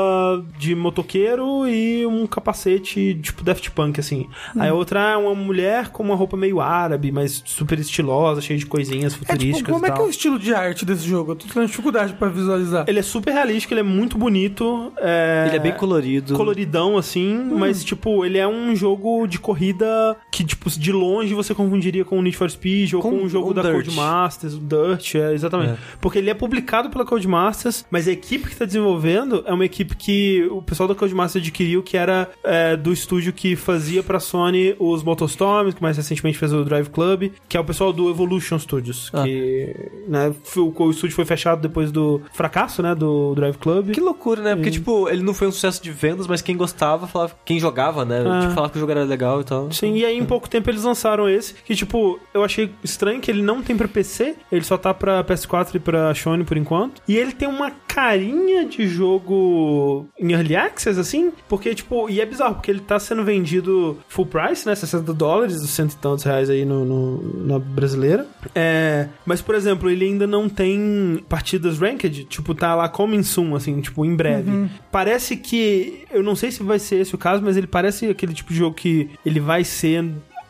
[0.57, 4.27] de motoqueiro e um capacete tipo Daft Punk, assim.
[4.57, 8.57] Aí a outra é uma mulher com uma roupa meio árabe, mas super estilosa, cheia
[8.57, 11.07] de coisinhas É futurísticas tipo, como e é que é o estilo de arte desse
[11.07, 11.31] jogo?
[11.31, 12.85] Eu tô tendo dificuldade pra visualizar.
[12.87, 14.91] Ele é super realístico, ele é muito bonito.
[14.97, 15.45] É...
[15.47, 16.35] Ele é bem colorido.
[16.35, 21.53] coloridão, assim, mas, tipo, ele é um jogo de corrida que, tipo, de longe você
[21.53, 23.85] confundiria com o Need for Speed ou com, Com um jogo o da Dirt.
[23.85, 25.73] Codemasters, o Dirt, é, exatamente.
[25.73, 25.77] É.
[25.99, 29.95] Porque ele é publicado pela Codemasters, mas a equipe que tá desenvolvendo é uma equipe
[29.95, 34.75] que o pessoal da Codemasters adquiriu, que era é, do estúdio que fazia pra Sony
[34.79, 38.57] os Motostorms, que mais recentemente fez o Drive Club, que é o pessoal do Evolution
[38.59, 39.23] Studios, Ah.
[39.23, 39.75] que,
[40.07, 43.91] né, o, o estúdio foi fechado depois do fracasso, né, do Drive Club.
[43.91, 44.55] Que loucura, né?
[44.55, 48.05] Porque, tipo, ele não foi um sucesso de vendas, mas quem gostava, falava, quem jogava,
[48.05, 48.23] né?
[48.25, 48.41] Ah.
[48.41, 49.71] Tipo, falava que o jogo era legal e tal.
[49.71, 53.31] Sim, e aí em pouco tempo eles lançaram esse, que tipo, eu achei estranho que
[53.31, 57.01] ele não tem pra PC, ele só tá pra PS4 e pra Sony por enquanto.
[57.07, 62.25] E ele tem uma carinha de jogo em Early Access, assim, porque tipo, e é
[62.25, 66.23] bizarro, porque ele tá sendo vendido full price, né, 60 dólares, os cento e tantos
[66.25, 68.27] reais aí no, no- na brasileira.
[68.53, 73.55] É, mas, por exemplo, ele ainda não tem partidas ranked, tipo, tá lá coming soon,
[73.55, 74.69] assim, tipo, em breve.
[74.91, 78.33] Parece que, eu não sei se vai ser esse o caso, mas ele parece aquele
[78.33, 80.03] tipo de jogo que ele vai ser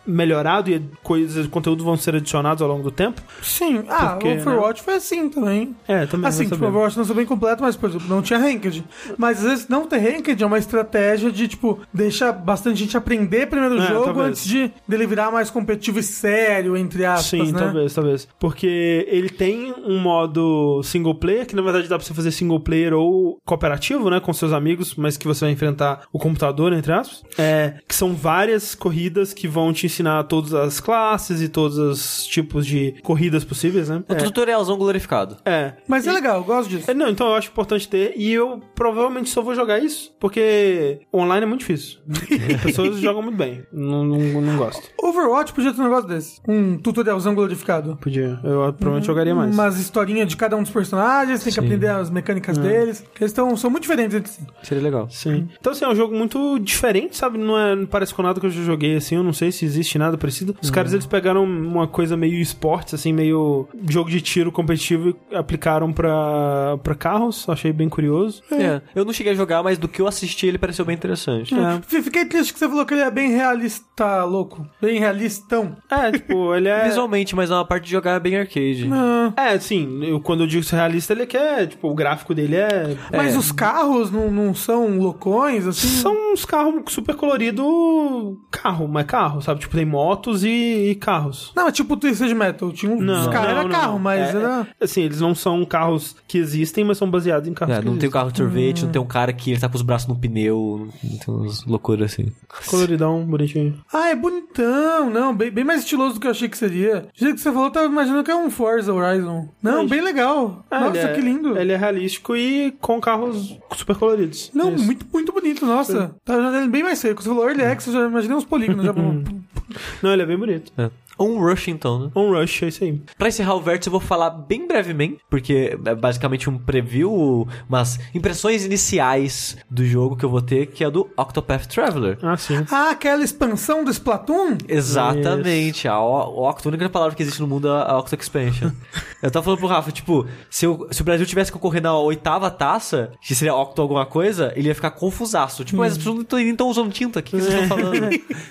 [0.06, 3.22] melhorado e coisas, conteúdos vão ser adicionados ao longo do tempo.
[3.42, 5.76] Sim, ah, Porque, o Overwatch foi assim também.
[5.88, 6.28] É, também.
[6.28, 6.56] Assim, tipo.
[6.56, 8.84] Overwatch não sou bem completo, mas, por exemplo, não tinha ranked.
[9.18, 13.48] Mas às vezes não ter ranked é uma estratégia de, tipo, deixar bastante gente aprender
[13.48, 14.28] primeiro o É, jogo talvez.
[14.30, 17.60] antes de dele virar mais competitivo e sério, entre aspas, Sim, né?
[17.60, 18.28] talvez, talvez.
[18.40, 22.60] Porque ele tem um modo single player, que na verdade dá pra você fazer single
[22.60, 26.92] player ou cooperativo, né, com seus amigos, mas que você vai enfrentar o computador, entre
[26.92, 27.24] aspas.
[27.38, 32.26] É, que são várias corridas que vão te ensinar todas as classes e todos os
[32.26, 34.04] tipos de corridas possíveis, né?
[34.08, 35.38] O tutorialzão glorificado.
[35.46, 35.60] É.
[35.60, 35.78] é.
[35.88, 36.90] Mas é legal, eu gosto disso.
[36.90, 38.14] É, Não, então eu acho importante ter.
[38.16, 42.00] E eu provavelmente só vou jogar isso, porque online é muito difícil.
[42.56, 43.64] As pessoas jogam muito bem.
[43.72, 44.82] Não, não, não gosto.
[45.02, 46.42] Overwatch podia ter um negócio desse.
[46.48, 47.98] Um tutorialzão glorificado.
[47.98, 48.40] Podia.
[48.44, 49.54] Eu provavelmente jogaria mais.
[49.54, 51.66] Umas historinhas de cada um dos personagens, tem que Sim.
[51.66, 53.04] aprender as mecânicas deles.
[53.14, 54.46] Que eles tão, são muito diferentes entre si.
[54.64, 55.10] Seria legal.
[55.10, 55.48] Sim.
[55.60, 57.38] Então, assim, é um jogo muito diferente, sabe?
[57.38, 59.16] Não, é, não parece com nada que eu já joguei, assim.
[59.16, 60.56] Eu não sei se existe nada parecido.
[60.62, 65.36] Os caras, eles pegaram uma coisa meio esportes, assim, meio jogo de tiro competitivo e
[65.36, 67.48] aplicaram pra, pra carros.
[67.48, 68.42] Achei bem curioso.
[68.52, 68.82] É.
[68.96, 71.54] Eu não cheguei a jogar, mas do que eu assisti, ele pareceu bem interessante.
[71.54, 71.76] É.
[71.76, 74.66] F- Fiquei triste que você falou que ele é bem realista, louco.
[74.82, 75.76] Bem realistão.
[75.90, 76.86] É, tipo, ele é...
[76.90, 78.90] Visualmente, mas na parte de jogar é bem arcade.
[78.92, 82.96] Ah, É, sim, eu, quando eu digo realista, ele quer, tipo, o gráfico dele é.
[83.16, 85.88] mas é, os carros não, não são loucões, assim?
[85.88, 89.60] São uns carros super colorido carro, mas carro, sabe?
[89.62, 91.52] tipo, tem motos e, e carros.
[91.56, 92.72] Não, é tipo o Twisted Metal.
[92.72, 94.00] Tinha um, Não, os caras não, era não, carro, não.
[94.00, 94.68] mas É, era.
[94.82, 97.94] Assim, eles não são carros que existem, mas são baseados em carros É, que não
[97.94, 98.12] tem o existem.
[98.12, 100.88] carro de sorvete, não tem um cara que ele tá com os braços no pneu,
[101.04, 102.32] não tem umas loucuras assim.
[102.68, 103.80] Coloridão, bonitinho.
[103.94, 105.10] Ah, é bonitão.
[105.10, 107.02] Não, bem, bem mais estiloso do que eu achei que seria.
[107.02, 109.48] Do jeito que você falou, eu tava imaginando que é um Forza Horizon.
[109.62, 110.66] Não, Mas- bem legal.
[110.70, 111.58] Ah, Nossa, é- que lindo.
[111.58, 114.52] Ele é realístico e com carros super coloridos.
[114.54, 114.84] Não, Isso.
[114.86, 116.16] muito, muito bonito, nossa.
[116.26, 117.22] Tá ele bem mais seco.
[117.22, 118.86] Você falou Early Access, eu já imaginei uns polígonos.
[118.86, 118.94] já...
[120.02, 120.72] Não, ele é bem bonito.
[120.78, 120.90] É.
[121.20, 122.12] Um Rush então, né?
[122.16, 123.02] Um Rush, é isso aí.
[123.18, 128.00] Pra encerrar o vértice, eu vou falar bem brevemente, porque é basicamente um preview, umas
[128.14, 132.18] impressões iniciais do jogo que eu vou ter, que é do Octopath Traveler.
[132.22, 132.66] Ah, sim.
[132.72, 134.58] ah, aquela expansão do Splatoon?
[134.68, 135.88] Exatamente.
[135.88, 138.72] A, o, o Octo, a única palavra que existe no mundo é a Octo Expansion.
[139.22, 141.98] eu tava falando pro Rafa, tipo, se, o- se o Brasil tivesse que concorrer na
[141.98, 145.64] oitava taça, que seria Octo alguma coisa, ele ia ficar confusaço.
[145.64, 148.10] Tipo, mas as pessoas não estão usando tinta, o que, que vocês estão falando?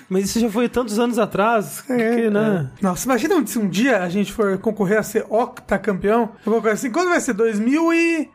[0.09, 1.81] Mas isso já foi tantos anos atrás.
[1.81, 2.58] que, né?
[2.81, 6.31] Nossa, imagina se um dia a gente for concorrer a ser octacampeão.
[6.45, 6.91] Alguma coisa assim.
[6.91, 7.33] Quando vai ser?
[7.33, 8.29] 2000 e...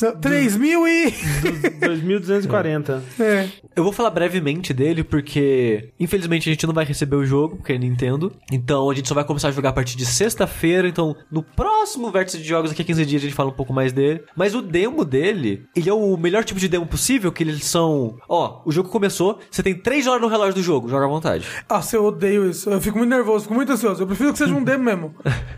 [0.00, 1.10] Não, 3000 e...
[1.80, 3.02] 2240.
[3.20, 3.48] É.
[3.74, 7.72] Eu vou falar brevemente dele, porque infelizmente a gente não vai receber o jogo, porque
[7.72, 8.32] é Nintendo.
[8.50, 10.88] Então a gente só vai começar a jogar a partir de sexta-feira.
[10.88, 13.72] Então no próximo vértice de jogos, daqui a 15 dias, a gente fala um pouco
[13.72, 14.22] mais dele.
[14.36, 18.16] Mas o demo dele, ele é o melhor tipo de demo possível, que eles são.
[18.28, 21.46] Ó, o jogo começou, você tem 3 horas no relógio do jogo, joga à vontade.
[21.68, 22.70] Nossa, eu odeio isso.
[22.70, 24.02] Eu fico muito nervoso, fico muito ansioso.
[24.02, 25.14] Eu prefiro que seja um demo mesmo.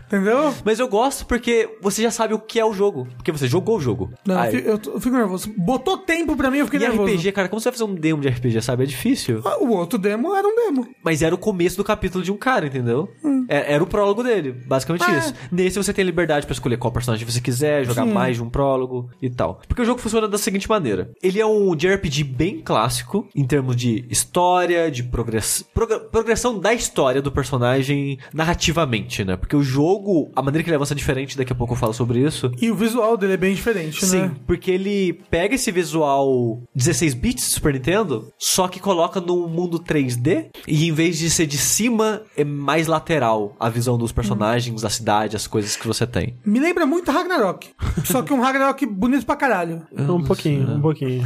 [0.07, 0.53] Entendeu?
[0.65, 3.07] Mas eu gosto porque você já sabe o que é o jogo.
[3.15, 4.11] Porque você jogou o jogo.
[4.25, 5.51] Não, eu Aí- fico, eu tô- eu fico nervoso.
[5.57, 7.13] Botou tempo pra mim, eu fiquei E nervoso.
[7.13, 8.83] RPG, cara, como você vai fazer um demo de RPG, sabe?
[8.83, 9.41] É difícil.
[9.45, 10.87] Ah, O outro demo era um demo.
[11.03, 13.09] Mas era o começo do capítulo de um cara, entendeu?
[13.23, 13.45] Hum.
[13.47, 15.17] É- Era, o prólogo dele, basicamente É.
[15.17, 15.33] isso.
[15.51, 19.09] Nesse você tem liberdade pra escolher qual personagem você quiser, jogar mais de um prólogo
[19.21, 19.61] e tal.
[19.67, 23.75] Porque o jogo funciona da seguinte maneira: ele é um JRPG bem clássico, em termos
[23.75, 25.63] de história, de progress...
[25.73, 28.00] progra- progressão da história do personagem
[28.33, 29.35] narrativamente, né?
[29.35, 31.93] Porque o jogo, a maneira que ele avança é diferente, daqui a pouco eu falo
[31.93, 32.51] sobre isso.
[32.61, 34.31] E o visual dele é bem diferente, Sim, né?
[34.45, 39.79] porque ele pega esse visual 16 bits do Super Nintendo, só que coloca num mundo
[39.79, 44.81] 3D e em vez de ser de cima, é mais lateral a visão dos personagens,
[44.81, 46.35] da cidade, as coisas que você tem.
[46.45, 47.69] Me lembra muito Ragnarok.
[48.05, 49.83] Só que um Ragnarok bonito pra caralho.
[49.91, 51.23] Um pouquinho, um pouquinho.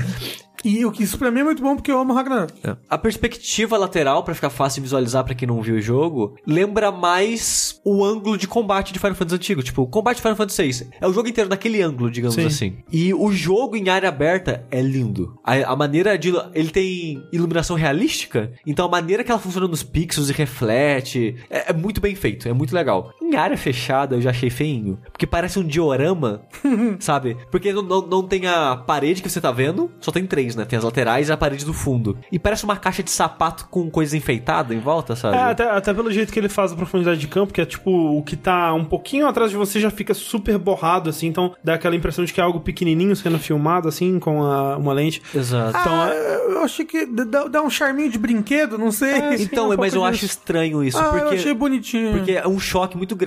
[0.66, 2.54] E o que isso pra mim é muito bom porque eu amo Ragnarok.
[2.90, 6.92] A perspectiva lateral, pra ficar fácil de visualizar pra quem não viu o jogo, lembra
[6.92, 9.62] mais o ângulo de combate de Final Fantasy antigo.
[9.62, 12.48] Tipo, o combate de Final Fantasy VI é o jogo inteiro naquele ângulo, digamos Sim.
[12.48, 12.78] assim.
[12.92, 15.40] E o jogo em área aberta é lindo.
[15.44, 16.34] A, a maneira de.
[16.54, 21.70] Ele tem iluminação realística, então a maneira que ela funciona nos pixels e reflete é,
[21.70, 23.14] é muito bem feito, é muito legal.
[23.32, 26.42] Em área fechada eu já achei feinho, porque parece um diorama,
[27.00, 27.38] sabe?
[27.52, 30.66] Porque não, não, não tem a parede que você tá vendo, só tem três, né?
[30.66, 32.18] Tem as laterais e a parede do fundo.
[32.32, 35.38] E parece uma caixa de sapato com coisa enfeitada em volta, sabe?
[35.38, 37.92] É, até, até pelo jeito que ele faz a profundidade de campo, que é tipo,
[37.92, 41.74] o que tá um pouquinho atrás de você já fica super borrado, assim, então dá
[41.76, 45.22] aquela impressão de que é algo pequenininho sendo filmado, assim, com a- uma lente.
[45.34, 45.78] Exato.
[45.80, 49.12] Então, Ah, é- eu achei que dá, dá um charminho de brinquedo, não sei.
[49.14, 50.06] É, sim, então, um mas eu disso.
[50.06, 51.24] acho estranho isso, ah, porque...
[51.26, 52.12] eu achei bonitinho.
[52.18, 53.25] Porque é um choque muito grande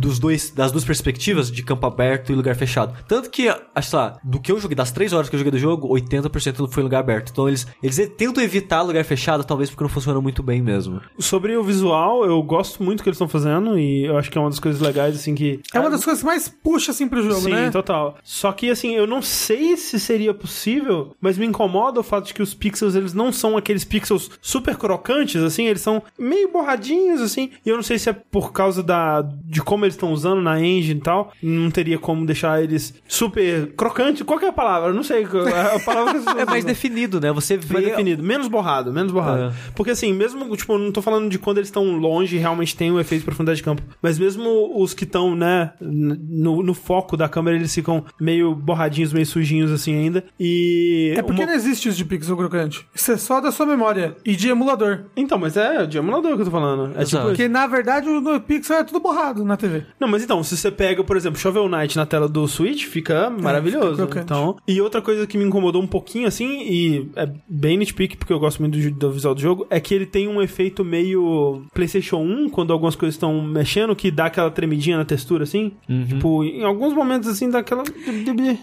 [0.00, 2.96] dos dois, das duas perspectivas, de campo aberto e lugar fechado.
[3.06, 5.58] Tanto que, acho lá, do que eu joguei, das três horas que eu joguei do
[5.58, 7.30] jogo, 80% foi em lugar aberto.
[7.30, 11.00] Então eles, eles tentam evitar lugar fechado, talvez porque não funciona muito bem mesmo.
[11.18, 14.38] sobre o visual, eu gosto muito do que eles estão fazendo e eu acho que
[14.38, 15.60] é uma das coisas legais, assim, que...
[15.72, 17.70] É uma das coisas que mais puxa assim pro jogo, Sim, né?
[17.70, 18.16] total.
[18.22, 22.34] Só que, assim, eu não sei se seria possível, mas me incomoda o fato de
[22.34, 27.20] que os pixels, eles não são aqueles pixels super crocantes, assim, eles são meio borradinhos,
[27.20, 30.40] assim, e eu não sei se é por causa da, de como eles estão usando
[30.42, 34.52] na engine e tal, não teria como deixar eles super crocantes, qual que é a
[34.52, 34.90] palavra?
[34.90, 37.32] Eu não sei, a palavra que É mais definido, né?
[37.32, 37.74] Você vê...
[37.74, 39.44] mais definido, menos borrado, menos borrado.
[39.44, 39.52] É.
[39.74, 42.76] Porque assim, mesmo, tipo, eu não tô falando de quando eles estão longe e realmente
[42.76, 46.74] tem um efeito de profundidade de campo, mas mesmo os que estão, né, no, no
[46.74, 50.24] foco da câmera, eles ficam meio borradinhos, meio sujinhos assim ainda.
[50.38, 51.14] E.
[51.16, 52.86] É porque uma- não existe isso de pixel crocante.
[52.94, 55.04] Isso é só da sua memória e de emulador.
[55.16, 56.92] Então, mas é de emulador que eu tô falando.
[56.96, 57.08] É Exato.
[57.08, 57.22] tipo.
[57.28, 59.84] Porque na verdade o no pixel é tudo borrado na TV.
[59.98, 63.30] Não, mas então, se você pega, por exemplo, Shovel Knight na tela do Switch, fica
[63.30, 64.06] maravilhoso.
[64.06, 68.16] fica então, e outra coisa que me incomodou um pouquinho assim, e é bem nitpick,
[68.16, 70.84] porque eu gosto muito do, do visual do jogo, é que ele tem um efeito
[70.84, 75.72] meio PlayStation 1, quando algumas coisas estão mexendo, que dá aquela tremidinha na textura, assim.
[76.08, 77.82] Tipo, em alguns momentos, assim, dá aquela.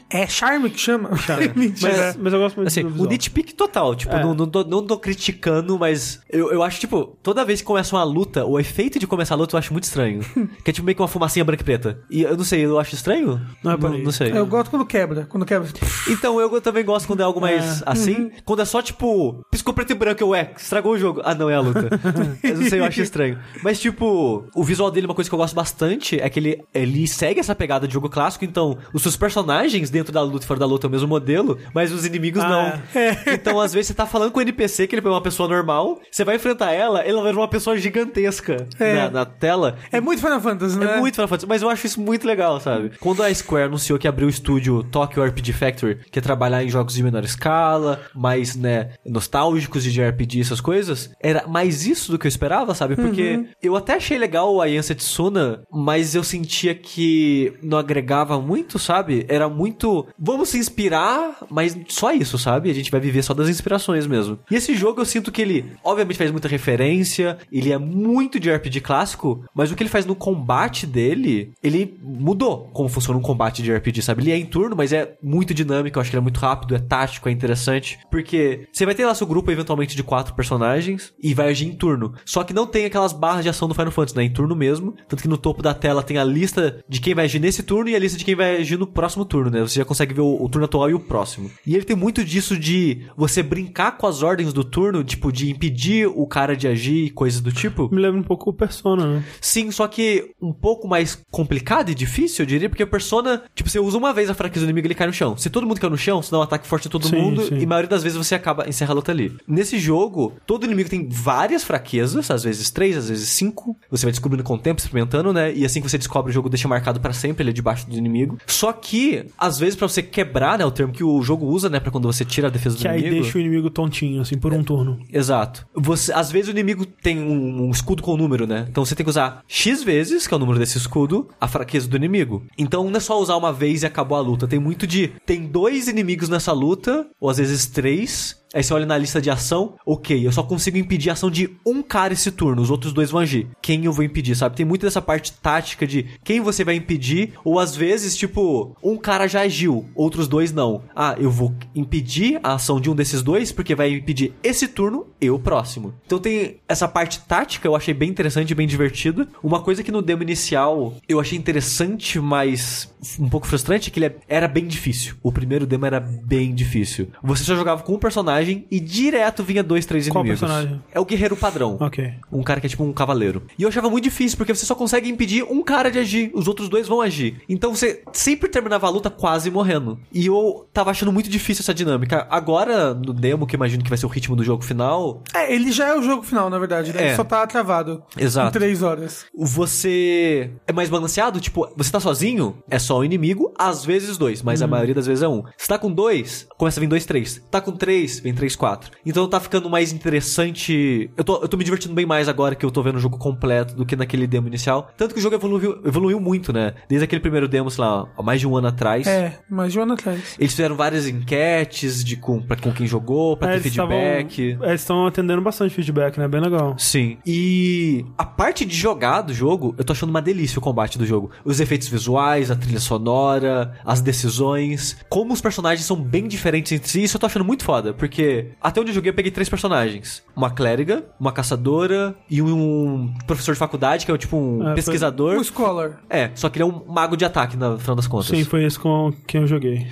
[0.10, 1.10] É charme que chama?
[1.56, 1.92] Mentira.
[2.08, 3.10] Mas, mas eu gosto muito Assim, do o visual.
[3.10, 4.22] nitpick total, tipo, É.
[4.24, 7.96] não, não, tô, não tô criticando, mas eu, eu acho, tipo, toda vez que começa
[7.96, 10.22] uma luta, o efeito de começar a luta eu acho muito estranho.
[10.64, 12.00] que é tipo meio que uma fumacinha branca e preta.
[12.10, 13.42] E eu não sei, eu acho estranho?
[13.64, 14.32] Não é por não, não sei.
[14.32, 15.26] Eu gosto quando quebra.
[15.30, 15.68] Quando quebra.
[16.10, 18.32] Então, eu também gosto quando é algo mais assim.
[18.44, 21.22] Quando é só, tipo, piscou preto e branco, eu, ué, estragou o jogo.
[21.24, 21.90] Ah, não, é a luta.
[22.44, 23.38] eu não sei, eu acho estranho.
[23.64, 27.08] Mas, tipo, o visual dele, uma coisa que eu gosto bastante é que ele, ele
[27.08, 28.46] segue essa pegada de jogo clássico.
[28.46, 31.58] Então, os seus personagens dentro da luta e fora da luta é o mesmo modelo,
[31.74, 32.66] mas os inimigos Ah, não.
[33.34, 36.00] Então, às vezes, você tá falando com o NPC, que ele é uma pessoa normal,
[36.12, 38.96] você vai enfrentar ela, ela vai ver uma pessoa gigantesca É.
[38.96, 39.78] na, na tela.
[39.92, 40.98] É muito Final Fantasy, né?
[40.98, 42.92] É muito Final Fantasy, mas eu acho isso muito legal, sabe?
[43.00, 46.70] Quando a Square anunciou que abriu o estúdio Tokyo RPG Factory, que é trabalhar em
[46.70, 52.20] jogos de menor escala, mais, né, nostálgicos de JRPG, essas coisas, era mais isso do
[52.20, 52.96] que eu esperava, sabe?
[52.96, 58.80] Porque eu até achei legal a Yansa Tsuna, mas eu sentia que não agregava muito,
[58.80, 59.26] sabe?
[59.28, 62.70] Era muito, vamos se inspirar, mas só isso, sabe?
[62.70, 64.40] A gente vai viver só das inspirações mesmo.
[64.50, 68.52] E esse jogo eu sinto que ele, obviamente, faz muita referência, ele é muito de
[68.52, 73.22] RPG clássico, mas o que ele faz no combate dele, ele mudou como funciona um
[73.22, 74.24] combate de RPG, sabe?
[74.24, 76.76] Ele é em turno, mas é muito dinâmico, eu acho que ele é muito rápido,
[76.76, 78.00] é tático, é interessante.
[78.10, 81.74] Porque você vai ter lá seu grupo, eventualmente, de quatro personagens e vai agir em
[81.74, 82.14] turno.
[82.26, 84.24] Só que não tem aquelas barras de ação do Final Fantasy, né?
[84.24, 84.96] Em turno mesmo.
[85.08, 87.90] Tanto que no topo da tela tem a lista de quem vai agir nesse turno
[87.90, 89.62] e a lista de quem vai agir no próximo turno, né?
[89.62, 91.50] Você já consegue ver o, o turno atual e o próximo.
[91.66, 95.50] E ele tem muito disso de você brincar com as ordens do turno, tipo, de
[95.50, 97.90] impedir o cara de agir e coisas do tipo.
[97.92, 99.24] Me lembra um pouco o Persona, né?
[99.42, 100.02] Sim, só que
[100.42, 104.14] um pouco mais complicado e difícil, eu diria, porque a persona, tipo, você usa uma
[104.14, 105.38] vez a fraqueza do inimigo, ele cai no chão.
[105.38, 107.42] Se todo mundo cai no chão, você dá um ataque forte em todo Sim, mundo,
[107.46, 107.58] sim.
[107.60, 109.36] e a maioria das vezes você acaba, encerra a luta ali.
[109.48, 113.78] Nesse jogo, todo inimigo tem várias fraquezas, às vezes três, às vezes cinco.
[113.90, 115.54] Você vai descobrindo com o tempo, experimentando, né?
[115.54, 117.96] E assim que você descobre, o jogo deixa marcado pra sempre, ele é debaixo do
[117.96, 118.38] inimigo.
[118.48, 121.80] Só que, às vezes, pra você quebrar, né, o termo que o jogo usa, né,
[121.80, 123.22] pra quando você tira a defesa do Que aí inimigo.
[123.24, 125.00] deixa o inimigo tontinho, assim, por um turno.
[125.12, 125.66] Exato.
[125.74, 128.66] Você, às vezes o inimigo tem um, um escudo com número, né?
[128.70, 129.95] Então você tem que usar X vezes,
[130.28, 132.44] que é o número desse escudo, a fraqueza do inimigo.
[132.58, 134.48] Então não é só usar uma vez e acabou a luta.
[134.48, 135.14] Tem muito de.
[135.26, 138.44] Tem dois inimigos nessa luta, ou às vezes três.
[138.56, 141.50] Aí você olha na lista de ação, ok, eu só consigo impedir a ação de
[141.66, 143.48] um cara esse turno, os outros dois vão agir.
[143.62, 144.56] Quem eu vou impedir, sabe?
[144.56, 148.96] Tem muito dessa parte tática de quem você vai impedir, ou às vezes, tipo, um
[148.96, 150.84] cara já agiu, outros dois não.
[150.96, 155.08] Ah, eu vou impedir a ação de um desses dois, porque vai impedir esse turno
[155.20, 155.94] e o próximo.
[156.06, 159.28] Então tem essa parte tática, eu achei bem interessante e bem divertido.
[159.44, 164.00] Uma coisa que no demo inicial eu achei interessante, mas um pouco frustrante, é que
[164.00, 165.16] ele era bem difícil.
[165.22, 167.10] O primeiro demo era bem difícil.
[167.22, 170.40] Você só jogava com um personagem e direto vinha dois, três Qual inimigos.
[170.42, 170.82] personagem?
[170.92, 171.78] É o guerreiro padrão.
[171.80, 172.14] Ok.
[172.32, 173.44] Um cara que é tipo um cavaleiro.
[173.58, 176.48] E eu achava muito difícil, porque você só consegue impedir um cara de agir, os
[176.48, 177.42] outros dois vão agir.
[177.50, 180.00] Então você sempre terminava a luta quase morrendo.
[180.14, 182.28] E eu tava achando muito difícil essa dinâmica.
[182.30, 185.54] Agora, no demo, que eu imagino que vai ser o ritmo do jogo final, É,
[185.54, 187.02] ele já é o jogo final, na verdade, né?
[187.02, 187.08] É.
[187.08, 188.04] Ele só tá travado.
[188.18, 188.50] Exato.
[188.50, 189.26] Em três horas.
[189.34, 191.40] você é mais balanceado.
[191.40, 195.08] Tipo, você tá sozinho, é só o inimigo, às vezes dois, mas a maioria das
[195.08, 195.44] vezes é um.
[195.58, 197.42] Se tá com dois, começa a vir dois, três.
[197.50, 198.92] Tá com três, vem três, quatro.
[199.06, 201.10] Então tá ficando mais interessante.
[201.16, 203.18] Eu tô, eu tô me divertindo bem mais agora que eu tô vendo o jogo
[203.18, 204.90] completo do que naquele demo inicial.
[204.98, 206.74] Tanto que o jogo evoluiu, evoluiu muito, né?
[206.90, 209.08] Desde aquele primeiro demo, sei lá, há mais de um ano atrás.
[209.08, 210.36] É, mais de um ano atrás.
[210.40, 214.58] Eles fizeram várias enquetes de com, pra, com quem jogou, pra É, ter feedback.
[214.62, 216.28] é, Eles estão atendendo bastante feedback, né?
[216.28, 216.76] Bem legal.
[216.78, 217.18] Sim.
[217.26, 221.06] E a parte de jogar do jogo, eu tô achando uma delícia o combate do
[221.06, 221.32] jogo.
[221.44, 226.90] Os efeitos visuais, a trilha sonora, as decisões, como os personagens são bem diferentes entre
[226.90, 228.15] si, isso eu tô achando muito foda, porque
[228.62, 233.54] até onde eu joguei eu peguei três personagens: uma clériga, uma caçadora e um professor
[233.54, 235.38] de faculdade, que é tipo um É, foi- pesquisador.
[235.38, 236.00] O Scholar.
[236.10, 238.28] É, só que ele é um mago de ataque, no final das contas.
[238.28, 239.88] Sim, foi esse com quem eu joguei.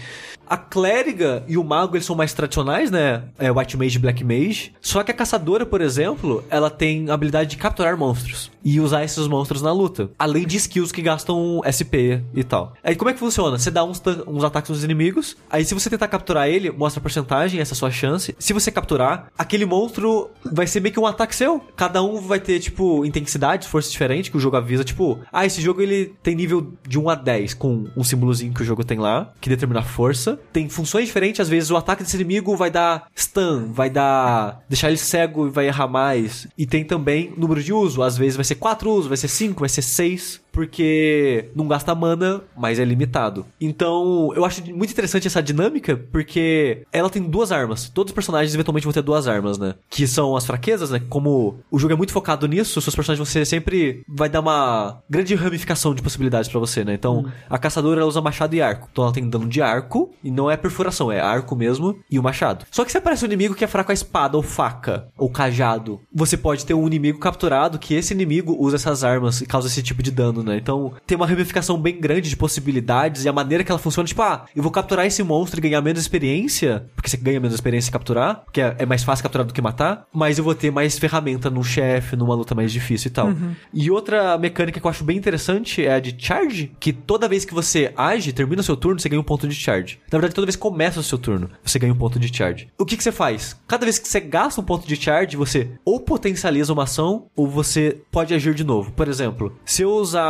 [0.54, 3.24] A clériga e o mago, eles são mais tradicionais, né?
[3.40, 4.72] É White Mage e Black Mage.
[4.80, 9.04] Só que a caçadora, por exemplo, ela tem a habilidade de capturar monstros e usar
[9.04, 10.12] esses monstros na luta.
[10.18, 12.74] Além de skills que gastam SP e tal.
[12.84, 13.58] Aí como é que funciona?
[13.58, 17.02] Você dá uns, uns ataques nos inimigos, aí se você tentar capturar ele, mostra a
[17.02, 18.36] porcentagem, essa é a sua chance.
[18.38, 21.62] Se você capturar, aquele monstro vai ser meio que um ataque seu.
[21.76, 25.62] Cada um vai ter, tipo, intensidade, força diferente, que o jogo avisa, tipo, ah, esse
[25.62, 29.00] jogo ele tem nível de 1 a 10, com um símbolozinho que o jogo tem
[29.00, 30.40] lá, que determina a força.
[30.52, 34.62] Tem funções diferentes, às vezes o ataque desse inimigo vai dar stun, vai dar.
[34.70, 36.48] deixar ele cego e vai errar mais.
[36.58, 39.60] E tem também número de uso, às vezes vai ser 4 usos, vai ser 5,
[39.60, 40.43] vai ser 6.
[40.54, 43.46] Porque não gasta mana, mas é limitado.
[43.60, 47.90] Então, eu acho muito interessante essa dinâmica, porque ela tem duas armas.
[47.90, 49.74] Todos os personagens eventualmente vão ter duas armas, né?
[49.90, 51.02] Que são as fraquezas, né?
[51.10, 55.34] Como o jogo é muito focado nisso, seus personagens você sempre vai dar uma grande
[55.36, 56.94] ramificação de possibilidades pra você, né?
[56.94, 58.88] Então, a caçadora ela usa machado e arco.
[58.92, 62.24] Então ela tem dano de arco, e não é perfuração, é arco mesmo e o
[62.24, 62.66] machado.
[62.70, 66.00] Só que se aparece um inimigo que é fraco a espada ou faca ou cajado,
[66.14, 69.82] você pode ter um inimigo capturado que esse inimigo usa essas armas e causa esse
[69.82, 70.58] tipo de dano, né?
[70.58, 74.22] Então tem uma ramificação bem grande de possibilidades e a maneira que ela funciona, tipo,
[74.22, 77.90] ah, eu vou capturar esse monstro e ganhar menos experiência, porque você ganha menos experiência
[77.90, 80.72] em capturar, porque é é mais fácil capturar do que matar, mas eu vou ter
[80.72, 83.30] mais ferramenta num chefe, numa luta mais difícil e tal.
[83.74, 87.46] E outra mecânica que eu acho bem interessante é a de charge, que toda vez
[87.46, 90.00] que você age, termina o seu turno, você ganha um ponto de charge.
[90.12, 92.68] Na verdade, toda vez que começa o seu turno, você ganha um ponto de charge.
[92.78, 93.56] O que, que você faz?
[93.68, 97.48] Cada vez que você gasta um ponto de charge, você ou potencializa uma ação, ou
[97.48, 98.92] você pode agir de novo.
[98.92, 100.22] Por exemplo, se eu usar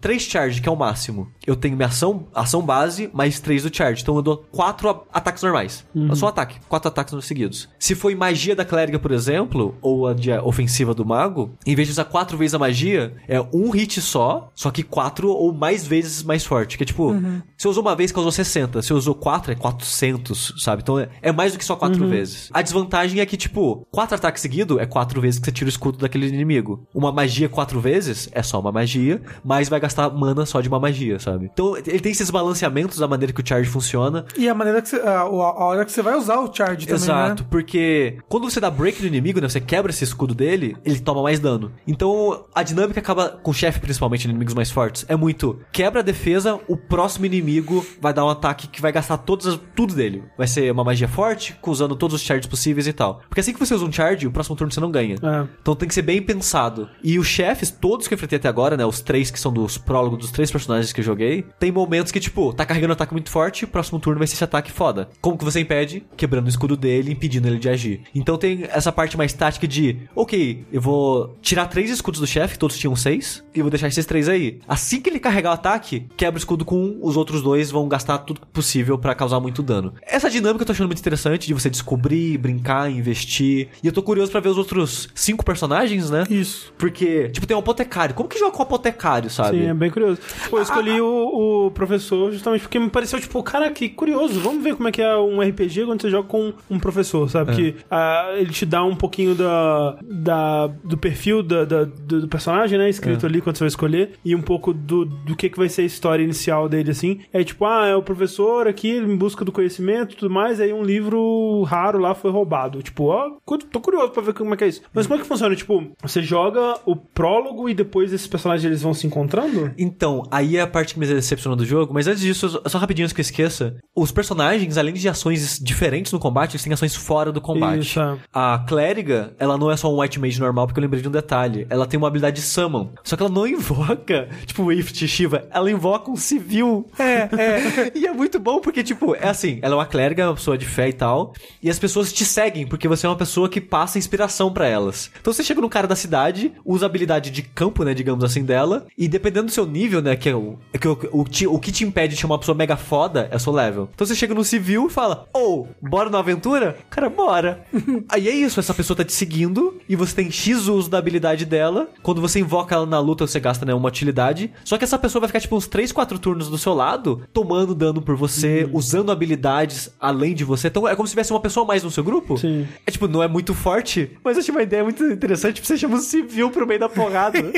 [0.00, 3.74] 3 charge, que é o máximo, eu tenho minha ação, ação base, mais 3 do
[3.74, 4.02] charge.
[4.02, 5.86] Então eu dou 4 ataques normais.
[6.10, 6.58] É só um ataque.
[6.68, 7.68] 4 ataques seguidos.
[7.78, 11.88] Se foi magia da clériga, por exemplo, ou a de ofensiva do mago, em vez
[11.88, 15.86] de usar 4 vezes a magia, é um hit só, só que 4 ou mais
[15.86, 16.76] vezes mais forte.
[16.76, 17.14] Que é tipo,
[17.56, 18.82] se eu usou uma vez, causou 60.
[18.82, 20.82] Se eu usou 4, é 400, sabe?
[20.82, 22.50] Então é, é mais do que só 4 vezes.
[22.52, 25.70] A desvantagem é que, tipo, 4 ataques seguidos é 4 vezes que você tira o
[25.70, 26.86] escudo daquele inimigo.
[26.94, 30.78] Uma magia 4 vezes é só uma magia, mas vai gastar mana só de uma
[30.78, 31.48] magia, sabe?
[31.52, 34.26] Então ele tem esses balanceamentos da maneira que o charge funciona.
[34.36, 34.96] E a maneira que você.
[34.96, 35.28] A, a
[35.64, 37.02] hora que você vai usar o charge também.
[37.02, 37.48] Exato, Né?
[37.50, 41.22] porque quando você dá break no inimigo, né, você quebra esse escudo dele, ele toma
[41.22, 41.72] mais dano.
[41.86, 46.02] Então a dinâmica acaba com o chefe, principalmente, inimigos mais fortes, é muito quebra a
[46.04, 50.22] defesa, o próximo inimigo vai dar um ataque que vai gastar todas, as- tudo dele.
[50.36, 53.20] Vai ser uma magia forte, usando todos os charges possíveis e tal.
[53.28, 55.14] Porque assim que você usa um charge, o próximo turno você não ganha.
[55.22, 55.46] É.
[55.62, 56.88] Então tem que ser bem pensado.
[57.02, 58.84] E os chefes, todos que eu enfrentei até agora, né?
[58.84, 62.20] Os três que são dos prólogos dos três personagens que eu joguei, tem momentos que,
[62.20, 65.08] tipo, tá carregando um ataque muito forte, próximo turno vai ser esse ataque foda.
[65.20, 66.04] Como que você impede?
[66.16, 68.02] Quebrando o escudo dele, impedindo ele de agir.
[68.14, 72.58] Então tem essa parte mais tática de, ok, eu vou tirar três escudos do chefe,
[72.58, 74.60] todos tinham seis, e vou deixar esses três aí.
[74.66, 77.88] Assim que ele carregar o ataque, quebra o escudo com um, os outros dois vão
[77.88, 79.94] gastar tudo possível pra causar muito dano.
[80.02, 83.68] Essa dinâmica eu tô achando muito interessante de você descobrir, brincar, investir.
[83.82, 86.24] E eu tô curioso pra ver os outros cinco personagens, né?
[86.30, 86.72] Isso.
[86.78, 88.14] Porque, tipo, tem um apotecário.
[88.14, 89.58] Como que joga com um apotecário, sabe?
[89.58, 90.20] Sim, é bem curioso.
[90.50, 94.40] Pô, eu escolhi o, o professor justamente porque me pareceu, tipo, cara, que curioso.
[94.40, 97.54] Vamos ver como é que é um RPG quando você joga com um professor, sabe?
[97.54, 102.78] Que ah, ele te dá um pouquinho da, da, do perfil da, da- do, personagem,
[102.78, 102.88] né?
[102.88, 104.12] Escrito ali quando você vai escolher.
[104.24, 107.20] E um pouco do, do que, que vai ser a história inicial dele, assim.
[107.32, 110.60] É tipo, ah, é o professor aqui em busca do conhecimento e tudo mais.
[110.60, 112.82] Aí um livro raro lá foi roubado.
[112.82, 113.30] Tipo, ó,
[113.70, 114.82] tô curioso pra ver como é que é isso.
[114.92, 115.54] Mas como é que funciona?
[115.54, 119.72] Tipo, você joga o prólogo e depois esses personagens eles vão se encontrando?
[119.76, 123.04] Então, aí é a parte que me decepcionou do jogo, mas antes disso, só rapidinho
[123.04, 126.94] antes que eu esqueça, os personagens, além de ações diferentes no combate, eles têm ações
[126.94, 127.80] fora do combate.
[127.80, 128.16] Isso, é.
[128.32, 131.12] A clériga, ela não é só um white mage normal, porque eu lembrei de um
[131.12, 131.66] detalhe.
[131.68, 135.70] Ela tem uma habilidade summon, só que ela não invoca, tipo, o Ift Shiva, ela
[135.70, 136.88] invoca um civil.
[136.98, 137.88] É, é.
[137.98, 140.66] E é muito bom porque, tipo, é assim, ela é uma clériga, uma pessoa de
[140.66, 141.32] fé e tal,
[141.62, 145.10] e as pessoas te seguem porque você é uma pessoa que passa inspiração pra elas.
[145.20, 148.44] Então você chega no cara da cidade, usa a habilidade de campo, né, digamos assim,
[148.44, 151.46] dela, e dependendo do seu nível, né, que é o, é que o, o, ti-
[151.46, 153.88] o que te impede de chamar uma pessoa mega foda é o seu level.
[153.94, 156.76] Então você chega no civil e fala, ou, bora na aventura?
[156.90, 157.64] Cara, bora.
[158.10, 161.44] Aí é isso, essa pessoa tá te seguindo, e você tem X uso da habilidade
[161.46, 164.98] dela, quando você invoca ela na luta, você gasta, né, uma utilidade, só que essa
[164.98, 168.68] pessoa vai ficar, tipo, uns 3, 4 turnos do seu lado, tomando dano por você,
[168.72, 170.66] usando habilidades além de você.
[170.68, 172.36] Então é como se tivesse uma pessoa a mais no seu grupo.
[172.36, 172.66] Sim.
[172.84, 175.54] É tipo, não é muito forte, mas eu achei uma ideia muito interessante.
[175.56, 177.38] Tipo, você chama um civil pro meio da porrada.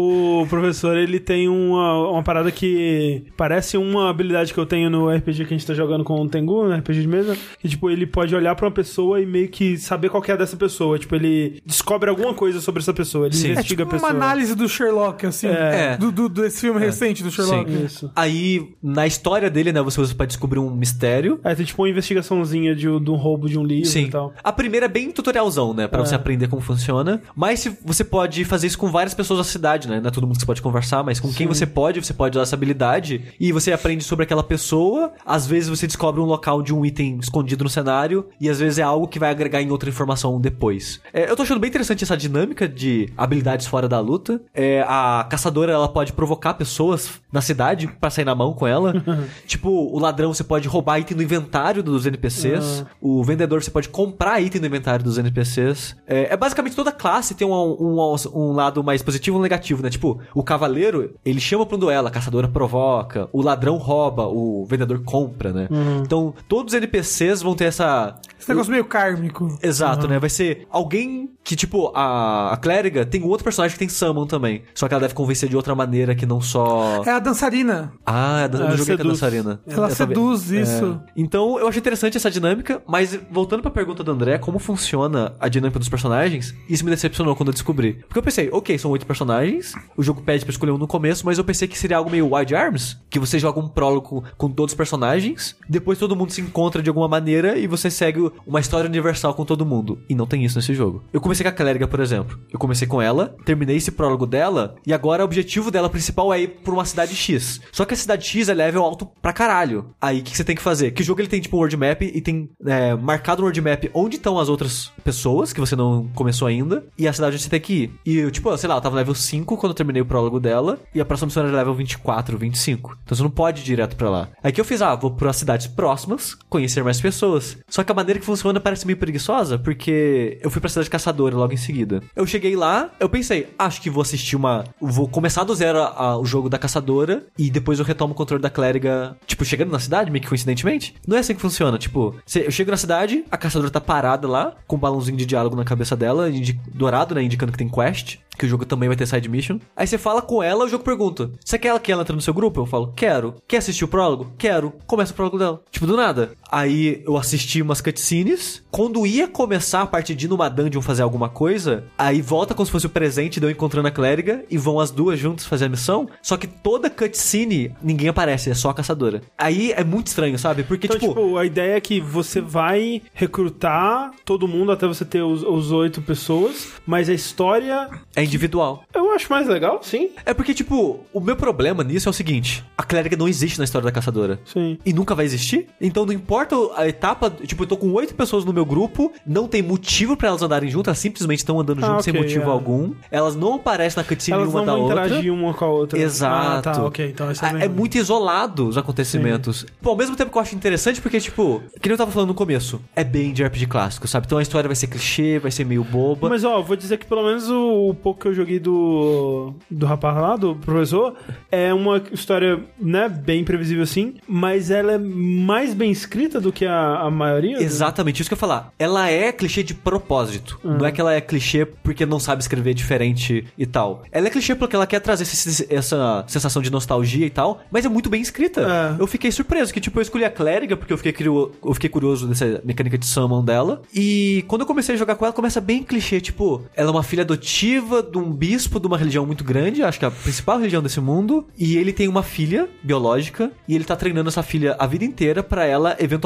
[0.00, 5.08] O professor, ele tem uma, uma parada que parece uma habilidade que eu tenho no
[5.10, 7.90] RPG que a gente tá jogando com o Tengu, no RPG de mesa, que, tipo,
[7.90, 10.98] ele pode olhar pra uma pessoa e meio que saber qual que é dessa pessoa.
[10.98, 13.48] Tipo, ele descobre alguma coisa sobre essa pessoa, ele Sim.
[13.48, 14.12] É investiga tipo a pessoa.
[14.12, 15.46] uma análise do Sherlock, assim.
[15.48, 15.96] É.
[15.96, 17.70] Do, do- desse filme recente do Sherlock.
[17.70, 17.84] Sim.
[17.84, 18.10] Isso.
[18.14, 21.40] Aí, na história dele, né, você usa pra descobrir um mistério.
[21.44, 24.04] É, tem tipo uma investigaçãozinha de, de um roubo de um livro Sim.
[24.04, 24.32] e tal.
[24.42, 25.86] A primeira é bem tutorialzão, né?
[25.88, 26.04] Pra É.
[26.06, 27.22] você aprender como funciona.
[27.34, 30.00] Mas se, você pode fazer isso com várias pessoas da cidade, né?
[30.00, 32.44] Não é todo mundo que pode conversar, mas com quem você pode, você pode usar
[32.44, 33.22] essa habilidade.
[33.38, 35.12] E você aprende sobre aquela pessoa.
[35.26, 38.26] Às vezes você descobre um local de um item escondido no cenário.
[38.40, 41.02] E às vezes é algo que vai agregar em outra informação depois.
[41.12, 44.40] É, eu tô achando bem interessante essa dinâmica de habilidades fora da luta.
[44.54, 48.94] É, a caçadora, ela pode provocar pessoas na cidade pra sair na mão com ela.
[49.46, 52.86] tipo, o ladrão você pode roubar item do inventário dos NPCs.
[53.02, 55.94] O vendedor você pode comprar item do inventário dos NPCs.
[56.06, 59.82] É, é basicamente toda classe tem um, um, um lado mais positivo e um negativo,
[59.82, 59.90] né?
[59.90, 64.64] Tipo, o cavaleiro, ele chama pra um duelo, a caçadora provoca, o ladrão rouba, o
[64.66, 65.68] vendedor compra, né?
[66.02, 68.14] Então, todos os NPCs vão ter essa.
[68.48, 69.58] Esse negócio meio kármico.
[69.62, 70.18] Exato, né?
[70.18, 74.62] Vai ser alguém que, tipo, a, a clériga tem outro personagem que tem summon também.
[74.74, 77.02] Só que ela deve convencer de outra maneira que não só.
[77.04, 77.92] É a dançarina.
[78.04, 79.08] Ah, é dan- Ela jogo é é seduz.
[79.20, 79.60] dançarina.
[79.66, 81.00] Ela Eu seduz isso.
[81.16, 85.48] Então, eu achei interessante essa dinâmica, mas voltando pra pergunta do André, como funciona a
[85.48, 87.94] dinâmica dos personagens, isso me decepcionou quando eu descobri.
[88.06, 91.24] Porque eu pensei, ok, são oito personagens, o jogo pede pra escolher um no começo,
[91.24, 94.50] mas eu pensei que seria algo meio Wide Arms, que você joga um prólogo com
[94.50, 98.60] todos os personagens, depois todo mundo se encontra de alguma maneira e você segue uma
[98.60, 99.98] história universal com todo mundo.
[100.08, 101.02] E não tem isso nesse jogo.
[101.12, 102.38] Eu comecei com a Clériga, por exemplo.
[102.52, 106.40] Eu comecei com ela, terminei esse prólogo dela, e agora o objetivo dela principal é
[106.42, 107.60] ir pra uma cidade X.
[107.72, 109.90] Só que a cidade X é level alto pra caralho.
[110.00, 110.92] Aí o que, que você tem que fazer?
[110.92, 113.84] Que jogo ele tem tipo um world map e tem é, marcado no world map
[113.94, 117.50] onde estão as outras pessoas que você não começou ainda e a cidade onde você
[117.50, 117.92] tem que ir.
[118.04, 120.78] E eu, tipo, sei lá, eu tava level 5 quando eu terminei o prólogo dela
[120.94, 122.98] e a próxima missão era level 24, 25.
[123.04, 124.28] Então você não pode ir direto pra lá.
[124.42, 127.58] Aí que eu fiz, ah, vou pra cidades próximas, conhecer mais pessoas.
[127.68, 131.36] Só que a maneira que funciona parece meio preguiçosa, porque eu fui pra cidade caçadora
[131.36, 132.02] logo em seguida.
[132.14, 134.64] Eu cheguei lá, eu pensei, acho que vou assistir uma.
[134.80, 138.16] Vou começar do zero a- a- o jogo da caçadora e depois eu retomo o
[138.16, 140.94] controle da clériga, tipo, chegando na cidade, meio que coincidentemente.
[141.06, 144.28] Não é assim que funciona, tipo, cê- eu chego na cidade, a caçadora tá parada
[144.28, 146.28] lá, com um balãozinho de diálogo na cabeça dela,
[146.72, 148.16] dourado, né, indicando que tem quest.
[148.38, 149.58] Que o jogo também vai ter side mission.
[149.76, 152.32] Aí você fala com ela, o jogo pergunta: Você quer que ela entre no seu
[152.32, 152.60] grupo?
[152.60, 153.34] Eu falo: Quero.
[153.48, 154.32] Quer assistir o prólogo?
[154.38, 154.74] Quero.
[154.86, 155.60] Começa o prólogo dela.
[155.72, 156.30] Tipo, do nada.
[156.50, 158.62] Aí eu assisti umas cutscenes.
[158.70, 162.64] Quando ia começar a parte de ir numa dungeon fazer alguma coisa, aí volta como
[162.66, 165.66] se fosse o presente de eu encontrando a clériga e vão as duas juntas fazer
[165.66, 166.08] a missão.
[166.22, 169.22] Só que toda cutscene ninguém aparece, é só a caçadora.
[169.36, 170.62] Aí é muito estranho, sabe?
[170.62, 175.04] Porque, Então, tipo, tipo, a ideia é que você vai recrutar todo mundo até você
[175.04, 178.84] ter os, os oito pessoas, mas a história é individual.
[178.94, 180.10] eu acho mais legal, sim.
[180.24, 183.64] É porque, tipo, o meu problema nisso é o seguinte: a clériga não existe na
[183.64, 184.40] história da caçadora.
[184.44, 184.78] Sim.
[184.84, 185.66] E nunca vai existir.
[185.80, 186.37] Então não importa
[186.76, 187.30] a etapa.
[187.30, 190.68] Tipo, eu tô com oito pessoas no meu grupo, não tem motivo pra elas andarem
[190.70, 192.52] juntas, elas simplesmente estão andando Ah, juntas sem motivo é.
[192.52, 192.92] algum.
[193.10, 195.06] Elas não aparecem na cutscene Elas uma não da outra.
[195.06, 195.98] interagir uma com a outra.
[195.98, 196.68] Exato.
[196.68, 197.08] Ah, tá, ok.
[197.10, 199.64] Então isso é, É- muito isolado os acontecimentos.
[199.80, 202.34] Pô, ao mesmo tempo que eu acho interessante, porque, tipo, que eu tava falando no
[202.34, 204.26] começo, é bem de RPG clássico, sabe?
[204.26, 206.28] Então a história vai ser clichê, vai ser meio boba.
[206.28, 209.86] Mas ó, vou dizer que pelo menos o, o pouco que eu joguei do do
[209.86, 211.14] rapaz lá, do professor,
[211.50, 216.66] é uma história, né, bem previsível assim, mas ela é mais bem escrita do que
[216.66, 217.62] a, a maioria.
[217.62, 218.72] Exatamente, isso que eu ia falar.
[218.78, 220.58] Ela é clichê de propósito.
[220.62, 220.78] Uhum.
[220.78, 224.02] Não é que ela é clichê porque não sabe escrever diferente e tal.
[224.12, 227.84] Ela é clichê porque ela quer trazer esse- essa sensação de nostalgia e tal, mas
[227.84, 228.60] é muito bem escrita.
[228.98, 229.00] É.
[229.02, 232.26] Eu fiquei surpreso que, tipo, eu escolhi a clériga porque eu fiquei, eu fiquei curioso
[232.26, 233.82] dessa mecânica de summon dela.
[233.94, 236.20] E quando eu comecei a jogar com ela, começa bem clichê.
[236.20, 239.98] Tipo, ela é uma filha adotiva de um bispo de uma religião muito grande, acho
[239.98, 241.46] que é a principal religião desse mundo.
[241.56, 245.42] E ele tem uma filha biológica e ele tá treinando essa filha a vida inteira
[245.42, 246.17] pra ela eventualmente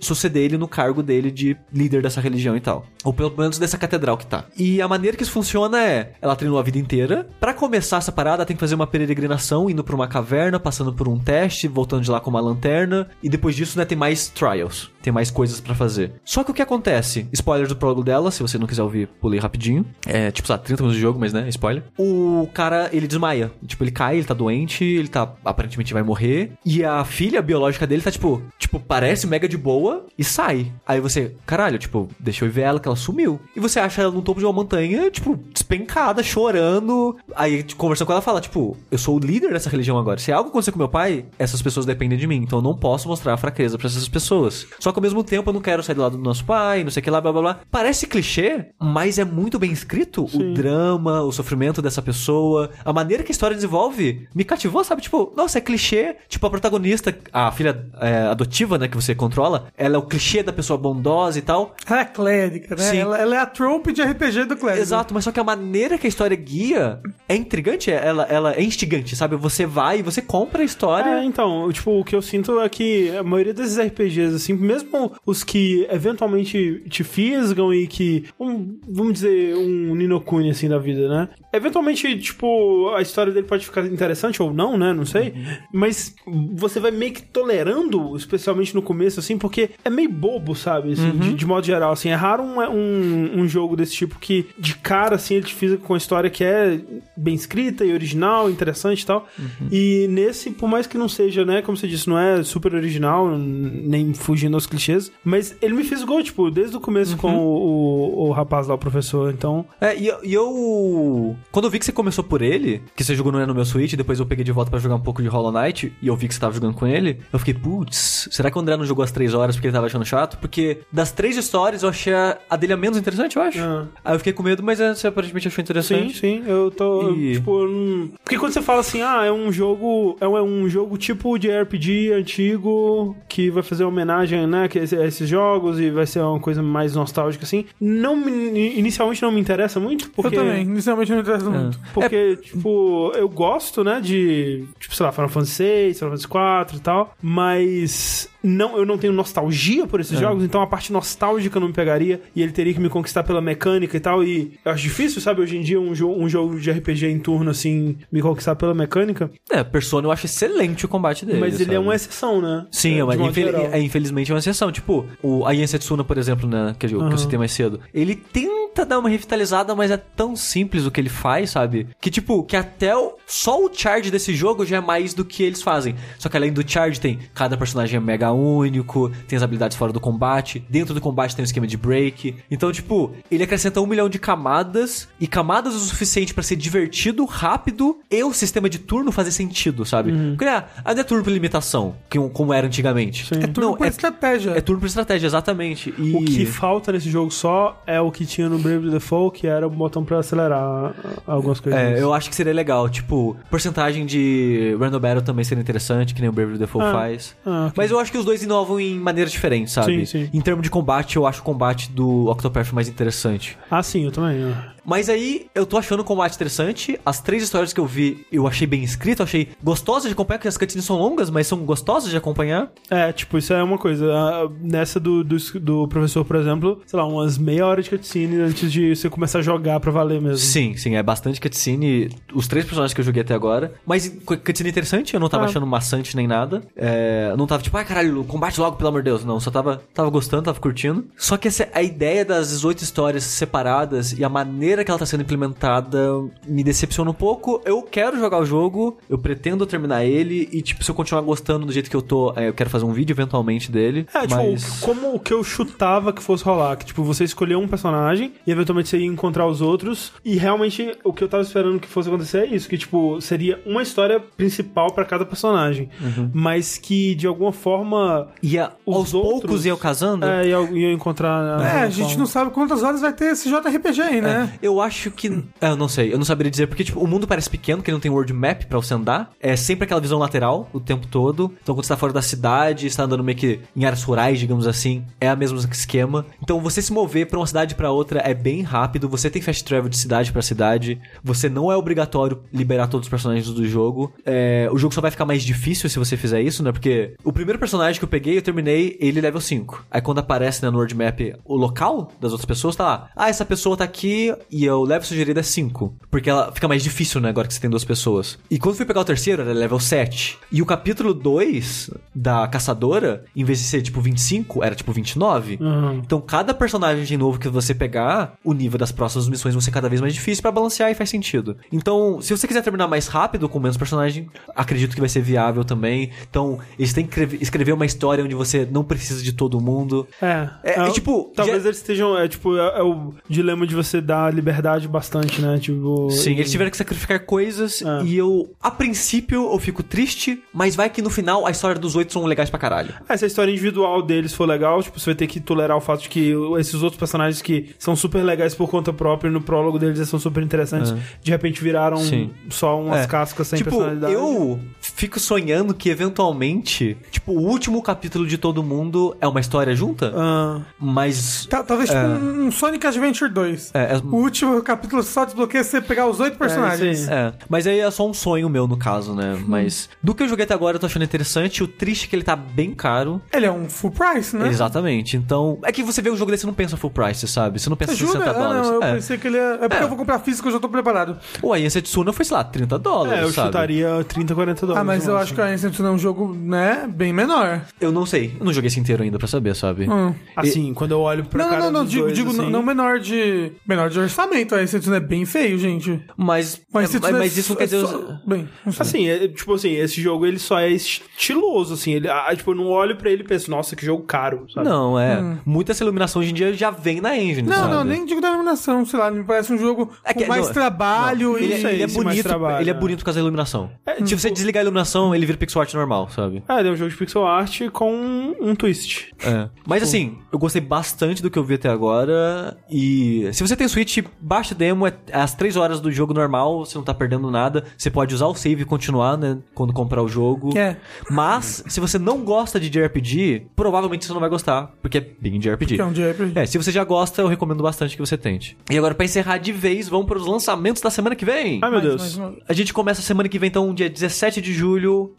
[0.00, 2.86] suceder ele no cargo dele de líder dessa religião e tal.
[3.04, 4.44] Ou pelo menos dessa catedral que tá.
[4.56, 7.28] E a maneira que isso funciona é: ela treinou a vida inteira.
[7.38, 11.08] Pra começar essa parada, tem que fazer uma peregrinação indo pra uma caverna, passando por
[11.08, 13.08] um teste, voltando de lá com uma lanterna.
[13.22, 14.90] E depois disso, né, tem mais trials.
[15.04, 16.12] Tem mais coisas pra fazer.
[16.24, 17.28] Só que o que acontece?
[17.30, 19.84] Spoilers do prólogo dela, se você não quiser ouvir, pulei rapidinho.
[20.06, 21.82] É, tipo, sabe, 30 minutos de jogo, mas né, spoiler.
[21.98, 23.52] O cara, ele desmaia.
[23.66, 26.52] Tipo, ele cai, ele tá doente, ele tá, aparentemente vai morrer.
[26.64, 30.72] E a filha biológica dele tá, tipo, tipo, parece mega de boa e sai.
[30.86, 33.38] Aí você, caralho, tipo, deixa eu ver ela que ela sumiu.
[33.54, 37.14] E você acha ela no topo de uma montanha, tipo, despencada, chorando.
[37.36, 40.18] Aí, tipo, conversando com ela, fala, tipo, eu sou o líder dessa religião agora.
[40.18, 42.36] Se algo acontecer com meu pai, essas pessoas dependem de mim.
[42.36, 44.66] Então eu não posso mostrar fraqueza pra essas pessoas.
[44.80, 46.90] Só que ao mesmo tempo eu não quero sair do lado do nosso pai, não
[46.90, 47.60] sei o que lá, blá blá blá.
[47.70, 50.24] Parece clichê, mas é muito bem escrito.
[50.32, 55.02] O drama, o sofrimento dessa pessoa, a maneira que a história desenvolve, me cativou, sabe?
[55.02, 56.16] Tipo, nossa, é clichê.
[56.28, 60.42] Tipo, a protagonista, a filha é, adotiva, né, que você controla, ela é o clichê
[60.42, 61.74] da pessoa bondosa e tal.
[61.88, 62.82] Ela é clérica, né?
[62.82, 62.98] Sim.
[62.98, 64.82] Ela, ela é a trope de RPG do clérigo.
[64.82, 68.52] Exato, mas só que a maneira que a história guia é intrigante, é- ela, ela
[68.54, 69.36] é instigante, sabe?
[69.36, 71.10] Você vai e você compra a história.
[71.20, 74.83] É, então, tipo, o que eu sinto é que a maioria desses RPGs, assim, mesmo
[74.84, 80.78] mesmo os que eventualmente te fisgam e que, um, vamos dizer, um Ninokuni assim da
[80.78, 81.28] vida, né?
[81.52, 84.92] Eventualmente, tipo, a história dele pode ficar interessante ou não, né?
[84.92, 85.34] Não sei.
[85.72, 86.14] Mas
[86.52, 90.92] você vai meio que tolerando, especialmente no começo, assim, porque é meio bobo, sabe?
[90.92, 92.08] Assim, de, de modo geral, assim.
[92.08, 95.76] É raro um, um, um jogo desse tipo que, de cara, assim, ele te fisga
[95.76, 96.80] com uma história que é
[97.16, 99.28] bem escrita e original, interessante e tal.
[99.70, 101.62] E nesse, por mais que não seja, né?
[101.62, 106.22] Como você disse, não é super original, nem fugindo aos clichês, mas ele me fisgou,
[106.22, 109.32] tipo, desde o começo com o, o, o rapaz lá, o professor.
[109.32, 111.36] Então, É, e, eu- e eu.
[111.50, 113.94] Quando eu vi que você começou por ele, que você jogou no, no meu Switch,
[113.94, 116.28] depois eu peguei de volta pra jogar um pouco de Hollow Knight, e eu vi
[116.28, 119.02] que você tava jogando com ele, eu fiquei, putz, será que o André não jogou
[119.04, 120.38] as três horas porque ele tava achando chato?
[120.38, 123.58] Porque das três histórias eu achei a, dele a menos interessante, eu acho.
[123.60, 123.86] Ah.
[124.04, 126.18] Aí eu fiquei com medo, mas é, você aparentemente achou Sim, interessante.
[126.18, 127.02] sim, eu tô.
[127.02, 128.08] eu, E- tipo, eu não...
[128.22, 130.16] Porque quando você fala assim, ah, é um jogo.
[130.20, 134.78] É um, é um jogo tipo de RPG antigo que vai fazer homenagem, né, que
[134.78, 137.64] esses jogos e vai ser uma coisa mais nostálgica, assim.
[137.80, 140.34] Não me- inicialmente não me interessa muito, porque.
[140.36, 141.78] Eu também, inicialmente não me interessa muito.
[141.92, 146.26] Porque, tipo, eu gosto, né, de, tipo, sei lá, Final Fantasy VI, Final Fantasy
[146.72, 150.92] IV e tal, mas não, eu não tenho nostalgia por esses jogos, então a parte
[150.92, 154.52] nostálgica não me pegaria e ele teria que me conquistar pela mecânica e tal, e
[154.64, 157.50] eu acho difícil, sabe, hoje em dia um, jo um jogo de RPG em turno,
[157.50, 161.40] assim, me conquistar pela mecânica, É, Persona eu acho excelente o combate dele.
[161.40, 161.78] mas ele é sabe?
[161.86, 162.66] uma exceção, né?
[162.70, 164.70] Sim, É, infel- é, infelizmente é uma exceção.
[164.70, 167.10] Tipo, o Aien Setsuna, por exemplo, né, que, eu, que Aham.
[167.12, 171.00] eu citei mais cedo, ele tenta dar uma revitalizada, mas é tão simples o que
[171.00, 171.86] ele faz, sabe?
[172.00, 175.42] Que, tipo, que até o, só o charge desse jogo já é mais do que
[175.42, 175.94] eles fazem.
[176.18, 179.92] Só que além do charge, tem cada personagem é mega único, tem as habilidades fora
[179.92, 182.36] do combate, dentro do combate tem um esquema de break.
[182.50, 187.24] Então, tipo, ele acrescenta um milhão de camadas, e camadas o suficiente pra ser divertido,
[187.24, 190.12] rápido, e o sistema de turno fazer sentido, sabe?
[190.30, 193.26] Porque, ah, não é turno por limitação, que, como era antigamente.
[193.26, 193.42] Sim.
[193.42, 194.50] É tudo Não, por é- estratégia.
[194.52, 195.92] É turno por estratégia, exatamente.
[195.98, 196.14] E...
[196.14, 199.66] O que falta nesse jogo só é o que tinha no Brave Default, que era
[199.66, 200.94] o botão pra acelerar
[201.26, 201.80] algumas coisas.
[201.80, 202.88] É, eu acho que seria legal.
[202.88, 206.92] Tipo, porcentagem de Random Battle também seria interessante, que nem o Brave Default Ah.
[206.92, 207.36] faz.
[207.44, 207.72] Ah, ok.
[207.76, 210.06] Mas eu acho que os dois inovam em maneiras diferentes, sabe?
[210.06, 210.30] Sim, sim.
[210.32, 213.56] Em termos de combate, eu acho o combate do Octopath mais interessante.
[213.70, 214.54] Ah, sim, eu também.
[214.84, 216.98] Mas aí, eu tô achando o combate interessante.
[217.04, 220.48] As três histórias que eu vi, eu achei bem escrito, achei gostosas de acompanhar, porque
[220.48, 222.70] as cutscenes são longas, mas são gostosas de acompanhar.
[222.90, 224.12] É, tipo, isso é uma coisa.
[224.12, 228.40] Ah, Nessa do, do, do professor, por exemplo, sei lá, umas meia hora de cutscene
[228.40, 230.36] antes de você começar a jogar pra valer mesmo.
[230.38, 232.10] Sim, sim, é bastante cutscene.
[232.34, 233.74] Os três personagens que eu joguei até agora.
[233.86, 235.46] Mas cu- cutscene interessante, eu não tava Ah.
[235.46, 236.62] achando maçante nem nada.
[236.76, 239.24] É, não tava tipo, ai caralho, combate logo, pelo amor de Deus.
[239.24, 241.06] Não, só tava, tava gostando, tava curtindo.
[241.16, 245.04] Só que essa, a ideia das 18 histórias separadas e a maneira que ela tá
[245.04, 247.60] sendo implementada me decepciona um pouco.
[247.64, 250.48] Eu quero jogar o jogo, eu pretendo terminar ele.
[250.52, 252.84] E, tipo, se eu continuar gostando do jeito que eu tô, é, eu quero fazer
[252.84, 254.06] um vídeo eventualmente dele.
[254.14, 254.80] É, tipo, mas...
[254.80, 256.76] como o que eu chutava que fosse rolar.
[256.76, 260.12] Que, tipo, você escolheu um personagem e eventualmente você ia encontrar os outros.
[260.24, 263.60] E realmente o que eu tava esperando que fosse acontecer é isso: que, tipo, seria
[263.66, 265.88] uma história principal pra cada personagem.
[266.00, 266.30] Uhum.
[266.32, 268.28] Mas que, de alguma forma.
[268.42, 270.26] Ia, Os aos outros- poucos ia casando.
[270.26, 271.60] É, ia, ia encontrar.
[271.60, 274.52] É, a gente não sabe quantas horas vai ter esse JRPG aí, né?
[274.64, 275.28] Eu acho que.
[275.60, 277.90] é, Eu não sei, eu não saberia dizer, porque, tipo, o mundo parece pequeno, que
[277.90, 279.30] ele não tem world map pra você andar.
[279.38, 281.52] É sempre aquela visão lateral o tempo todo.
[281.62, 284.38] Então, quando você tá fora da cidade, você tá andando meio que em áreas rurais,
[284.38, 286.24] digamos assim, é a mesmo esquema.
[286.42, 289.06] Então, você se mover pra uma cidade pra outra é bem rápido.
[289.10, 290.98] Você tem fast travel de cidade pra cidade.
[291.22, 294.14] Você não é obrigatório liberar todos os personagens do jogo.
[294.24, 296.72] É, o jogo só vai ficar mais difícil se você fizer isso, né?
[296.72, 299.84] Porque o primeiro personagem que eu peguei, eu terminei ele level 5.
[299.90, 303.10] Aí quando aparece né, no world map o local das outras pessoas, tá lá.
[303.14, 305.94] Ah, essa pessoa tá aqui e o level sugerido é 5.
[306.10, 307.28] Porque ela fica mais difícil, né?
[307.28, 308.38] Agora que você tem duas pessoas.
[308.50, 310.38] E quando eu fui pegar o terceiro, era level 7.
[310.52, 315.58] E o capítulo 2 da caçadora, em vez de ser tipo 25, era tipo 29.
[315.60, 315.94] Uhum.
[315.98, 319.88] Então, cada personagem novo que você pegar, o nível das próximas missões vão ser cada
[319.88, 321.56] vez mais difícil pra balancear e faz sentido.
[321.72, 325.64] Então, se você quiser terminar mais rápido com menos personagem, acredito que vai ser viável
[325.64, 326.10] também.
[326.28, 330.06] Então, eles têm que escrever- uma história onde você não precisa de todo mundo.
[330.22, 332.16] É, É, é tipo, Talvez já- eles estejam.
[332.16, 335.58] É, tipo, é, é o dilema de você dar liberdade bastante, né?
[335.58, 336.10] Tipo.
[336.10, 338.04] Sim, e- eles tiveram que sacrificar coisas É.
[338.04, 341.96] e eu, a princípio, eu fico triste, mas vai que no final a história dos
[341.96, 342.94] oito são legais pra caralho.
[343.08, 345.80] Ah, Se a história individual deles for legal, tipo, você vai ter que tolerar o
[345.80, 349.78] fato de que esses outros personagens que são super legais por conta própria, no prólogo
[349.78, 350.92] deles eles são super interessantes,
[351.22, 352.30] de repente viraram Sim.
[352.50, 353.06] só umas É.
[353.06, 354.12] cascas sem tipo, personalidade.
[354.12, 354.60] eu
[354.94, 360.12] fico sonhando que eventualmente, tipo, o último capítulo de todo mundo é uma história junta,
[360.16, 361.46] Ah, mas.
[361.46, 362.06] Ta- Talvez tipo É.
[362.06, 363.70] um, um Sonic Adventure 2.
[363.74, 367.00] É, é- O último capítulo só desbloqueia você pegar os oito personagens.
[367.00, 367.16] isso aí.
[367.16, 369.34] É, mas aí é só um sonho meu no caso, né?
[369.34, 369.44] Uhum.
[369.46, 371.62] Mas do que eu joguei até agora eu tô achando interessante.
[371.62, 373.20] O triste é que ele tá bem caro.
[373.32, 374.48] Ele é um full price, né?
[374.48, 375.16] Exatamente.
[375.16, 377.58] Então, é que você vê um jogo desse e não pensa full price, sabe?
[377.58, 378.12] Você não pensa Jura?
[378.12, 378.66] 60 Ah, dólares.
[378.68, 378.94] não, eu é.
[378.94, 379.54] pensei que ele é.
[379.54, 379.82] É porque É.
[379.82, 381.18] eu vou comprar físico, eu já tô preparado.
[381.42, 383.48] O Ayense Tsuna foi, sei lá, 30 dólares, é, eu sabe?
[383.48, 384.80] chutaria 30, 40 dólares.
[384.80, 385.24] Ah, mas eu acho.
[385.24, 387.62] acho que a Ancient é um jogo, né, bem menor.
[387.80, 388.36] Eu não sei.
[388.38, 389.88] Eu não joguei esse inteiro ainda pra saber, sabe?
[389.90, 390.14] Hum.
[390.36, 392.62] Assim, quando eu olho pra Não, cara não, não, não, digo, dois, digo assim, não,
[392.62, 393.52] menor de.
[393.66, 394.54] Menor de orçamento.
[394.54, 396.00] A Ancient é bem feio, gente.
[396.16, 397.86] Mas, Mas, é, mas, é mas isso não quer dizer...
[397.86, 398.82] só- Bem, não sei.
[398.82, 401.92] Assim, é, tipo assim, esse jogo ele só é estiloso, assim.
[401.92, 404.68] Ele, ah, tipo, eu não olho pra ele e penso, nossa, que jogo caro, sabe?
[404.68, 405.38] Não, é.
[405.44, 407.50] Muita essa iluminação hoje em dia já vem na engine, Hum.
[407.50, 407.74] Não, sabe?
[407.74, 410.46] não, nem digo da iluminação, sei lá, me parece um jogo É que- com mais
[410.46, 411.44] não, trabalho Não, e.
[411.44, 412.76] ele, é- sei ele é bonito, trabalho, ele é é.
[412.76, 413.70] bonito por causa da iluminação.
[413.86, 414.73] É, Se você tipo- desligar a iluminação,
[415.14, 416.42] ele vira pixel art normal, sabe?
[416.48, 419.12] É, ele é um jogo de pixel art com um, um twist.
[419.24, 419.48] É.
[419.66, 422.56] Mas assim, eu gostei bastante do que eu vi até agora.
[422.70, 426.64] E se você tem Switch, baixa o demo, é às 3 horas do jogo normal,
[426.64, 427.64] você não tá perdendo nada.
[427.76, 429.38] Você pode usar o save e continuar, né?
[429.54, 430.56] Quando comprar o jogo.
[430.56, 430.76] É.
[431.10, 435.38] Mas, se você não gosta de JRPG, provavelmente você não vai gostar, porque é bem
[435.38, 435.76] JRPG.
[435.76, 436.32] Que é um JRPG.
[436.38, 438.56] É, se você já gosta, eu recomendo bastante que você tente.
[438.70, 441.60] E agora, pra encerrar de vez, vamos para os lançamentos da semana que vem.
[441.62, 442.20] Ai, meu Mais- Deus.
[442.48, 444.63] A gente começa a semana que vem, então, dia 17 de julho,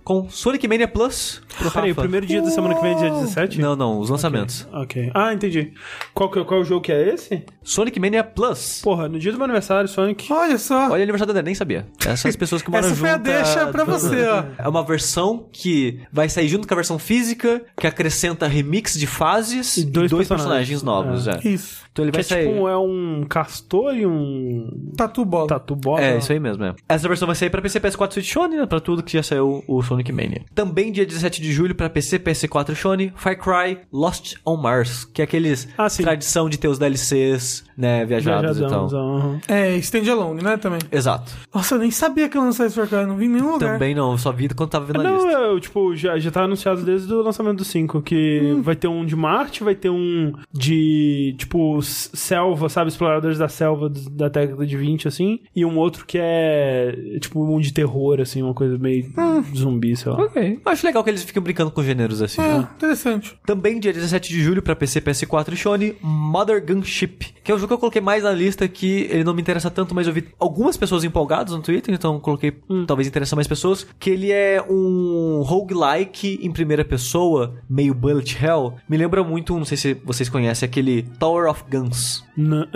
[0.03, 1.41] com Sonic Mania Plus.
[1.73, 3.59] Peraí, o primeiro dia da semana que vem é dia 17?
[3.61, 4.67] Não, não, os lançamentos.
[4.73, 5.11] Ok.
[5.13, 5.73] Ah, entendi.
[6.13, 7.43] Qual, que- qual jogo que é esse?
[7.65, 8.79] Sonic Mania Plus.
[8.83, 10.31] Porra, no dia do meu aniversário, Sonic.
[10.31, 10.89] Olha só.
[10.91, 11.87] Olha, aniversário da nem sabia.
[12.05, 12.99] Essas as pessoas que moram Essa junto.
[13.01, 14.43] foi a deixa pra você, ó.
[14.57, 19.07] É uma versão que vai sair junto com a versão física, que acrescenta remix de
[19.07, 20.69] fases E e dois dois, personagens.
[20.69, 21.27] personagens novos.
[21.27, 21.47] É.
[21.47, 21.83] Isso.
[21.91, 22.53] Então ele Que vai é sair.
[22.53, 25.47] tipo, é um castor e um Tatu bola.
[25.47, 26.01] tatu bola.
[26.01, 26.75] É, isso aí mesmo, é.
[26.89, 28.65] Essa versão vai sair pra PC, PS4, Switch Shone, né?
[28.65, 30.43] Pra tudo que já saiu o Sonic Mania.
[30.53, 35.21] Também dia 17 de julho pra PC, PS4 Shone, Far Cry Lost on Mars, que
[35.21, 36.03] é aqueles Ah, sim.
[36.03, 39.17] tradição de ter os DLCs, né, viajados e Viajadão, tal.
[39.17, 39.39] aham.
[39.47, 40.79] É, Standalone, né, também.
[40.91, 41.31] Exato.
[41.53, 43.73] Nossa, eu nem sabia que ia lançar esse Far não vi em nenhum lugar.
[43.73, 45.31] Também não, eu só vi quando tava vendo a Não, lista.
[45.31, 48.61] eu, tipo, já, já tá anunciado desde o lançamento do 5, que Hum.
[48.61, 52.89] vai ter um de Marte, vai ter um de, tipo, selva, sabe?
[52.89, 57.59] Exploradores da selva da década de 20, assim, e um outro que é, tipo, um
[57.59, 59.43] de terror, assim, uma coisa meio Hum.
[59.55, 60.21] zumbi, sei lá.
[60.23, 60.59] Ok.
[60.65, 62.41] Acho legal que eles ficam brincando com gêneros assim.
[62.41, 62.67] É, né?
[62.75, 63.37] interessante.
[63.45, 67.57] Também dia 17 de julho pra PC, PS4 e Shone, Mother Gunship, que é um
[67.59, 70.13] jogo que eu coloquei mais na lista que ele não me interessa tanto, mas eu
[70.13, 74.09] vi algumas pessoas empolgadas no Twitter, então eu coloquei, hum, talvez interessa mais pessoas, que
[74.09, 78.73] ele é um roguelike em primeira pessoa, meio bullet hell.
[78.89, 82.67] Me lembra muito, não sei se vocês conhecem, aquele Tower of Guns, N-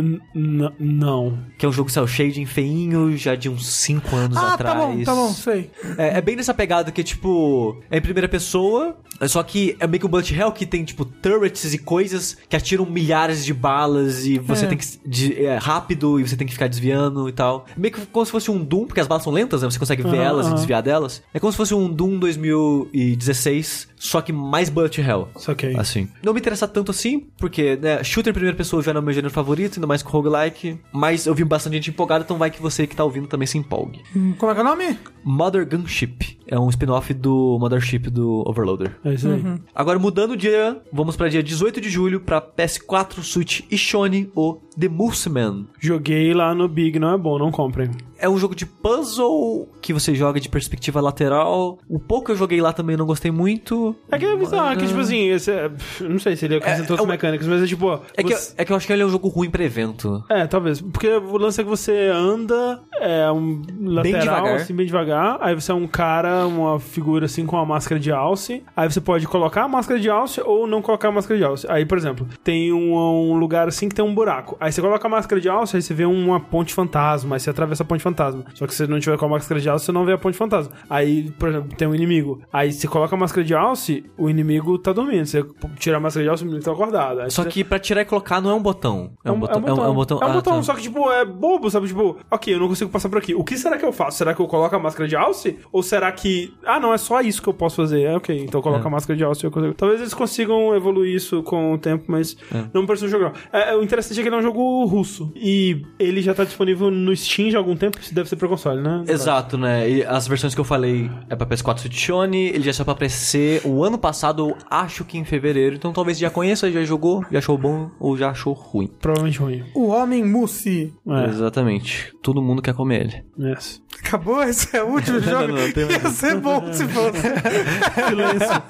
[0.80, 1.38] não.
[1.58, 4.78] que é um jogo cel shading feinho, já de uns 5 anos Ah, atrás.
[4.78, 5.70] tá bom, tá bom, sei.
[5.98, 8.96] É, é bem nessa pegada que, tipo, é em primeira pessoa,
[9.28, 12.56] só que é meio que o Bullet Hell que tem, tipo, turrets e coisas que
[12.56, 14.68] atiram milhares de balas e você É.
[14.68, 14.86] tem que.
[15.06, 17.66] De, é rápido e você tem que ficar desviando e tal.
[17.78, 19.70] Meio que como se fosse um Doom, porque as balas são lentas, né?
[19.70, 21.22] Você consegue ver Aham, elas e desviar delas.
[21.34, 25.28] É como se fosse um Doom 2016, só que mais Bullet Hell.
[25.36, 25.76] Saquei.
[25.76, 26.08] Assim.
[26.24, 29.06] Não me interessa tanto assim, porque, né, shooter em primeira pessoa já não é o
[29.06, 30.80] meu gênero favorito, ainda mais com roguelike.
[30.92, 33.58] Mas eu vi bastante gente empolgada, então vai que você que tá ouvindo também se
[33.58, 34.02] empolgue.
[34.16, 34.98] Hum, Como é que é o nome?
[35.24, 36.40] Mother Gunship.
[36.48, 38.98] É um spin-off do Mothership do Overloader.
[39.04, 39.42] É isso aí.
[39.42, 39.60] Uhum.
[39.76, 44.32] Agora, mudando o dia, vamos pra dia 18 de julho pra PS4, Switch e Shone,
[44.34, 45.66] o The Mooseman.
[45.80, 47.90] Joguei lá no Big, não é bom, não comprem.
[48.22, 51.78] É um jogo de puzzle que você joga de perspectiva lateral.
[51.88, 53.96] O pouco que eu joguei lá também não gostei muito.
[54.12, 57.02] É que é bizarro, que tipo assim, esse é- não sei se ele acrescentou é
[57.02, 58.00] uma- mecânicas, mas é tipo.
[58.18, 60.24] É que, você- é que eu acho que ele é um jogo ruim pra evento.
[60.30, 60.82] É, talvez.
[60.82, 64.56] Porque o lance é que você anda é um lateral, devagar.
[64.56, 65.38] assim, bem devagar.
[65.42, 68.64] Aí você é um cara, uma figura assim com uma máscara de alce.
[68.76, 71.66] Aí você pode colocar a máscara de alce ou não colocar a máscara de alce.
[71.70, 74.58] Aí, por exemplo, tem um, um lugar assim que tem um buraco.
[74.60, 77.36] Aí você coloca a máscara de alce, aí você vê uma ponte fantasma.
[77.36, 78.44] Aí você atravessa a ponte fantasma.
[78.54, 80.18] Só que se você não tiver com a máscara de alce, você não vê a
[80.18, 80.72] ponte fantasma.
[80.90, 82.42] Aí, por exemplo, tem um inimigo.
[82.52, 85.26] Aí você coloca a máscara de alce, o inimigo tá dormindo.
[85.26, 85.46] Você
[85.78, 87.22] tira a máscara de alce, o inimigo tá acordado.
[87.22, 89.12] Aí Só você- que pra tirar e colocar não é um botão.
[89.24, 89.56] É um, botão.
[89.56, 89.86] é um botão.
[89.86, 90.64] É um botão, É um ah, botão, tá.
[90.64, 91.88] só que, tipo, é bobo, sabe?
[91.88, 93.34] Tipo, ok, eu não consigo passar por aqui.
[93.36, 94.18] O que será que eu faço?
[94.18, 95.58] Será que eu coloco a máscara de alce?
[95.72, 96.54] Ou será que.
[96.66, 98.02] Ah, não, é só isso que eu posso fazer.
[98.04, 98.88] É ok, então eu coloco É.
[98.88, 99.74] a máscara de alce e eu consigo.
[99.74, 102.36] Talvez eles consigam evoluir isso com o tempo, mas
[102.74, 103.32] não me parece um jogo.
[103.52, 105.32] É, é, o interessante é que ele é um jogo russo.
[105.36, 107.98] E ele já tá disponível no Steam já há algum tempo.
[108.00, 109.04] Isso deve ser pra console, né?
[109.08, 109.90] Exato, né?
[109.90, 113.62] E as versões que eu falei é pra PS4 Switch ele já saiu pra PC
[113.64, 115.76] o ano passado, eu acho que em fevereiro.
[115.76, 118.90] Então talvez já conheça, já jogou, já achou bom ou já achou ruim.
[119.00, 119.64] Provavelmente ruim.
[119.76, 120.94] O Homem Mousse.
[121.08, 122.14] É, Exatamente.
[122.22, 123.24] Todo mundo quer comer ele.
[123.52, 123.82] yes.
[124.06, 124.42] Acabou?
[124.44, 125.48] Esse é o último jogo?
[125.54, 127.22] não, tem mais Ia ser bom se fosse.
[128.08, 128.64] Silêncio.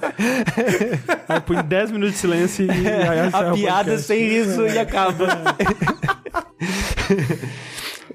[1.27, 5.27] Aí põe 10 minutos de silêncio e aí A o piada sem riso e acaba.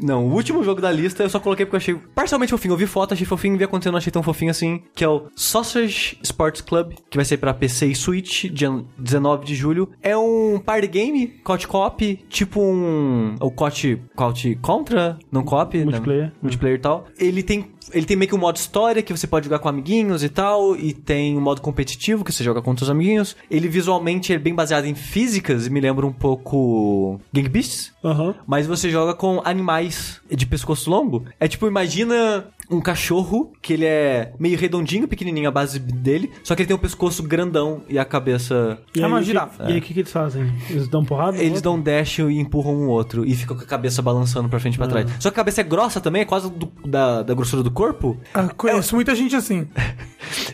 [0.00, 2.72] Não, o último jogo da lista eu só coloquei porque eu achei parcialmente fofinho.
[2.72, 4.82] Eu vi foto, achei fofinho, vi acontecendo, não achei tão fofinho assim.
[4.94, 9.44] Que é o Sausage Sports Club, que vai sair pra PC e Switch, dia 19
[9.44, 9.90] de julho.
[10.02, 13.36] É um party game, COD Co-op, tipo um...
[13.40, 14.02] O COD...
[14.14, 15.18] COD Contra?
[15.30, 15.76] Não Co-op?
[15.78, 15.84] né?
[15.84, 16.32] Multiplayer.
[16.42, 17.06] Multiplayer e tal.
[17.18, 17.72] Ele tem...
[17.92, 20.76] Ele tem meio que um modo história que você pode jogar com amiguinhos e tal,
[20.76, 23.36] e tem um modo competitivo que você joga com seus amiguinhos.
[23.50, 27.92] Ele visualmente é bem baseado em físicas e me lembra um pouco Gang Beasts.
[28.04, 28.34] Aham.
[28.46, 31.24] Mas você joga com animais de pescoço longo.
[31.40, 36.54] É tipo, imagina um cachorro que ele é meio redondinho, pequenininho a base dele, só
[36.54, 38.78] que ele tem um pescoço grandão e a cabeça.
[38.94, 39.64] E É uma o que- girafa.
[39.64, 40.52] E aí o que, que eles fazem?
[40.70, 41.36] Eles dão porrada?
[41.42, 44.58] Eles dão um dash e empurram um outro e ficam com a cabeça balançando pra
[44.60, 45.06] frente e pra trás.
[45.20, 48.18] Só que a cabeça é grossa também, é quase do- da, da grossura do corpo.
[48.32, 49.66] Ah, conheço muita gente assim.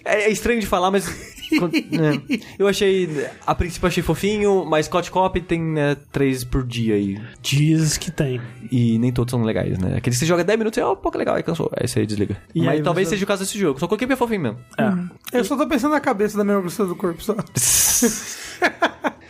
[0.04, 1.39] É, é estranho de falar, mas.
[1.58, 2.22] Né,
[2.58, 3.08] Eu achei.
[3.46, 7.20] A princípio achei fofinho, mas Scott Cop tem né, três por dia e.
[7.42, 8.40] Diz que tem.
[8.70, 9.96] E nem todos são legais, né?
[9.96, 11.70] Aqueles que você joga 10 minutos e é um pouco legal, aí cansou.
[11.76, 12.36] Aí você desliga.
[12.54, 13.78] E mas aí talvez você- seja o caso desse jogo.
[13.78, 14.58] Só coloquei é fofinho mesmo.
[14.78, 15.38] É.
[15.38, 17.34] Eu só tô pensando na cabeça da mesma grossura do corpo só.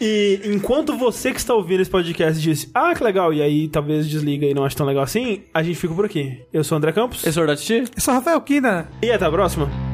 [0.01, 4.09] E enquanto você que está ouvindo esse podcast disse, ah, que legal, e aí talvez
[4.09, 6.41] desliga e não acha tão legal assim, a gente fica por aqui.
[6.51, 7.25] Eu sou o André Campos.
[7.27, 7.51] Esse é o?
[7.51, 8.89] Eu sou Rafael Kina.
[9.03, 9.90] E até a próxima.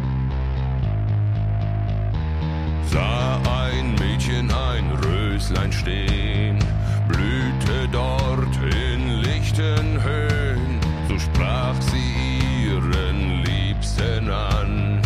[2.92, 6.58] Sah ein Mädchen ein Röslein stehen,
[7.08, 15.00] blühte dort in lichten Höhen, so sprach sie ihren Liebsten an,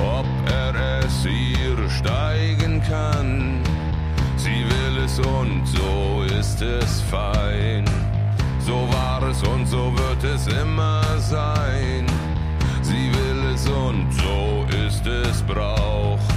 [0.00, 3.60] ob er es ihr steigen kann.
[4.36, 7.84] Sie will es und so ist es fein,
[8.60, 12.06] so war es und so wird es immer sein.
[12.82, 16.35] Sie will es und so ist es Brauch.